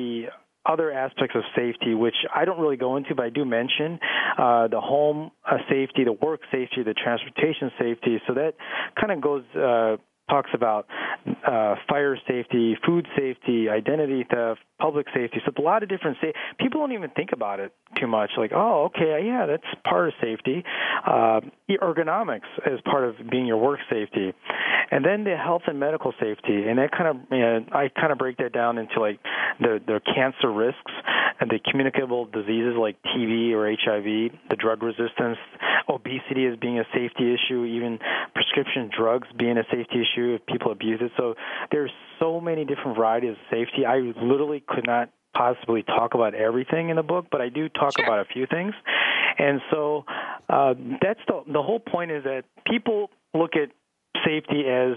other 0.66 0.90
aspects 0.90 1.36
of 1.36 1.42
safety, 1.54 1.94
which 1.94 2.14
I 2.34 2.44
don't 2.44 2.58
really 2.58 2.76
go 2.76 2.96
into, 2.96 3.14
but 3.14 3.26
I 3.26 3.30
do 3.30 3.44
mention 3.44 3.98
uh, 4.38 4.68
the 4.68 4.80
home 4.80 5.30
uh, 5.44 5.58
safety, 5.68 6.04
the 6.04 6.12
work 6.12 6.40
safety, 6.50 6.82
the 6.82 6.94
transportation 6.94 7.70
safety. 7.78 8.20
So 8.26 8.34
that 8.34 8.54
kind 8.98 9.12
of 9.12 9.20
goes. 9.20 9.44
Uh, 9.54 9.96
talks 10.28 10.50
about 10.54 10.86
uh, 11.46 11.74
fire 11.88 12.16
safety, 12.26 12.76
food 12.86 13.06
safety, 13.16 13.68
identity 13.68 14.24
theft, 14.30 14.60
public 14.78 15.06
safety. 15.14 15.38
So 15.44 15.50
it's 15.50 15.58
a 15.58 15.62
lot 15.62 15.82
of 15.82 15.88
different 15.88 16.16
sa- 16.20 16.32
people 16.58 16.80
don't 16.80 16.92
even 16.92 17.10
think 17.10 17.30
about 17.32 17.60
it 17.60 17.72
too 18.00 18.06
much. 18.06 18.30
Like, 18.38 18.52
oh, 18.54 18.84
okay, 18.86 19.22
yeah, 19.24 19.46
that's 19.46 19.62
part 19.88 20.08
of 20.08 20.14
safety. 20.22 20.64
Uh, 21.06 21.40
ergonomics 21.70 22.48
is 22.66 22.80
part 22.84 23.04
of 23.04 23.16
being 23.30 23.46
your 23.46 23.58
work 23.58 23.80
safety, 23.90 24.32
and 24.90 25.04
then 25.04 25.24
the 25.24 25.36
health 25.36 25.62
and 25.66 25.78
medical 25.78 26.12
safety. 26.20 26.68
And 26.68 26.78
that 26.78 26.90
kind 26.92 27.08
of, 27.08 27.16
you 27.30 27.38
know, 27.38 27.64
I 27.72 27.88
kind 27.88 28.12
of 28.12 28.18
break 28.18 28.38
that 28.38 28.52
down 28.52 28.78
into 28.78 29.00
like 29.00 29.20
the 29.60 29.80
the 29.84 30.00
cancer 30.14 30.50
risks 30.52 30.92
and 31.40 31.50
the 31.50 31.58
communicable 31.70 32.26
diseases 32.26 32.74
like 32.78 32.96
TB 33.02 33.52
or 33.52 33.70
HIV, 33.70 34.38
the 34.50 34.56
drug 34.56 34.82
resistance, 34.82 35.38
obesity 35.88 36.46
as 36.46 36.58
being 36.58 36.78
a 36.78 36.84
safety 36.94 37.34
issue, 37.34 37.64
even 37.64 37.98
prescription 38.34 38.90
drugs 38.96 39.28
being 39.38 39.58
a 39.58 39.64
safety 39.64 40.02
issue 40.02 40.34
if 40.34 40.46
people 40.46 40.72
abuse 40.72 41.00
it. 41.02 41.12
So 41.16 41.34
there's 41.70 41.90
so 42.20 42.40
many 42.40 42.64
different 42.64 42.96
varieties 42.96 43.32
of 43.32 43.36
safety. 43.50 43.84
I 43.86 43.98
literally 43.98 44.62
could 44.66 44.86
not 44.86 45.10
possibly 45.34 45.82
talk 45.82 46.14
about 46.14 46.34
everything 46.34 46.90
in 46.90 46.96
the 46.96 47.02
book, 47.02 47.26
but 47.30 47.40
I 47.40 47.48
do 47.48 47.68
talk 47.68 47.98
sure. 47.98 48.06
about 48.06 48.20
a 48.20 48.24
few 48.32 48.46
things. 48.46 48.72
And 49.38 49.60
so 49.70 50.04
uh, 50.48 50.74
that's 51.02 51.20
the 51.26 51.42
the 51.52 51.62
whole 51.62 51.80
point 51.80 52.12
is 52.12 52.24
that 52.24 52.44
people 52.66 53.10
look 53.34 53.56
at 53.56 53.70
safety 54.24 54.64
as 54.68 54.96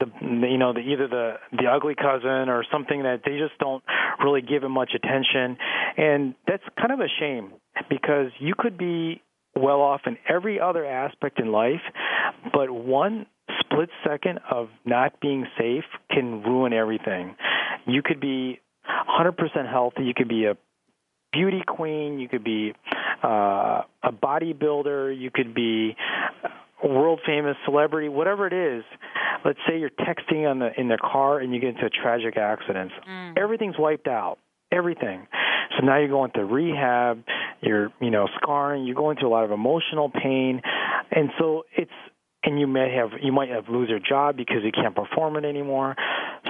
the 0.00 0.06
you 0.22 0.58
know 0.58 0.72
the 0.72 0.80
either 0.80 1.08
the 1.08 1.34
the 1.52 1.66
ugly 1.66 1.94
cousin 1.94 2.48
or 2.48 2.64
something 2.72 3.02
that 3.02 3.22
they 3.24 3.38
just 3.38 3.58
don't 3.58 3.82
really 4.24 4.42
give 4.42 4.64
it 4.64 4.68
much 4.68 4.92
attention. 4.94 5.56
And 5.96 6.34
that's 6.46 6.62
kind 6.78 6.92
of 6.92 7.00
a 7.00 7.08
shame 7.18 7.52
because 7.88 8.30
you 8.38 8.54
could 8.56 8.78
be 8.78 9.22
well 9.54 9.80
off 9.80 10.02
in 10.06 10.16
every 10.28 10.60
other 10.60 10.86
aspect 10.86 11.40
in 11.40 11.50
life 11.50 11.80
but 12.52 12.70
one 12.70 13.26
split 13.60 13.90
second 14.06 14.40
of 14.50 14.68
not 14.84 15.20
being 15.20 15.46
safe 15.58 15.84
can 16.10 16.42
ruin 16.42 16.72
everything. 16.72 17.36
You 17.86 18.02
could 18.02 18.20
be 18.20 18.60
100% 19.08 19.70
healthy. 19.70 20.04
You 20.04 20.14
could 20.14 20.28
be 20.28 20.46
a 20.46 20.56
beauty 21.32 21.62
queen. 21.66 22.18
You 22.18 22.28
could 22.28 22.44
be 22.44 22.72
uh, 23.22 23.82
a 24.02 24.12
bodybuilder. 24.12 25.18
You 25.18 25.30
could 25.32 25.54
be 25.54 25.96
world 26.88 27.20
famous 27.26 27.56
celebrity, 27.64 28.08
whatever 28.08 28.46
it 28.46 28.52
is. 28.52 28.84
Let's 29.44 29.58
say 29.68 29.78
you're 29.78 29.90
texting 29.90 30.50
on 30.50 30.58
the 30.58 30.70
in 30.78 30.88
the 30.88 30.98
car 30.98 31.38
and 31.38 31.54
you 31.54 31.60
get 31.60 31.70
into 31.70 31.86
a 31.86 31.90
tragic 31.90 32.36
accident. 32.36 32.92
Mm. 33.08 33.38
Everything's 33.38 33.76
wiped 33.78 34.08
out. 34.08 34.38
Everything. 34.72 35.26
So 35.76 35.84
now 35.84 35.98
you're 35.98 36.08
going 36.08 36.30
to 36.32 36.44
rehab. 36.44 37.24
You're 37.60 37.90
you 38.00 38.10
know 38.10 38.28
scarring. 38.40 38.84
You're 38.84 38.96
going 38.96 39.16
through 39.16 39.28
a 39.28 39.34
lot 39.34 39.44
of 39.44 39.50
emotional 39.50 40.10
pain, 40.10 40.60
and 41.10 41.30
so 41.38 41.64
it's 41.76 41.90
and 42.42 42.58
you 42.58 42.66
may 42.66 42.94
have 42.94 43.10
you 43.22 43.32
might 43.32 43.48
have 43.48 43.68
lose 43.68 43.88
your 43.88 44.00
job 44.00 44.36
because 44.36 44.58
you 44.64 44.72
can't 44.72 44.94
perform 44.94 45.36
it 45.36 45.44
anymore. 45.44 45.96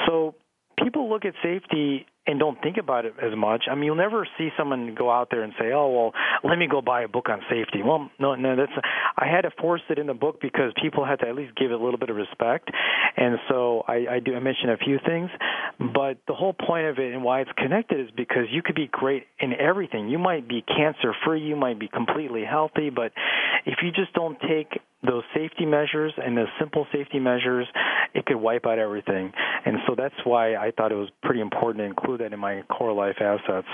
So 0.06 0.34
people 0.82 1.08
look 1.08 1.24
at 1.24 1.34
safety 1.42 2.06
and 2.30 2.40
don't 2.40 2.60
think 2.62 2.76
about 2.76 3.04
it 3.04 3.14
as 3.22 3.36
much. 3.36 3.64
I 3.70 3.74
mean, 3.74 3.84
you'll 3.84 3.96
never 3.96 4.26
see 4.38 4.50
someone 4.56 4.94
go 4.94 5.10
out 5.10 5.28
there 5.30 5.42
and 5.42 5.52
say, 5.58 5.72
"Oh, 5.72 5.90
well, 5.90 6.12
let 6.44 6.58
me 6.58 6.66
go 6.66 6.80
buy 6.80 7.02
a 7.02 7.08
book 7.08 7.28
on 7.28 7.40
safety." 7.50 7.82
Well, 7.82 8.10
no, 8.18 8.34
no, 8.34 8.56
that's 8.56 8.72
I 9.16 9.26
had 9.26 9.42
to 9.42 9.50
force 9.60 9.82
it 9.90 9.98
in 9.98 10.06
the 10.06 10.14
book 10.14 10.40
because 10.40 10.72
people 10.80 11.04
had 11.04 11.20
to 11.20 11.28
at 11.28 11.34
least 11.34 11.56
give 11.56 11.70
it 11.70 11.80
a 11.80 11.82
little 11.82 11.98
bit 11.98 12.10
of 12.10 12.16
respect, 12.16 12.70
and 13.16 13.38
so 13.48 13.84
I, 13.86 14.06
I 14.10 14.20
do 14.20 14.34
I 14.34 14.40
mention 14.40 14.70
a 14.70 14.76
few 14.76 14.98
things, 15.04 15.30
but 15.78 16.18
the 16.26 16.34
whole 16.34 16.54
point 16.54 16.86
of 16.86 16.98
it 16.98 17.12
and 17.12 17.22
why 17.22 17.40
it's 17.40 17.52
connected 17.56 18.00
is 18.00 18.10
because 18.16 18.46
you 18.50 18.62
could 18.62 18.76
be 18.76 18.88
great 18.90 19.26
in 19.38 19.52
everything. 19.54 20.08
You 20.08 20.18
might 20.18 20.48
be 20.48 20.62
cancer 20.62 21.14
free, 21.24 21.42
you 21.42 21.56
might 21.56 21.78
be 21.78 21.88
completely 21.88 22.44
healthy, 22.44 22.90
but 22.90 23.12
if 23.66 23.78
you 23.82 23.90
just 23.90 24.12
don't 24.14 24.38
take 24.40 24.80
those 25.07 25.22
safety 25.34 25.66
measures 25.66 26.12
and 26.16 26.36
those 26.36 26.48
simple 26.59 26.86
safety 26.92 27.18
measures, 27.18 27.66
it 28.14 28.26
could 28.26 28.36
wipe 28.36 28.66
out 28.66 28.78
everything. 28.78 29.32
And 29.64 29.76
so 29.86 29.94
that's 29.96 30.14
why 30.24 30.57
I 30.57 30.72
thought 30.76 30.92
it 30.92 30.96
was 30.96 31.09
pretty 31.22 31.40
important 31.40 31.78
to 31.78 31.86
include 31.86 32.20
that 32.20 32.32
in 32.32 32.38
my 32.38 32.62
core 32.62 32.92
life 32.92 33.16
assets. 33.20 33.68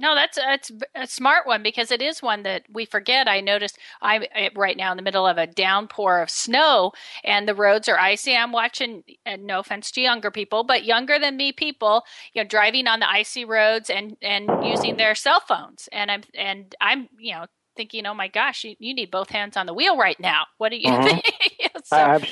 No, 0.00 0.14
that's 0.14 0.38
that's 0.38 0.72
a 0.94 1.06
smart 1.06 1.46
one 1.46 1.62
because 1.62 1.90
it 1.90 2.00
is 2.00 2.22
one 2.22 2.42
that 2.44 2.62
we 2.72 2.86
forget. 2.86 3.28
I 3.28 3.40
noticed 3.40 3.78
I'm 4.00 4.22
eh, 4.34 4.48
right 4.56 4.76
now 4.76 4.92
in 4.92 4.96
the 4.96 5.02
middle 5.02 5.26
of 5.26 5.36
a 5.36 5.46
downpour 5.46 6.22
of 6.22 6.30
snow 6.30 6.92
and 7.22 7.46
the 7.46 7.54
roads 7.54 7.86
are 7.86 7.98
icy. 7.98 8.34
I'm 8.34 8.50
watching, 8.50 9.04
and 9.26 9.44
no 9.44 9.58
offense 9.58 9.90
to 9.90 10.00
younger 10.00 10.30
people, 10.30 10.64
but 10.64 10.84
younger 10.84 11.18
than 11.18 11.36
me 11.36 11.52
people, 11.52 12.04
you 12.32 12.42
know, 12.42 12.48
driving 12.48 12.86
on 12.86 13.00
the 13.00 13.10
icy 13.10 13.44
roads 13.44 13.90
and 13.90 14.16
and 14.22 14.48
using 14.64 14.96
their 14.96 15.14
cell 15.14 15.40
phones. 15.40 15.86
And 15.92 16.10
I'm 16.10 16.22
and 16.34 16.74
I'm 16.80 17.10
you 17.18 17.34
know 17.34 17.46
thinking, 17.80 18.04
oh 18.04 18.12
my 18.12 18.28
gosh, 18.28 18.62
you, 18.62 18.76
you 18.78 18.92
need 18.92 19.10
both 19.10 19.30
hands 19.30 19.56
on 19.56 19.64
the 19.64 19.72
wheel 19.72 19.96
right 19.96 20.20
now. 20.20 20.44
What 20.58 20.68
do 20.68 20.76
you 20.76 20.90
uh-huh. 20.90 21.02
think? 21.08 21.69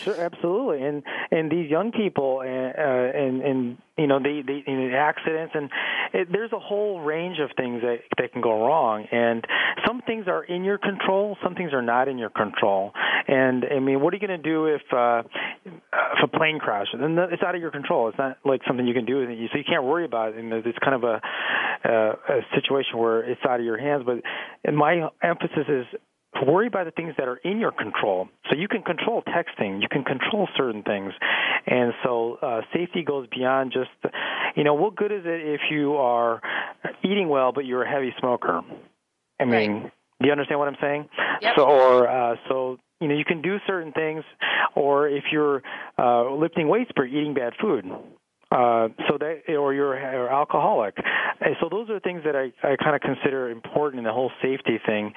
So, 0.04 0.14
absolutely, 0.18 0.82
and 0.82 1.02
and 1.30 1.50
these 1.50 1.70
young 1.70 1.92
people, 1.92 2.40
uh, 2.40 2.44
and 2.44 3.42
and 3.42 3.78
you 3.96 4.06
know 4.06 4.18
the 4.18 4.42
the 4.46 4.62
you 4.66 4.90
know, 4.90 4.96
accidents, 4.96 5.52
and 5.54 5.70
it, 6.12 6.28
there's 6.30 6.52
a 6.52 6.58
whole 6.58 7.00
range 7.00 7.38
of 7.40 7.50
things 7.56 7.82
that 7.82 7.98
that 8.18 8.32
can 8.32 8.40
go 8.40 8.66
wrong, 8.66 9.06
and 9.10 9.44
some 9.86 10.00
things 10.06 10.26
are 10.28 10.44
in 10.44 10.64
your 10.64 10.78
control, 10.78 11.36
some 11.42 11.54
things 11.54 11.72
are 11.72 11.82
not 11.82 12.08
in 12.08 12.18
your 12.18 12.30
control, 12.30 12.92
and 13.26 13.64
I 13.64 13.80
mean, 13.80 14.00
what 14.00 14.14
are 14.14 14.16
you 14.16 14.26
going 14.26 14.40
to 14.40 14.50
do 14.50 14.66
if 14.66 14.82
uh, 14.92 15.22
if 15.66 16.24
a 16.24 16.28
plane 16.28 16.58
crashes? 16.58 17.00
And 17.00 17.18
it's 17.18 17.42
out 17.42 17.54
of 17.54 17.60
your 17.60 17.70
control. 17.70 18.08
It's 18.08 18.18
not 18.18 18.38
like 18.44 18.62
something 18.66 18.86
you 18.86 18.94
can 18.94 19.04
do, 19.04 19.24
so 19.52 19.58
you 19.58 19.64
can't 19.68 19.84
worry 19.84 20.04
about 20.04 20.30
it. 20.34 20.38
And 20.38 20.52
it's 20.52 20.78
kind 20.78 20.94
of 20.94 21.04
a 21.04 21.20
uh, 21.84 22.14
a 22.28 22.40
situation 22.54 22.98
where 22.98 23.20
it's 23.20 23.40
out 23.48 23.60
of 23.60 23.66
your 23.66 23.78
hands. 23.78 24.04
But 24.06 24.22
and 24.64 24.76
my 24.76 25.08
emphasis 25.22 25.66
is 25.68 25.86
worry 26.46 26.66
about 26.66 26.84
the 26.84 26.90
things 26.90 27.14
that 27.18 27.28
are 27.28 27.36
in 27.36 27.58
your 27.58 27.72
control. 27.72 28.28
So 28.50 28.56
you 28.56 28.68
can 28.68 28.82
control 28.82 29.22
texting, 29.22 29.80
you 29.82 29.88
can 29.88 30.04
control 30.04 30.48
certain 30.56 30.82
things, 30.82 31.12
and 31.66 31.92
so 32.04 32.38
uh, 32.42 32.60
safety 32.72 33.02
goes 33.02 33.26
beyond 33.34 33.72
just, 33.72 33.90
you 34.56 34.64
know, 34.64 34.74
what 34.74 34.96
good 34.96 35.12
is 35.12 35.22
it 35.24 35.40
if 35.40 35.60
you 35.70 35.96
are 35.96 36.40
eating 37.02 37.28
well 37.28 37.52
but 37.52 37.64
you're 37.64 37.82
a 37.82 37.90
heavy 37.90 38.14
smoker? 38.18 38.62
I 39.40 39.44
mean, 39.44 39.72
right. 39.72 39.92
do 40.20 40.26
you 40.26 40.32
understand 40.32 40.58
what 40.58 40.68
I'm 40.68 40.76
saying? 40.80 41.08
Yep. 41.42 41.54
So, 41.56 41.64
or 41.64 42.08
uh, 42.08 42.36
so 42.48 42.78
you 43.00 43.08
know, 43.08 43.14
you 43.14 43.24
can 43.24 43.42
do 43.42 43.58
certain 43.66 43.92
things, 43.92 44.24
or 44.74 45.08
if 45.08 45.24
you're 45.30 45.62
uh, 45.98 46.32
lifting 46.34 46.68
weights 46.68 46.90
but 46.94 47.04
eating 47.04 47.34
bad 47.34 47.52
food, 47.60 47.84
uh, 48.50 48.88
so 49.08 49.18
that, 49.18 49.42
or 49.48 49.74
you're 49.74 49.94
or 49.94 50.28
alcoholic. 50.30 50.96
And 51.40 51.54
so 51.60 51.68
those 51.70 51.90
are 51.90 52.00
things 52.00 52.22
that 52.24 52.34
I, 52.34 52.52
I 52.66 52.76
kind 52.76 52.96
of 52.96 53.02
consider 53.02 53.50
important 53.50 53.98
in 53.98 54.04
the 54.04 54.12
whole 54.12 54.30
safety 54.42 54.80
thing, 54.84 55.12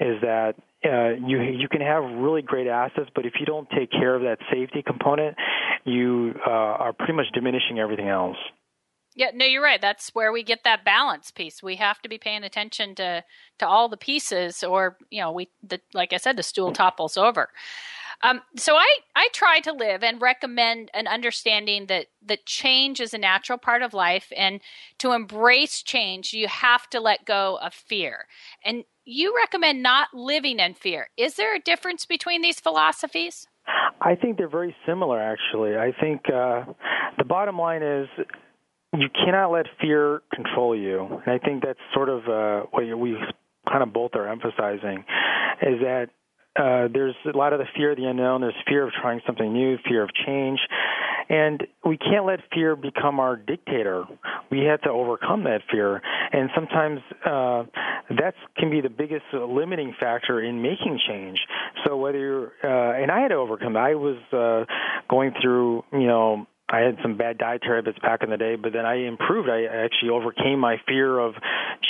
is 0.00 0.20
that 0.22 0.54
uh, 0.84 1.14
you 1.26 1.40
you 1.40 1.68
can 1.68 1.80
have 1.80 2.04
really 2.04 2.42
great 2.42 2.66
assets, 2.66 3.10
but 3.14 3.24
if 3.24 3.34
you 3.40 3.46
don't 3.46 3.68
take 3.70 3.90
care 3.90 4.14
of 4.14 4.22
that 4.22 4.38
safety 4.52 4.82
component, 4.82 5.36
you 5.84 6.34
uh, 6.46 6.50
are 6.50 6.92
pretty 6.92 7.14
much 7.14 7.26
diminishing 7.32 7.78
everything 7.78 8.08
else. 8.08 8.36
Yeah, 9.16 9.30
no, 9.32 9.46
you're 9.46 9.62
right. 9.62 9.80
That's 9.80 10.10
where 10.12 10.32
we 10.32 10.42
get 10.42 10.64
that 10.64 10.84
balance 10.84 11.30
piece. 11.30 11.62
We 11.62 11.76
have 11.76 12.02
to 12.02 12.08
be 12.08 12.18
paying 12.18 12.42
attention 12.42 12.96
to 12.96 13.24
to 13.60 13.66
all 13.66 13.88
the 13.88 13.96
pieces, 13.96 14.64
or 14.64 14.98
you 15.08 15.20
know, 15.22 15.32
we 15.32 15.48
the, 15.62 15.80
like 15.94 16.12
I 16.12 16.18
said, 16.18 16.36
the 16.36 16.42
stool 16.42 16.72
topples 16.72 17.16
over. 17.16 17.48
Um, 18.24 18.40
so 18.56 18.74
I, 18.74 18.88
I 19.14 19.28
try 19.34 19.60
to 19.60 19.72
live 19.72 20.02
and 20.02 20.20
recommend 20.20 20.90
an 20.94 21.06
understanding 21.06 21.86
that, 21.86 22.06
that 22.24 22.46
change 22.46 22.98
is 22.98 23.12
a 23.12 23.18
natural 23.18 23.58
part 23.58 23.82
of 23.82 23.92
life. 23.92 24.32
And 24.34 24.60
to 24.98 25.12
embrace 25.12 25.82
change, 25.82 26.32
you 26.32 26.48
have 26.48 26.88
to 26.90 27.00
let 27.00 27.26
go 27.26 27.58
of 27.62 27.74
fear. 27.74 28.26
And 28.64 28.84
you 29.04 29.36
recommend 29.36 29.82
not 29.82 30.08
living 30.14 30.58
in 30.58 30.72
fear. 30.72 31.10
Is 31.18 31.34
there 31.34 31.54
a 31.54 31.60
difference 31.60 32.06
between 32.06 32.40
these 32.40 32.60
philosophies? 32.60 33.46
I 34.00 34.14
think 34.14 34.38
they're 34.38 34.48
very 34.48 34.74
similar, 34.86 35.20
actually. 35.20 35.76
I 35.76 35.92
think 36.00 36.22
uh, 36.28 36.64
the 37.18 37.24
bottom 37.24 37.58
line 37.58 37.82
is 37.82 38.08
you 38.94 39.08
cannot 39.22 39.50
let 39.50 39.66
fear 39.82 40.22
control 40.32 40.74
you. 40.74 41.20
And 41.26 41.34
I 41.34 41.44
think 41.44 41.62
that's 41.62 41.78
sort 41.92 42.08
of 42.08 42.26
uh, 42.26 42.66
what 42.70 42.84
we 42.98 43.16
kind 43.70 43.82
of 43.82 43.92
both 43.92 44.12
are 44.14 44.28
emphasizing 44.28 45.04
is 45.60 45.80
that 45.82 46.08
uh, 46.56 46.88
there's 46.92 47.16
a 47.32 47.36
lot 47.36 47.52
of 47.52 47.58
the 47.58 47.66
fear 47.76 47.92
of 47.92 47.96
the 47.96 48.04
unknown. 48.04 48.42
There's 48.42 48.54
fear 48.66 48.86
of 48.86 48.92
trying 48.92 49.20
something 49.26 49.52
new, 49.52 49.76
fear 49.88 50.02
of 50.02 50.10
change. 50.26 50.60
And 51.28 51.66
we 51.84 51.96
can't 51.96 52.26
let 52.26 52.40
fear 52.52 52.76
become 52.76 53.18
our 53.18 53.36
dictator. 53.36 54.04
We 54.50 54.60
have 54.64 54.82
to 54.82 54.90
overcome 54.90 55.44
that 55.44 55.62
fear. 55.70 56.00
And 56.32 56.50
sometimes 56.54 57.00
uh, 57.24 57.64
that 58.10 58.34
can 58.58 58.70
be 58.70 58.80
the 58.80 58.90
biggest 58.90 59.24
limiting 59.32 59.94
factor 59.98 60.40
in 60.40 60.62
making 60.62 61.00
change. 61.08 61.38
So 61.84 61.96
whether 61.96 62.18
you're, 62.18 62.52
uh, 62.62 63.02
and 63.02 63.10
I 63.10 63.20
had 63.20 63.28
to 63.28 63.36
overcome. 63.36 63.76
I 63.76 63.94
was 63.94 64.18
uh, 64.32 64.64
going 65.08 65.32
through, 65.40 65.84
you 65.92 66.06
know, 66.06 66.46
I 66.68 66.80
had 66.80 66.96
some 67.02 67.16
bad 67.16 67.36
dietary 67.36 67.76
habits 67.76 67.98
back 67.98 68.22
in 68.22 68.30
the 68.30 68.38
day, 68.38 68.56
but 68.56 68.72
then 68.72 68.86
I 68.86 69.06
improved. 69.06 69.50
I 69.50 69.64
actually 69.64 70.10
overcame 70.10 70.58
my 70.58 70.76
fear 70.88 71.18
of 71.18 71.34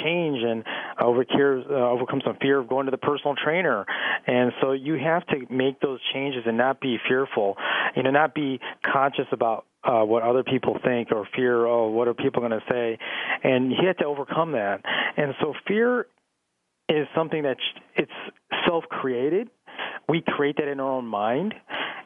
change 0.03 0.43
and 0.43 0.65
overcame, 1.01 1.65
uh, 1.71 1.91
overcome 1.91 2.21
some 2.25 2.37
fear 2.41 2.59
of 2.59 2.69
going 2.69 2.87
to 2.87 2.91
the 2.91 2.99
personal 2.99 3.37
trainer. 3.37 3.87
And 4.27 4.53
so 4.61 4.73
you 4.73 4.95
have 4.95 5.25
to 5.29 5.47
make 5.49 5.81
those 5.81 6.01
changes 6.13 6.43
and 6.47 6.59
not 6.59 6.81
be 6.81 6.99
fearful. 7.09 7.57
You 7.95 8.03
know, 8.03 8.11
not 8.11 8.35
be 8.35 8.59
conscious 8.85 9.27
about 9.31 9.65
uh, 9.85 10.03
what 10.03 10.23
other 10.23 10.43
people 10.43 10.79
think 10.83 11.13
or 11.13 11.29
fear. 11.37 11.67
Oh, 11.67 11.91
what 11.91 12.09
are 12.09 12.15
people 12.15 12.41
going 12.41 12.59
to 12.59 12.65
say? 12.69 12.99
And 13.45 13.71
you 13.71 13.87
have 13.87 13.99
to 13.99 14.07
overcome 14.07 14.53
that. 14.53 14.81
And 15.17 15.35
so 15.41 15.55
fear 15.69 16.07
is 16.89 17.07
something 17.15 17.43
that's 17.43 17.61
it's 17.95 18.11
self-created. 18.67 19.51
We 20.09 20.23
create 20.27 20.57
that 20.57 20.69
in 20.69 20.81
our 20.81 20.91
own 20.91 21.07
mind. 21.07 21.55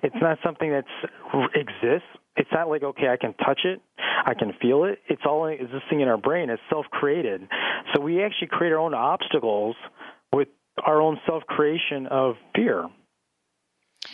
It's 0.03 0.17
not 0.21 0.39
something 0.45 0.71
that 0.71 0.85
exists 1.55 2.07
it's 2.39 2.51
not 2.53 2.69
like 2.69 2.83
okay 2.83 3.09
i 3.09 3.17
can 3.17 3.35
touch 3.35 3.61
it 3.65 3.81
i 4.27 4.35
can 4.35 4.53
feel 4.61 4.85
it 4.85 4.99
it's 5.09 5.23
all 5.27 5.47
existing 5.47 6.01
in 6.01 6.09
our 6.09 6.17
brain 6.17 6.51
it's 6.51 6.63
self 6.71 6.87
created 6.91 7.47
so 7.95 8.01
we 8.01 8.23
actually 8.23 8.49
create 8.49 8.73
our 8.73 8.79
own 8.79 8.95
obstacles 8.95 9.77
with 10.33 10.49
our 10.85 11.01
own 11.01 11.19
self 11.27 11.43
creation 11.45 12.07
of 12.07 12.35
fear 12.55 12.87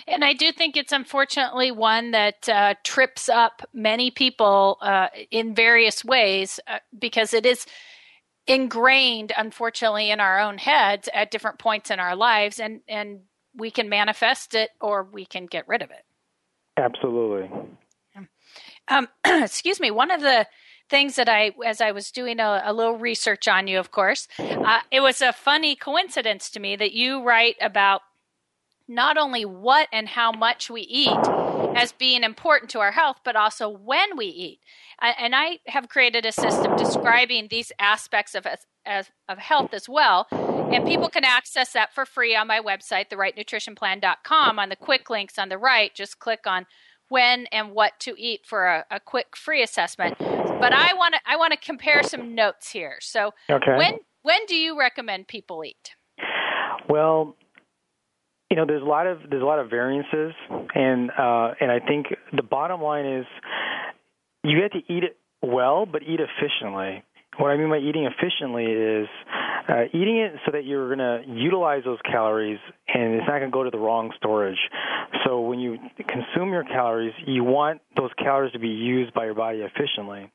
and 0.06 0.24
I 0.24 0.32
do 0.32 0.50
think 0.50 0.76
it's 0.76 0.92
unfortunately 0.92 1.70
one 1.70 2.10
that 2.12 2.48
uh, 2.48 2.74
trips 2.82 3.28
up 3.28 3.62
many 3.72 4.10
people 4.10 4.78
uh, 4.80 5.08
in 5.30 5.54
various 5.54 6.04
ways 6.04 6.58
uh, 6.66 6.78
because 6.98 7.32
it 7.34 7.46
is 7.46 7.66
ingrained, 8.46 9.32
unfortunately, 9.36 10.10
in 10.10 10.20
our 10.20 10.40
own 10.40 10.58
heads 10.58 11.08
at 11.14 11.30
different 11.30 11.58
points 11.58 11.90
in 11.90 12.00
our 12.00 12.16
lives, 12.16 12.58
and 12.58 12.80
and 12.88 13.20
we 13.56 13.70
can 13.70 13.88
manifest 13.88 14.54
it 14.54 14.70
or 14.80 15.04
we 15.04 15.24
can 15.24 15.46
get 15.46 15.68
rid 15.68 15.80
of 15.80 15.90
it. 15.90 16.04
Absolutely. 16.76 17.48
Um, 18.88 19.08
excuse 19.24 19.80
me. 19.80 19.90
One 19.90 20.10
of 20.10 20.20
the 20.20 20.46
things 20.90 21.16
that 21.16 21.28
I, 21.28 21.52
as 21.64 21.80
I 21.80 21.92
was 21.92 22.10
doing 22.10 22.40
a, 22.40 22.62
a 22.64 22.72
little 22.72 22.98
research 22.98 23.48
on 23.48 23.66
you, 23.66 23.78
of 23.78 23.90
course, 23.90 24.28
uh, 24.38 24.80
it 24.90 25.00
was 25.00 25.20
a 25.20 25.32
funny 25.32 25.74
coincidence 25.76 26.50
to 26.50 26.60
me 26.60 26.76
that 26.76 26.92
you 26.92 27.22
write 27.22 27.56
about 27.60 28.02
not 28.86 29.16
only 29.16 29.44
what 29.44 29.88
and 29.92 30.08
how 30.08 30.30
much 30.30 30.68
we 30.68 30.82
eat 30.82 31.26
as 31.74 31.92
being 31.92 32.22
important 32.22 32.70
to 32.70 32.80
our 32.80 32.92
health, 32.92 33.16
but 33.24 33.34
also 33.34 33.68
when 33.68 34.16
we 34.16 34.26
eat. 34.26 34.60
And 35.00 35.34
I 35.34 35.60
have 35.66 35.88
created 35.88 36.24
a 36.26 36.32
system 36.32 36.76
describing 36.76 37.48
these 37.48 37.72
aspects 37.78 38.34
of, 38.34 38.46
of 38.86 39.38
health 39.38 39.72
as 39.72 39.88
well. 39.88 40.26
And 40.30 40.86
people 40.86 41.08
can 41.08 41.24
access 41.24 41.72
that 41.72 41.94
for 41.94 42.06
free 42.06 42.36
on 42.36 42.46
my 42.46 42.60
website, 42.60 43.08
therightnutritionplan.com. 43.08 44.58
On 44.58 44.68
the 44.68 44.76
quick 44.76 45.10
links 45.10 45.38
on 45.38 45.48
the 45.48 45.58
right, 45.58 45.94
just 45.94 46.18
click 46.18 46.40
on 46.46 46.66
when 47.14 47.46
and 47.52 47.70
what 47.70 47.92
to 48.00 48.12
eat 48.18 48.40
for 48.44 48.66
a, 48.66 48.84
a 48.90 48.98
quick 48.98 49.36
free 49.36 49.62
assessment. 49.62 50.18
But 50.18 50.72
I 50.72 50.94
want 50.94 51.14
to 51.14 51.20
I 51.24 51.36
want 51.36 51.52
to 51.52 51.58
compare 51.58 52.02
some 52.02 52.34
notes 52.34 52.72
here. 52.72 52.96
So 53.00 53.30
okay. 53.48 53.76
when 53.76 53.98
when 54.22 54.44
do 54.46 54.56
you 54.56 54.76
recommend 54.76 55.28
people 55.28 55.64
eat? 55.64 55.90
Well, 56.88 57.36
you 58.50 58.56
know, 58.56 58.66
there's 58.66 58.82
a 58.82 58.86
lot 58.86 59.06
of 59.06 59.18
there's 59.30 59.42
a 59.42 59.46
lot 59.46 59.60
of 59.60 59.70
variances, 59.70 60.32
and 60.74 61.10
uh, 61.10 61.54
and 61.60 61.70
I 61.70 61.78
think 61.86 62.06
the 62.32 62.42
bottom 62.42 62.82
line 62.82 63.06
is 63.06 63.26
you 64.42 64.60
get 64.60 64.72
to 64.72 64.92
eat 64.92 65.04
it 65.04 65.16
well, 65.40 65.86
but 65.86 66.02
eat 66.02 66.18
efficiently. 66.18 67.04
What 67.38 67.50
I 67.50 67.56
mean 67.56 67.68
by 67.68 67.78
eating 67.78 68.06
efficiently 68.06 68.64
is 68.64 69.08
uh, 69.68 69.84
eating 69.92 70.18
it 70.18 70.34
so 70.44 70.52
that 70.52 70.64
you're 70.64 70.94
going 70.94 70.98
to 70.98 71.32
utilize 71.32 71.82
those 71.84 71.98
calories 72.04 72.58
and 72.86 73.14
it's 73.14 73.26
not 73.26 73.38
going 73.38 73.50
to 73.50 73.54
go 73.54 73.64
to 73.64 73.70
the 73.70 73.78
wrong 73.78 74.12
storage. 74.16 74.58
So 75.24 75.40
when 75.40 75.58
you 75.58 75.78
consume 75.96 76.52
your 76.52 76.64
calories, 76.64 77.14
you 77.26 77.44
want 77.44 77.80
those 77.96 78.10
calories 78.18 78.52
to 78.52 78.58
be 78.58 78.68
used 78.68 79.14
by 79.14 79.24
your 79.24 79.34
body 79.34 79.58
efficiently. 79.58 80.30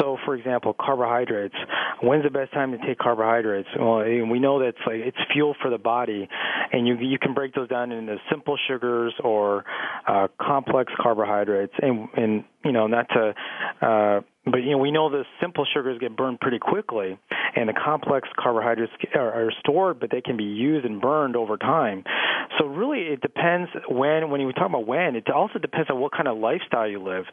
So, 0.00 0.16
for 0.24 0.34
example, 0.34 0.74
carbohydrates. 0.78 1.54
When's 2.02 2.24
the 2.24 2.30
best 2.30 2.52
time 2.52 2.72
to 2.72 2.78
take 2.78 2.98
carbohydrates? 2.98 3.68
Well, 3.78 3.98
we 3.98 4.38
know 4.38 4.58
that 4.58 4.68
it's 4.68 4.78
like 4.86 4.96
it's 4.96 5.16
fuel 5.32 5.54
for 5.62 5.70
the 5.70 5.78
body, 5.78 6.28
and 6.72 6.86
you 6.86 6.96
you 6.96 7.18
can 7.18 7.34
break 7.34 7.54
those 7.54 7.68
down 7.68 7.92
into 7.92 8.16
simple 8.30 8.58
sugars 8.66 9.14
or 9.22 9.64
uh, 10.06 10.28
complex 10.40 10.92
carbohydrates, 11.00 11.74
and 11.80 12.08
and 12.16 12.44
you 12.64 12.72
know 12.72 12.86
not 12.86 13.08
to. 13.10 13.34
Uh, 13.86 14.20
but 14.44 14.58
you 14.58 14.72
know 14.72 14.78
we 14.78 14.90
know 14.90 15.10
the 15.10 15.24
simple 15.40 15.66
sugars 15.72 15.98
get 15.98 16.16
burned 16.16 16.40
pretty 16.40 16.58
quickly, 16.58 17.18
and 17.56 17.68
the 17.68 17.72
complex 17.72 18.28
carbohydrates 18.38 18.92
are, 19.14 19.50
stored, 19.60 20.00
but 20.00 20.10
they 20.10 20.20
can 20.20 20.36
be 20.36 20.44
used 20.44 20.84
and 20.84 21.00
burned 21.00 21.36
over 21.36 21.56
time. 21.56 22.04
So 22.58 22.66
really, 22.66 23.00
it 23.00 23.20
depends 23.20 23.70
when. 23.88 24.30
When 24.30 24.40
you 24.40 24.52
talk 24.52 24.68
about 24.68 24.86
when, 24.86 25.16
it 25.16 25.28
also 25.30 25.58
depends 25.58 25.90
on 25.90 25.98
what 26.00 26.12
kind 26.12 26.28
of 26.28 26.38
lifestyle 26.38 26.88
you 26.88 27.02
live. 27.02 27.24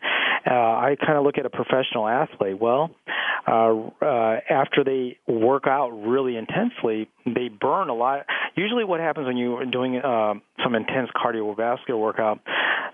Uh, 0.49 0.53
I 0.53 0.95
kind 0.99 1.17
of 1.17 1.23
look 1.23 1.37
at 1.37 1.45
a 1.45 1.49
professional 1.49 2.07
athlete. 2.07 2.59
Well, 2.59 2.91
uh, 3.47 3.75
uh, 4.01 4.39
after 4.49 4.83
they 4.83 5.17
work 5.27 5.63
out 5.67 5.89
really 5.89 6.37
intensely, 6.37 7.09
they 7.25 7.49
burn 7.49 7.89
a 7.89 7.93
lot. 7.93 8.25
Usually, 8.55 8.83
what 8.83 8.99
happens 8.99 9.27
when 9.27 9.37
you're 9.37 9.65
doing 9.65 9.97
uh, 9.97 10.33
some 10.63 10.75
intense 10.75 11.09
cardiovascular 11.15 11.99
workout, 11.99 12.39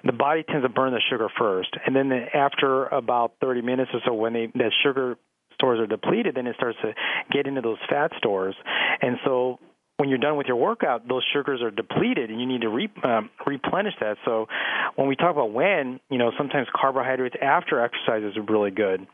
the 0.04 0.12
body 0.12 0.44
tends 0.44 0.66
to 0.66 0.70
burn 0.70 0.94
the 0.94 1.02
sugar 1.10 1.28
first, 1.38 1.70
and 1.86 1.96
then 1.96 2.12
after 2.34 2.86
about 2.88 3.34
30 3.42 3.62
minutes 3.62 3.92
or 3.94 4.00
so, 4.06 4.14
when 4.14 4.34
they 4.34 4.48
that 4.56 4.72
sugar 4.84 5.16
stores 5.54 5.80
are 5.80 5.88
depleted, 5.88 6.36
then 6.36 6.48
it 6.48 6.56
starts 6.56 6.78
to 6.82 6.94
get 7.32 7.48
into 7.48 7.62
those 7.62 7.80
fat 7.90 8.12
stores, 8.18 8.56
and 9.02 9.18
so 9.26 9.60
when 9.98 10.10
you're 10.10 10.20
done 10.20 10.38
with 10.38 10.46
your 10.46 10.58
workout, 10.58 11.08
those 11.08 11.24
sugars 11.34 11.62
are 11.64 11.72
depleted, 11.72 12.30
and 12.30 12.40
you 12.40 12.46
need 12.46 12.62
to 12.62 12.70
re, 12.70 12.88
um, 13.04 13.32
replenish 13.48 13.96
that. 14.00 14.18
So, 14.26 14.48
when 14.96 15.08
we 15.08 15.16
talk 15.16 15.32
about 15.32 15.52
when, 15.52 16.00
you 16.10 16.20
know, 16.20 16.32
sometimes 16.38 16.68
carbohydrates 16.74 17.36
after 17.42 17.84
exercise 17.84 18.24
is 18.24 18.38
really 18.48 18.70
good. 18.70 19.08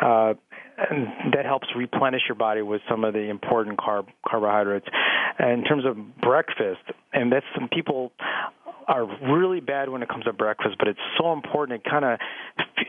Uh, 0.00 0.34
and 0.90 1.34
that 1.34 1.44
helps 1.44 1.68
replenish 1.76 2.22
your 2.28 2.36
body 2.36 2.62
with 2.62 2.80
some 2.88 3.04
of 3.04 3.12
the 3.12 3.28
important 3.28 3.78
carb 3.78 4.06
carbohydrates. 4.26 4.86
And 5.38 5.60
in 5.60 5.64
terms 5.64 5.84
of 5.84 5.96
breakfast, 6.20 6.82
and 7.12 7.32
that's 7.32 7.46
some 7.54 7.68
people 7.68 8.12
are 8.90 9.06
really 9.32 9.60
bad 9.60 9.88
when 9.88 10.02
it 10.02 10.08
comes 10.08 10.24
to 10.24 10.32
breakfast, 10.32 10.76
but 10.78 10.88
it's 10.88 11.00
so 11.18 11.32
important. 11.32 11.80
It 11.84 11.90
kind 11.90 12.04
of 12.04 12.18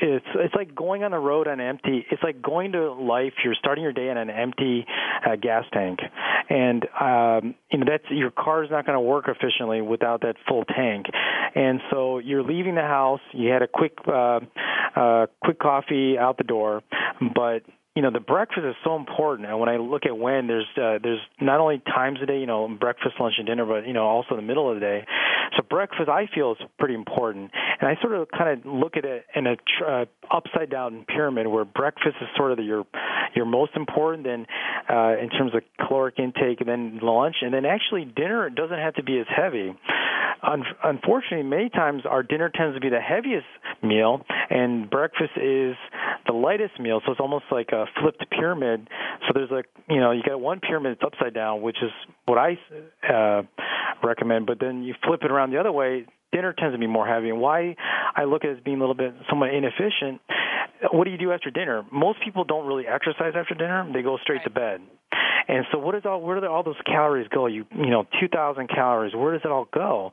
it's 0.01 0.25
it's 0.35 0.55
like 0.55 0.73
going 0.73 1.03
on 1.03 1.13
a 1.13 1.19
road 1.19 1.47
on 1.47 1.61
empty. 1.61 2.05
It's 2.09 2.23
like 2.23 2.41
going 2.41 2.71
to 2.71 2.91
life. 2.91 3.33
You're 3.43 3.55
starting 3.55 3.83
your 3.83 3.93
day 3.93 4.09
on 4.09 4.17
an 4.17 4.29
empty 4.29 4.85
uh, 5.25 5.35
gas 5.35 5.65
tank, 5.71 5.99
and 6.49 6.85
um, 6.99 7.55
you 7.71 7.77
know 7.77 7.85
that's 7.87 8.09
your 8.09 8.31
car 8.31 8.63
is 8.63 8.71
not 8.71 8.85
going 8.85 8.95
to 8.95 9.01
work 9.01 9.25
efficiently 9.27 9.81
without 9.81 10.21
that 10.21 10.35
full 10.47 10.65
tank. 10.65 11.05
And 11.53 11.81
so 11.91 12.17
you're 12.17 12.43
leaving 12.43 12.75
the 12.75 12.81
house. 12.81 13.21
You 13.33 13.51
had 13.51 13.61
a 13.61 13.67
quick 13.67 13.97
uh, 14.07 14.39
uh, 14.95 15.27
quick 15.43 15.59
coffee 15.59 16.17
out 16.17 16.37
the 16.37 16.43
door, 16.43 16.81
but 17.35 17.61
you 17.95 18.01
know 18.01 18.11
the 18.11 18.21
breakfast 18.21 18.65
is 18.65 18.75
so 18.83 18.95
important 18.95 19.47
and 19.47 19.59
when 19.59 19.67
i 19.67 19.77
look 19.77 20.05
at 20.05 20.17
when 20.17 20.47
there's 20.47 20.67
uh, 20.77 20.97
there's 21.03 21.19
not 21.41 21.59
only 21.59 21.79
times 21.79 22.19
a 22.23 22.25
day 22.25 22.39
you 22.39 22.45
know 22.45 22.67
breakfast 22.79 23.15
lunch 23.19 23.35
and 23.37 23.47
dinner 23.47 23.65
but 23.65 23.85
you 23.85 23.93
know 23.93 24.05
also 24.05 24.35
the 24.35 24.41
middle 24.41 24.69
of 24.69 24.75
the 24.75 24.79
day 24.79 25.05
so 25.57 25.63
breakfast 25.69 26.07
i 26.07 26.25
feel 26.33 26.53
is 26.53 26.57
pretty 26.79 26.93
important 26.93 27.51
and 27.79 27.89
i 27.89 28.01
sort 28.01 28.13
of 28.13 28.27
kind 28.31 28.59
of 28.59 28.65
look 28.65 28.95
at 28.95 29.03
it 29.03 29.25
in 29.35 29.45
a 29.45 29.55
tr- 29.55 29.85
uh, 29.85 30.05
upside 30.31 30.69
down 30.69 31.05
pyramid 31.07 31.47
where 31.47 31.65
breakfast 31.65 32.15
is 32.21 32.27
sort 32.37 32.51
of 32.51 32.57
the, 32.57 32.63
your 32.63 32.85
your 33.35 33.45
most 33.45 33.71
important 33.75 34.23
then 34.23 34.45
uh, 34.89 35.15
in 35.21 35.29
terms 35.29 35.53
of 35.53 35.61
caloric 35.85 36.17
intake 36.17 36.61
and 36.61 36.69
then 36.69 36.99
lunch 37.01 37.37
and 37.41 37.53
then 37.53 37.65
actually 37.65 38.05
dinner 38.05 38.49
doesn't 38.49 38.79
have 38.79 38.93
to 38.93 39.03
be 39.03 39.19
as 39.19 39.27
heavy 39.27 39.75
Un- 40.43 40.65
unfortunately, 40.83 41.43
many 41.43 41.69
times 41.69 42.03
our 42.09 42.23
dinner 42.23 42.49
tends 42.49 42.75
to 42.75 42.81
be 42.81 42.89
the 42.89 42.99
heaviest 42.99 43.45
meal, 43.83 44.25
and 44.49 44.89
breakfast 44.89 45.33
is 45.37 45.75
the 46.25 46.33
lightest 46.33 46.79
meal. 46.79 46.99
So 47.05 47.11
it's 47.11 47.21
almost 47.21 47.45
like 47.51 47.69
a 47.71 47.80
flipped 48.01 48.23
pyramid. 48.29 48.87
So 49.27 49.33
there's 49.33 49.51
like 49.51 49.65
you 49.89 49.99
know 49.99 50.11
you 50.11 50.21
got 50.23 50.39
one 50.39 50.59
pyramid 50.59 50.97
that's 50.97 51.13
upside 51.13 51.33
down, 51.33 51.61
which 51.61 51.77
is 51.81 51.91
what 52.25 52.37
I 52.37 52.57
uh, 53.07 53.43
recommend. 54.03 54.45
But 54.45 54.59
then 54.59 54.83
you 54.83 54.93
flip 55.05 55.21
it 55.23 55.31
around 55.31 55.51
the 55.51 55.59
other 55.59 55.71
way. 55.71 56.05
Dinner 56.31 56.53
tends 56.57 56.73
to 56.73 56.79
be 56.79 56.87
more 56.87 57.05
heavy, 57.05 57.29
and 57.29 57.41
why 57.41 57.75
I 58.15 58.23
look 58.23 58.45
at 58.45 58.51
it 58.51 58.57
as 58.57 58.63
being 58.63 58.77
a 58.77 58.79
little 58.79 58.95
bit 58.95 59.13
somewhat 59.29 59.53
inefficient. 59.53 60.21
What 60.91 61.03
do 61.03 61.11
you 61.11 61.17
do 61.17 61.31
after 61.31 61.51
dinner? 61.51 61.83
Most 61.91 62.19
people 62.23 62.43
don't 62.43 62.65
really 62.65 62.87
exercise 62.87 63.33
after 63.35 63.53
dinner; 63.53 63.89
they 63.93 64.01
go 64.01 64.17
straight 64.23 64.37
right. 64.37 64.43
to 64.45 64.49
bed. 64.49 64.81
And 65.47 65.65
so, 65.71 65.79
what 65.79 65.95
is 65.95 66.03
all? 66.05 66.21
Where 66.21 66.39
do 66.39 66.47
all 66.47 66.63
those 66.63 66.79
calories 66.85 67.27
go? 67.27 67.47
You 67.47 67.65
you 67.75 67.89
know, 67.89 68.05
2,000 68.19 68.69
calories. 68.69 69.13
Where 69.13 69.33
does 69.33 69.41
it 69.43 69.51
all 69.51 69.67
go? 69.73 70.11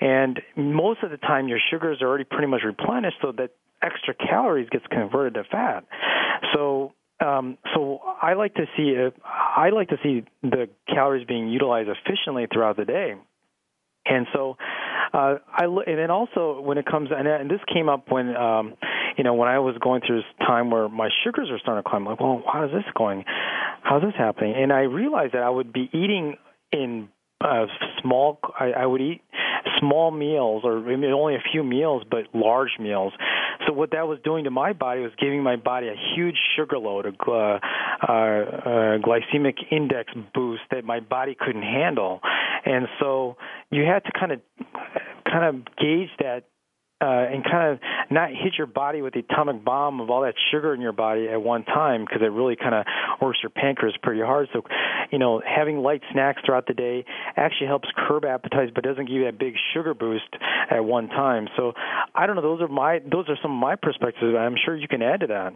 And 0.00 0.40
most 0.56 1.02
of 1.02 1.10
the 1.10 1.16
time, 1.16 1.48
your 1.48 1.58
sugars 1.70 2.00
are 2.00 2.08
already 2.08 2.24
pretty 2.24 2.46
much 2.46 2.62
replenished, 2.64 3.16
so 3.20 3.32
that 3.32 3.50
extra 3.82 4.14
calories 4.14 4.68
gets 4.70 4.86
converted 4.86 5.34
to 5.34 5.44
fat. 5.44 5.84
So 6.54 6.92
um, 7.20 7.58
so 7.74 8.00
I 8.22 8.34
like 8.34 8.54
to 8.54 8.66
see 8.76 8.94
uh, 8.96 9.10
I 9.24 9.70
like 9.70 9.88
to 9.88 9.96
see 10.02 10.24
the 10.42 10.68
calories 10.88 11.26
being 11.26 11.48
utilized 11.48 11.88
efficiently 11.88 12.46
throughout 12.52 12.76
the 12.76 12.84
day. 12.84 13.14
And 14.06 14.26
so, 14.32 14.56
uh, 15.12 15.36
I 15.52 15.64
and 15.64 15.98
then 15.98 16.10
also 16.10 16.60
when 16.60 16.78
it 16.78 16.86
comes 16.86 17.10
and, 17.14 17.28
and 17.28 17.50
this 17.50 17.60
came 17.72 17.88
up 17.88 18.10
when 18.10 18.34
um, 18.36 18.74
you 19.16 19.24
know 19.24 19.34
when 19.34 19.48
I 19.48 19.58
was 19.58 19.76
going 19.82 20.00
through 20.06 20.18
this 20.18 20.46
time 20.46 20.70
where 20.70 20.88
my 20.88 21.08
sugars 21.24 21.48
are 21.50 21.58
starting 21.58 21.82
to 21.82 21.88
climb. 21.88 22.06
Like, 22.06 22.20
well, 22.20 22.42
how 22.50 22.64
is 22.64 22.70
this 22.70 22.84
going? 22.96 23.24
How's 23.82 24.02
this 24.02 24.14
happening? 24.16 24.54
And 24.56 24.72
I 24.72 24.82
realized 24.82 25.34
that 25.34 25.42
I 25.42 25.50
would 25.50 25.72
be 25.72 25.90
eating 25.92 26.36
in 26.72 27.08
uh, 27.40 27.66
small. 28.00 28.38
I, 28.58 28.72
I 28.72 28.86
would 28.86 29.00
eat 29.00 29.22
small 29.78 30.10
meals, 30.10 30.62
or 30.64 30.78
only 30.78 31.34
a 31.34 31.42
few 31.52 31.62
meals, 31.62 32.02
but 32.10 32.24
large 32.34 32.78
meals. 32.80 33.12
So 33.68 33.74
what 33.74 33.90
that 33.90 34.08
was 34.08 34.18
doing 34.24 34.44
to 34.44 34.50
my 34.50 34.72
body 34.72 35.02
was 35.02 35.12
giving 35.20 35.42
my 35.42 35.56
body 35.56 35.88
a 35.88 35.94
huge 36.14 36.36
sugar 36.56 36.78
load, 36.78 37.04
a 37.04 37.30
uh, 37.30 37.58
uh, 38.00 38.08
glycemic 38.98 39.56
index 39.70 40.10
boost 40.34 40.62
that 40.70 40.84
my 40.84 41.00
body 41.00 41.36
couldn't 41.38 41.62
handle, 41.62 42.20
and 42.64 42.88
so 42.98 43.36
you 43.70 43.82
had 43.84 44.04
to 44.06 44.12
kind 44.18 44.32
of 44.32 44.40
kind 45.30 45.44
of 45.44 45.76
gauge 45.76 46.08
that 46.18 46.44
uh, 47.00 47.26
and 47.30 47.44
kind 47.44 47.72
of 47.72 47.78
not 48.10 48.30
hit 48.30 48.54
your 48.56 48.66
body 48.66 49.02
with 49.02 49.14
the 49.14 49.20
atomic 49.20 49.64
bomb 49.64 50.00
of 50.00 50.10
all 50.10 50.22
that 50.22 50.34
sugar 50.50 50.74
in 50.74 50.80
your 50.80 50.92
body 50.92 51.28
at 51.28 51.40
one 51.40 51.64
time 51.64 52.04
because 52.04 52.22
it 52.22 52.32
really 52.32 52.56
kind 52.56 52.74
of 52.74 52.84
works 53.20 53.38
your 53.42 53.50
pancreas 53.50 53.94
pretty 54.02 54.20
hard. 54.20 54.48
So, 54.52 54.62
you 55.12 55.18
know, 55.18 55.40
having 55.46 55.78
light 55.78 56.02
snacks 56.12 56.42
throughout 56.44 56.66
the 56.66 56.74
day 56.74 57.04
actually 57.36 57.68
helps 57.68 57.88
curb 57.96 58.24
appetite, 58.24 58.74
but 58.74 58.82
doesn't 58.82 59.06
give 59.06 59.16
you 59.16 59.24
that 59.24 59.38
big 59.38 59.54
sugar 59.72 59.94
boost 59.94 60.36
at 60.70 60.84
one 60.84 61.08
time. 61.08 61.48
So, 61.56 61.72
I 62.14 62.26
don't 62.26 62.36
know. 62.36 62.42
Those 62.42 62.62
are 62.62 62.68
my 62.68 63.00
those 63.00 63.28
are 63.28 63.36
some 63.40 63.52
of 63.52 63.58
my 63.58 63.76
perspectives. 63.76 64.34
I'm 64.36 64.56
sure 64.64 64.76
you 64.76 64.88
can 64.88 65.02
add 65.02 65.20
to 65.20 65.26
that. 65.28 65.54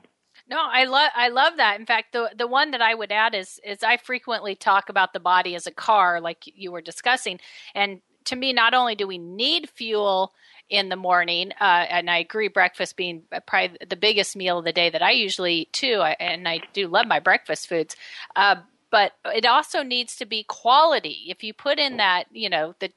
No, 0.49 0.59
I 0.61 0.85
love 0.85 1.11
I 1.15 1.29
love 1.29 1.55
that. 1.57 1.79
In 1.79 1.87
fact, 1.87 2.13
the 2.13 2.31
the 2.37 2.47
one 2.47 2.71
that 2.71 2.81
I 2.83 2.95
would 2.95 3.13
add 3.13 3.35
is 3.35 3.61
is 3.65 3.83
I 3.83 3.97
frequently 3.97 4.55
talk 4.55 4.89
about 4.89 5.13
the 5.13 5.21
body 5.21 5.55
as 5.55 5.67
a 5.67 5.71
car, 5.71 6.21
like 6.21 6.45
you 6.45 6.73
were 6.73 6.81
discussing, 6.81 7.41
and 7.75 8.01
to 8.25 8.37
me, 8.37 8.53
not 8.53 8.75
only 8.75 8.95
do 8.95 9.07
we 9.07 9.19
need 9.19 9.69
fuel 9.69 10.33
in 10.73 10.89
the 10.89 10.97
morning. 10.97 11.53
Uh, 11.61 11.85
and 11.89 12.11
I 12.11 12.19
agree, 12.19 12.49
breakfast 12.49 12.97
being 12.97 13.23
probably 13.47 13.77
the 13.87 13.95
biggest 13.95 14.35
meal 14.35 14.59
of 14.59 14.65
the 14.65 14.73
day 14.73 14.89
that 14.89 15.03
I 15.03 15.11
usually 15.11 15.55
eat 15.55 15.73
too. 15.73 16.01
I, 16.01 16.17
and 16.19 16.49
I 16.49 16.61
do 16.73 16.89
love 16.89 17.07
my 17.07 17.21
breakfast 17.21 17.69
foods. 17.69 17.95
Uh, 18.35 18.57
but 18.91 19.13
it 19.27 19.47
also 19.47 19.83
needs 19.83 20.17
to 20.17 20.27
be 20.27 20.45
quality. 20.45 21.27
If 21.29 21.45
you 21.45 21.53
put 21.53 21.79
in 21.79 21.99
that, 21.99 22.25
you 22.33 22.49
know, 22.49 22.75
the 22.79 22.91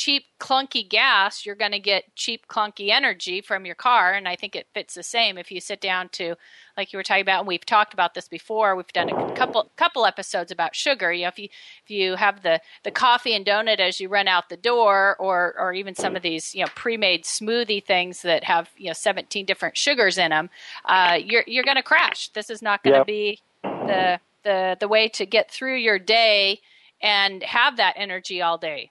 cheap 0.00 0.24
clunky 0.38 0.88
gas 0.88 1.44
you're 1.44 1.54
going 1.54 1.72
to 1.72 1.78
get 1.78 2.04
cheap 2.16 2.46
clunky 2.48 2.88
energy 2.88 3.42
from 3.42 3.66
your 3.66 3.74
car 3.74 4.14
and 4.14 4.26
i 4.26 4.34
think 4.34 4.56
it 4.56 4.66
fits 4.72 4.94
the 4.94 5.02
same. 5.02 5.36
If 5.36 5.52
you 5.52 5.60
sit 5.60 5.80
down 5.80 6.08
to 6.12 6.36
like 6.76 6.92
you 6.92 6.98
were 6.98 7.02
talking 7.02 7.22
about 7.22 7.40
and 7.40 7.48
we've 7.48 7.66
talked 7.66 7.92
about 7.92 8.14
this 8.14 8.26
before 8.26 8.74
we've 8.74 8.86
done 8.94 9.10
a 9.10 9.34
couple 9.34 9.70
couple 9.76 10.06
episodes 10.06 10.50
about 10.50 10.74
sugar 10.74 11.12
you 11.12 11.22
know 11.22 11.28
if 11.28 11.38
you 11.38 11.48
if 11.84 11.90
you 11.90 12.14
have 12.14 12.42
the 12.42 12.60
the 12.82 12.90
coffee 12.90 13.34
and 13.34 13.44
donut 13.44 13.78
as 13.78 14.00
you 14.00 14.08
run 14.08 14.26
out 14.26 14.48
the 14.48 14.56
door 14.56 15.16
or 15.18 15.54
or 15.58 15.74
even 15.74 15.94
some 15.94 16.16
of 16.16 16.22
these 16.22 16.54
you 16.54 16.62
know 16.62 16.70
pre-made 16.74 17.24
smoothie 17.24 17.84
things 17.84 18.22
that 18.22 18.44
have 18.44 18.70
you 18.78 18.86
know 18.86 18.94
17 18.94 19.44
different 19.44 19.76
sugars 19.76 20.16
in 20.16 20.30
them 20.30 20.48
uh, 20.86 21.18
you're 21.22 21.44
you're 21.46 21.64
going 21.64 21.76
to 21.76 21.82
crash. 21.82 22.28
This 22.28 22.50
is 22.50 22.62
not 22.62 22.82
going 22.82 22.94
to 22.94 22.98
yep. 23.00 23.06
be 23.06 23.40
the 23.62 24.20
the 24.44 24.76
the 24.80 24.88
way 24.88 25.08
to 25.08 25.26
get 25.26 25.50
through 25.50 25.76
your 25.76 25.98
day 25.98 26.60
and 27.02 27.42
have 27.42 27.76
that 27.76 27.94
energy 27.96 28.40
all 28.42 28.58
day 28.58 28.90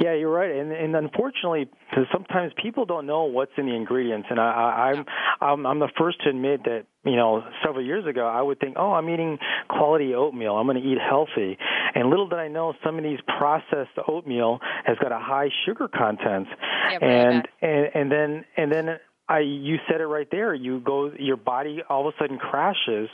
yeah, 0.00 0.14
you're 0.14 0.32
right, 0.32 0.50
and 0.50 0.72
and 0.72 0.96
unfortunately, 0.96 1.68
sometimes 2.10 2.52
people 2.60 2.86
don't 2.86 3.06
know 3.06 3.24
what's 3.24 3.52
in 3.58 3.66
the 3.66 3.74
ingredients, 3.74 4.28
and 4.30 4.40
I, 4.40 4.44
I, 4.44 4.90
I'm 4.90 5.04
I'm 5.40 5.66
I'm 5.66 5.78
the 5.78 5.90
first 5.98 6.22
to 6.24 6.30
admit 6.30 6.64
that 6.64 6.86
you 7.04 7.16
know 7.16 7.44
several 7.62 7.84
years 7.84 8.06
ago 8.06 8.26
I 8.26 8.40
would 8.40 8.58
think, 8.60 8.76
oh, 8.78 8.92
I'm 8.92 9.10
eating 9.10 9.38
quality 9.68 10.14
oatmeal, 10.14 10.54
I'm 10.54 10.66
going 10.66 10.82
to 10.82 10.88
eat 10.88 10.96
healthy, 10.98 11.58
and 11.94 12.08
little 12.08 12.28
did 12.28 12.38
I 12.38 12.48
know 12.48 12.72
some 12.82 12.96
of 12.96 13.04
these 13.04 13.18
processed 13.38 13.98
oatmeal 14.08 14.60
has 14.86 14.96
got 15.02 15.12
a 15.12 15.18
high 15.18 15.50
sugar 15.66 15.86
content, 15.86 16.48
yeah, 16.92 16.98
and 17.02 17.48
and 17.60 17.86
and 17.94 18.10
then 18.10 18.44
and 18.56 18.72
then 18.72 18.98
I 19.28 19.40
you 19.40 19.76
said 19.86 20.00
it 20.00 20.06
right 20.06 20.28
there. 20.30 20.54
You 20.54 20.80
go, 20.80 21.12
your 21.18 21.36
body 21.36 21.82
all 21.90 22.08
of 22.08 22.14
a 22.14 22.18
sudden 22.18 22.38
crashes, 22.38 23.10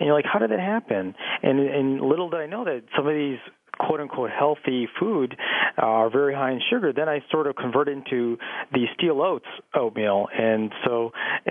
you're 0.00 0.14
like, 0.14 0.26
how 0.30 0.40
did 0.40 0.50
that 0.50 0.58
happen? 0.58 1.14
And 1.44 1.60
and 1.60 2.00
little 2.00 2.28
did 2.28 2.40
I 2.40 2.46
know 2.46 2.64
that 2.64 2.82
some 2.96 3.06
of 3.06 3.14
these 3.14 3.38
quote 3.78 4.00
unquote 4.00 4.30
healthy 4.30 4.88
food 4.98 5.36
uh, 5.76 5.82
are 5.84 6.10
very 6.10 6.34
high 6.34 6.52
in 6.52 6.60
sugar, 6.70 6.92
then 6.92 7.08
I 7.08 7.20
sort 7.30 7.46
of 7.46 7.56
convert 7.56 7.88
into 7.88 8.38
the 8.72 8.84
steel 8.94 9.20
oats 9.20 9.46
oatmeal, 9.74 10.28
and 10.36 10.72
so 10.84 11.12
uh, 11.46 11.50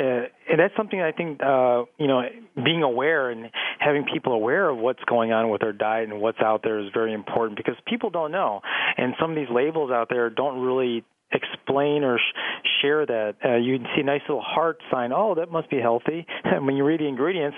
and 0.50 0.60
that's 0.60 0.76
something 0.76 1.02
I 1.02 1.12
think 1.12 1.42
uh, 1.42 1.84
you 1.98 2.08
know 2.08 2.22
being 2.64 2.84
aware 2.84 3.30
and 3.30 3.50
having 3.80 4.06
people 4.12 4.34
aware 4.34 4.70
of 4.70 4.78
what's 4.78 5.04
going 5.06 5.32
on 5.32 5.50
with 5.50 5.62
their 5.62 5.74
diet 5.74 6.10
and 6.10 6.22
what's 6.22 6.40
out 6.40 6.62
there 6.64 6.80
is 6.80 6.88
very 6.94 7.14
important 7.14 7.58
because 7.58 7.76
people 7.88 8.10
don't 8.10 8.32
know, 8.32 8.62
and 8.98 9.14
some 9.20 9.32
of 9.32 9.36
these 9.36 9.50
labels 9.52 9.92
out 9.92 10.08
there 10.10 10.30
don't 10.30 10.60
really 10.62 11.04
explain 11.34 12.04
or 12.04 12.20
sh- 12.20 12.68
share 12.82 13.06
that. 13.06 13.36
Uh, 13.44 13.56
you 13.56 13.78
see 13.96 14.02
a 14.02 14.04
nice 14.04 14.22
little 14.28 14.44
heart 14.44 14.78
sign. 14.92 15.12
Oh, 15.12 15.36
that 15.36 15.52
must 15.52 15.70
be 15.70 15.80
healthy. 15.80 16.26
And 16.44 16.66
when 16.66 16.76
you 16.76 16.86
read 16.86 17.00
the 17.00 17.08
ingredients, 17.08 17.58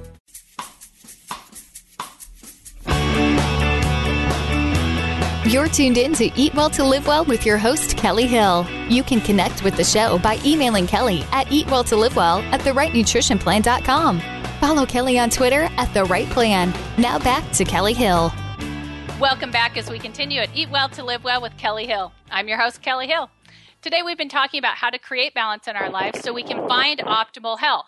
You're 5.47 5.69
tuned 5.69 5.97
in 5.97 6.13
to 6.15 6.25
Eat 6.37 6.53
Well 6.55 6.71
to 6.71 6.83
Live 6.83 7.07
Well 7.07 7.25
with 7.25 7.47
your 7.47 7.57
host, 7.57 7.97
Kellie 7.97 8.27
Hill. 8.27 8.67
You 8.89 9.05
can 9.05 9.21
connect 9.21 9.63
with 9.63 9.77
the 9.77 9.85
show 9.85 10.19
by 10.19 10.41
emailing 10.45 10.89
Kellie 10.89 11.23
at 11.31 11.47
eatwelltolivewell 11.47 12.43
at 12.51 12.63
therightnutritionplan.com. 12.63 14.21
Follow 14.59 14.85
Kellie 14.85 15.21
on 15.21 15.31
Twitter 15.31 15.69
at 15.77 15.95
The 15.95 16.03
Right 16.07 16.29
Plan. 16.31 16.75
Now 16.99 17.21
back 17.21 17.49
to 17.53 17.65
Kellie 17.65 17.93
Hill. 17.93 18.33
Welcome 19.21 19.53
back 19.53 19.77
as 19.77 19.89
we 19.89 20.01
continue 20.01 20.41
at 20.41 20.51
Eat 20.53 20.69
Well 20.69 20.89
to 20.89 21.05
Live 21.05 21.23
Well 21.23 21.41
with 21.41 21.57
Kellie 21.57 21.87
Hill. 21.87 22.13
I'm 22.29 22.49
your 22.49 22.59
host, 22.59 22.83
Kellie 22.83 23.07
Hill. 23.07 23.31
Today 23.83 24.03
we've 24.03 24.19
been 24.19 24.29
talking 24.29 24.59
about 24.59 24.79
how 24.79 24.91
to 24.91 24.99
create 24.99 25.33
balance 25.33 25.69
in 25.69 25.77
our 25.77 25.91
lives 25.91 26.23
so 26.23 26.33
we 26.33 26.43
can 26.43 26.67
find 26.67 26.99
optimal 26.99 27.61
health. 27.61 27.87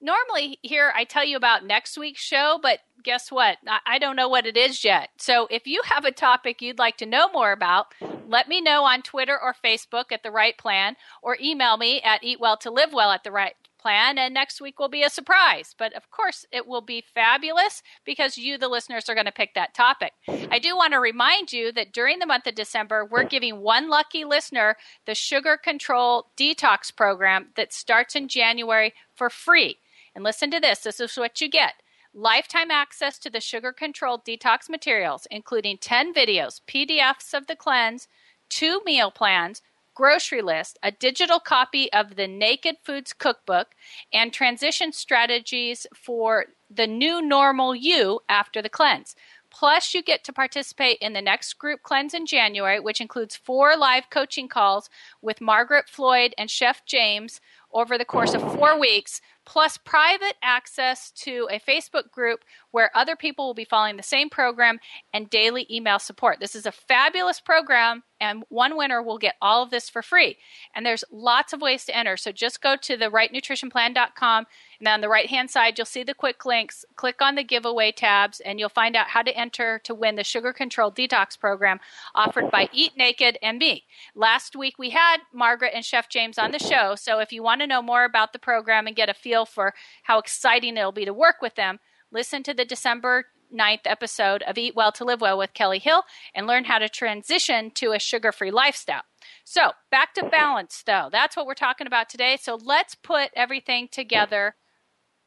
Normally, 0.00 0.58
here 0.62 0.92
I 0.96 1.04
tell 1.04 1.24
you 1.24 1.36
about 1.36 1.64
next 1.64 1.96
week's 1.96 2.20
show, 2.20 2.58
but 2.60 2.80
guess 3.02 3.30
what? 3.30 3.58
I 3.86 3.98
don't 3.98 4.16
know 4.16 4.28
what 4.28 4.46
it 4.46 4.56
is 4.56 4.84
yet. 4.84 5.10
So 5.16 5.46
if 5.50 5.66
you 5.66 5.82
have 5.84 6.04
a 6.04 6.12
topic 6.12 6.62
you'd 6.62 6.78
like 6.78 6.96
to 6.98 7.06
know 7.06 7.28
more 7.32 7.52
about, 7.52 7.94
let 8.26 8.48
me 8.48 8.60
know 8.60 8.84
on 8.84 9.02
Twitter 9.02 9.38
or 9.40 9.54
Facebook 9.64 10.12
at 10.12 10.22
The 10.22 10.30
Right 10.30 10.56
Plan 10.56 10.96
or 11.22 11.36
email 11.40 11.76
me 11.76 12.00
at 12.02 12.22
eatwelltolivewell 12.22 13.14
at 13.14 13.24
the 13.24 13.32
right 13.32 13.54
plan, 13.80 14.18
and 14.18 14.34
next 14.34 14.60
week 14.60 14.78
will 14.78 14.88
be 14.88 15.02
a 15.02 15.10
surprise. 15.10 15.74
But 15.76 15.92
of 15.94 16.10
course, 16.10 16.44
it 16.52 16.66
will 16.66 16.82
be 16.82 17.02
fabulous 17.14 17.82
because 18.04 18.36
you, 18.36 18.58
the 18.58 18.68
listeners, 18.68 19.08
are 19.08 19.14
going 19.14 19.26
to 19.26 19.32
pick 19.32 19.54
that 19.54 19.74
topic. 19.74 20.12
I 20.28 20.58
do 20.58 20.76
want 20.76 20.92
to 20.92 21.00
remind 21.00 21.52
you 21.52 21.72
that 21.72 21.92
during 21.92 22.18
the 22.18 22.26
month 22.26 22.46
of 22.46 22.54
December, 22.54 23.04
we're 23.04 23.24
giving 23.24 23.60
one 23.60 23.88
lucky 23.88 24.24
listener 24.24 24.76
the 25.06 25.14
Sugar 25.14 25.56
Control 25.56 26.26
Detox 26.36 26.94
Program 26.94 27.48
that 27.56 27.72
starts 27.72 28.14
in 28.14 28.28
January 28.28 28.92
for 29.14 29.30
free. 29.30 29.78
And 30.14 30.24
listen 30.24 30.50
to 30.50 30.60
this 30.60 30.80
this 30.80 31.00
is 31.00 31.16
what 31.16 31.40
you 31.40 31.48
get 31.48 31.74
lifetime 32.14 32.70
access 32.70 33.18
to 33.18 33.30
the 33.30 33.40
sugar 33.40 33.72
controlled 33.72 34.24
detox 34.24 34.68
materials, 34.68 35.26
including 35.30 35.78
10 35.78 36.12
videos, 36.12 36.60
PDFs 36.66 37.34
of 37.34 37.46
the 37.46 37.56
cleanse, 37.56 38.08
two 38.48 38.80
meal 38.84 39.10
plans, 39.10 39.62
grocery 39.94 40.42
list, 40.42 40.78
a 40.82 40.90
digital 40.90 41.38
copy 41.38 41.92
of 41.92 42.16
the 42.16 42.26
Naked 42.26 42.76
Foods 42.82 43.12
Cookbook, 43.12 43.68
and 44.12 44.32
transition 44.32 44.92
strategies 44.92 45.86
for 45.94 46.46
the 46.70 46.86
new 46.86 47.20
normal 47.20 47.74
you 47.74 48.20
after 48.28 48.62
the 48.62 48.68
cleanse. 48.68 49.14
Plus, 49.50 49.94
you 49.94 50.02
get 50.02 50.22
to 50.24 50.32
participate 50.32 50.96
in 51.00 51.12
the 51.12 51.20
next 51.20 51.54
group 51.54 51.82
cleanse 51.82 52.14
in 52.14 52.24
January, 52.24 52.78
which 52.78 53.00
includes 53.00 53.34
four 53.36 53.76
live 53.76 54.08
coaching 54.08 54.48
calls 54.48 54.88
with 55.20 55.40
Margaret 55.40 55.88
Floyd 55.88 56.34
and 56.38 56.48
Chef 56.48 56.84
James 56.86 57.40
over 57.72 57.98
the 57.98 58.04
course 58.04 58.32
of 58.32 58.54
four 58.54 58.78
weeks, 58.78 59.20
plus 59.50 59.76
private 59.78 60.36
access 60.44 61.10
to 61.10 61.48
a 61.50 61.58
Facebook 61.58 62.08
group 62.12 62.44
where 62.70 62.90
other 62.94 63.16
people 63.16 63.46
will 63.46 63.54
be 63.54 63.64
following 63.64 63.96
the 63.96 64.02
same 64.02 64.30
program 64.30 64.78
and 65.12 65.30
daily 65.30 65.66
email 65.70 65.98
support. 65.98 66.38
This 66.40 66.54
is 66.54 66.66
a 66.66 66.72
fabulous 66.72 67.40
program, 67.40 68.02
and 68.20 68.44
one 68.48 68.76
winner 68.76 69.02
will 69.02 69.18
get 69.18 69.36
all 69.40 69.62
of 69.62 69.70
this 69.70 69.88
for 69.88 70.02
free. 70.02 70.36
And 70.74 70.84
there's 70.84 71.04
lots 71.10 71.52
of 71.52 71.60
ways 71.60 71.84
to 71.86 71.96
enter. 71.96 72.16
So 72.16 72.32
just 72.32 72.60
go 72.60 72.76
to 72.76 72.96
the 72.96 73.10
rightnutritionplan.com, 73.10 74.46
and 74.78 74.88
on 74.88 75.00
the 75.00 75.08
right 75.08 75.28
hand 75.28 75.50
side, 75.50 75.78
you'll 75.78 75.86
see 75.86 76.02
the 76.02 76.14
quick 76.14 76.44
links. 76.44 76.84
Click 76.96 77.20
on 77.20 77.34
the 77.34 77.44
giveaway 77.44 77.92
tabs, 77.92 78.40
and 78.40 78.58
you'll 78.58 78.68
find 78.68 78.94
out 78.96 79.08
how 79.08 79.22
to 79.22 79.36
enter 79.36 79.80
to 79.84 79.94
win 79.94 80.16
the 80.16 80.24
sugar 80.24 80.52
controlled 80.52 80.96
detox 80.96 81.38
program 81.38 81.80
offered 82.14 82.50
by 82.50 82.68
Eat 82.72 82.96
Naked 82.96 83.38
and 83.42 83.58
me. 83.58 83.84
Last 84.14 84.54
week, 84.54 84.78
we 84.78 84.90
had 84.90 85.18
Margaret 85.32 85.72
and 85.74 85.84
Chef 85.84 86.08
James 86.08 86.38
on 86.38 86.52
the 86.52 86.58
show. 86.58 86.94
So 86.94 87.18
if 87.18 87.32
you 87.32 87.42
want 87.42 87.60
to 87.60 87.66
know 87.66 87.82
more 87.82 88.04
about 88.04 88.32
the 88.32 88.38
program 88.38 88.86
and 88.86 88.96
get 88.96 89.08
a 89.08 89.14
feel 89.14 89.44
for 89.44 89.74
how 90.04 90.18
exciting 90.18 90.76
it'll 90.76 90.92
be 90.92 91.04
to 91.04 91.14
work 91.14 91.36
with 91.42 91.54
them, 91.54 91.80
listen 92.12 92.42
to 92.44 92.54
the 92.54 92.64
December 92.64 93.26
9th 93.52 93.80
episode 93.84 94.42
of 94.42 94.56
Eat 94.58 94.76
Well 94.76 94.92
to 94.92 95.04
Live 95.04 95.20
Well 95.20 95.38
with 95.38 95.54
Kellie 95.54 95.78
Hill 95.78 96.04
and 96.34 96.46
learn 96.46 96.64
how 96.64 96.78
to 96.78 96.88
transition 96.88 97.70
to 97.72 97.92
a 97.92 97.98
sugar 97.98 98.32
free 98.32 98.50
lifestyle. 98.50 99.02
So, 99.44 99.72
back 99.90 100.14
to 100.14 100.24
balance, 100.26 100.82
though. 100.86 101.08
That's 101.10 101.36
what 101.36 101.46
we're 101.46 101.54
talking 101.54 101.86
about 101.86 102.08
today. 102.08 102.38
So, 102.40 102.54
let's 102.54 102.94
put 102.94 103.30
everything 103.34 103.88
together 103.90 104.54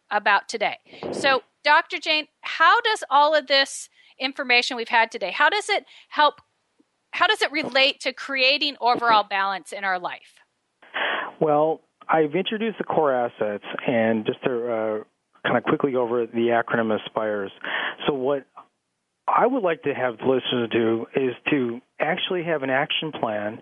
about 0.09 0.47
today. 0.47 0.77
So, 1.11 1.43
Dr. 1.63 1.97
Jain, 1.97 2.27
how 2.41 2.79
does 2.81 3.03
all 3.09 3.35
of 3.35 3.47
this 3.47 3.89
information 4.19 4.77
we've 4.77 4.89
had 4.89 5.11
today, 5.11 5.31
how 5.31 5.49
does 5.49 5.69
it 5.69 5.85
help 6.09 6.41
how 7.11 7.27
does 7.27 7.43
it 7.43 7.51
relate 7.51 7.99
to 8.01 8.11
creating 8.11 8.75
overall 8.81 9.23
balance 9.23 9.71
in 9.71 9.83
our 9.83 9.99
life? 9.99 10.41
Well, 11.39 11.81
I've 12.09 12.33
introduced 12.33 12.79
the 12.79 12.83
core 12.83 13.13
assets, 13.13 13.63
and 13.87 14.25
just 14.25 14.43
to 14.43 14.71
uh, 14.71 15.03
kind 15.43 15.57
of 15.57 15.63
quickly 15.63 15.95
over 15.95 16.25
the 16.25 16.61
acronym 16.63 16.97
ASPIRES. 16.97 17.51
So, 18.07 18.13
what 18.13 18.45
I 19.27 19.47
would 19.47 19.63
like 19.63 19.83
to 19.83 19.93
have 19.93 20.17
the 20.17 20.25
listeners 20.25 20.69
do 20.71 21.05
is 21.15 21.33
to 21.49 21.79
actually 21.99 22.43
have 22.43 22.63
an 22.63 22.69
action 22.69 23.11
plan 23.11 23.59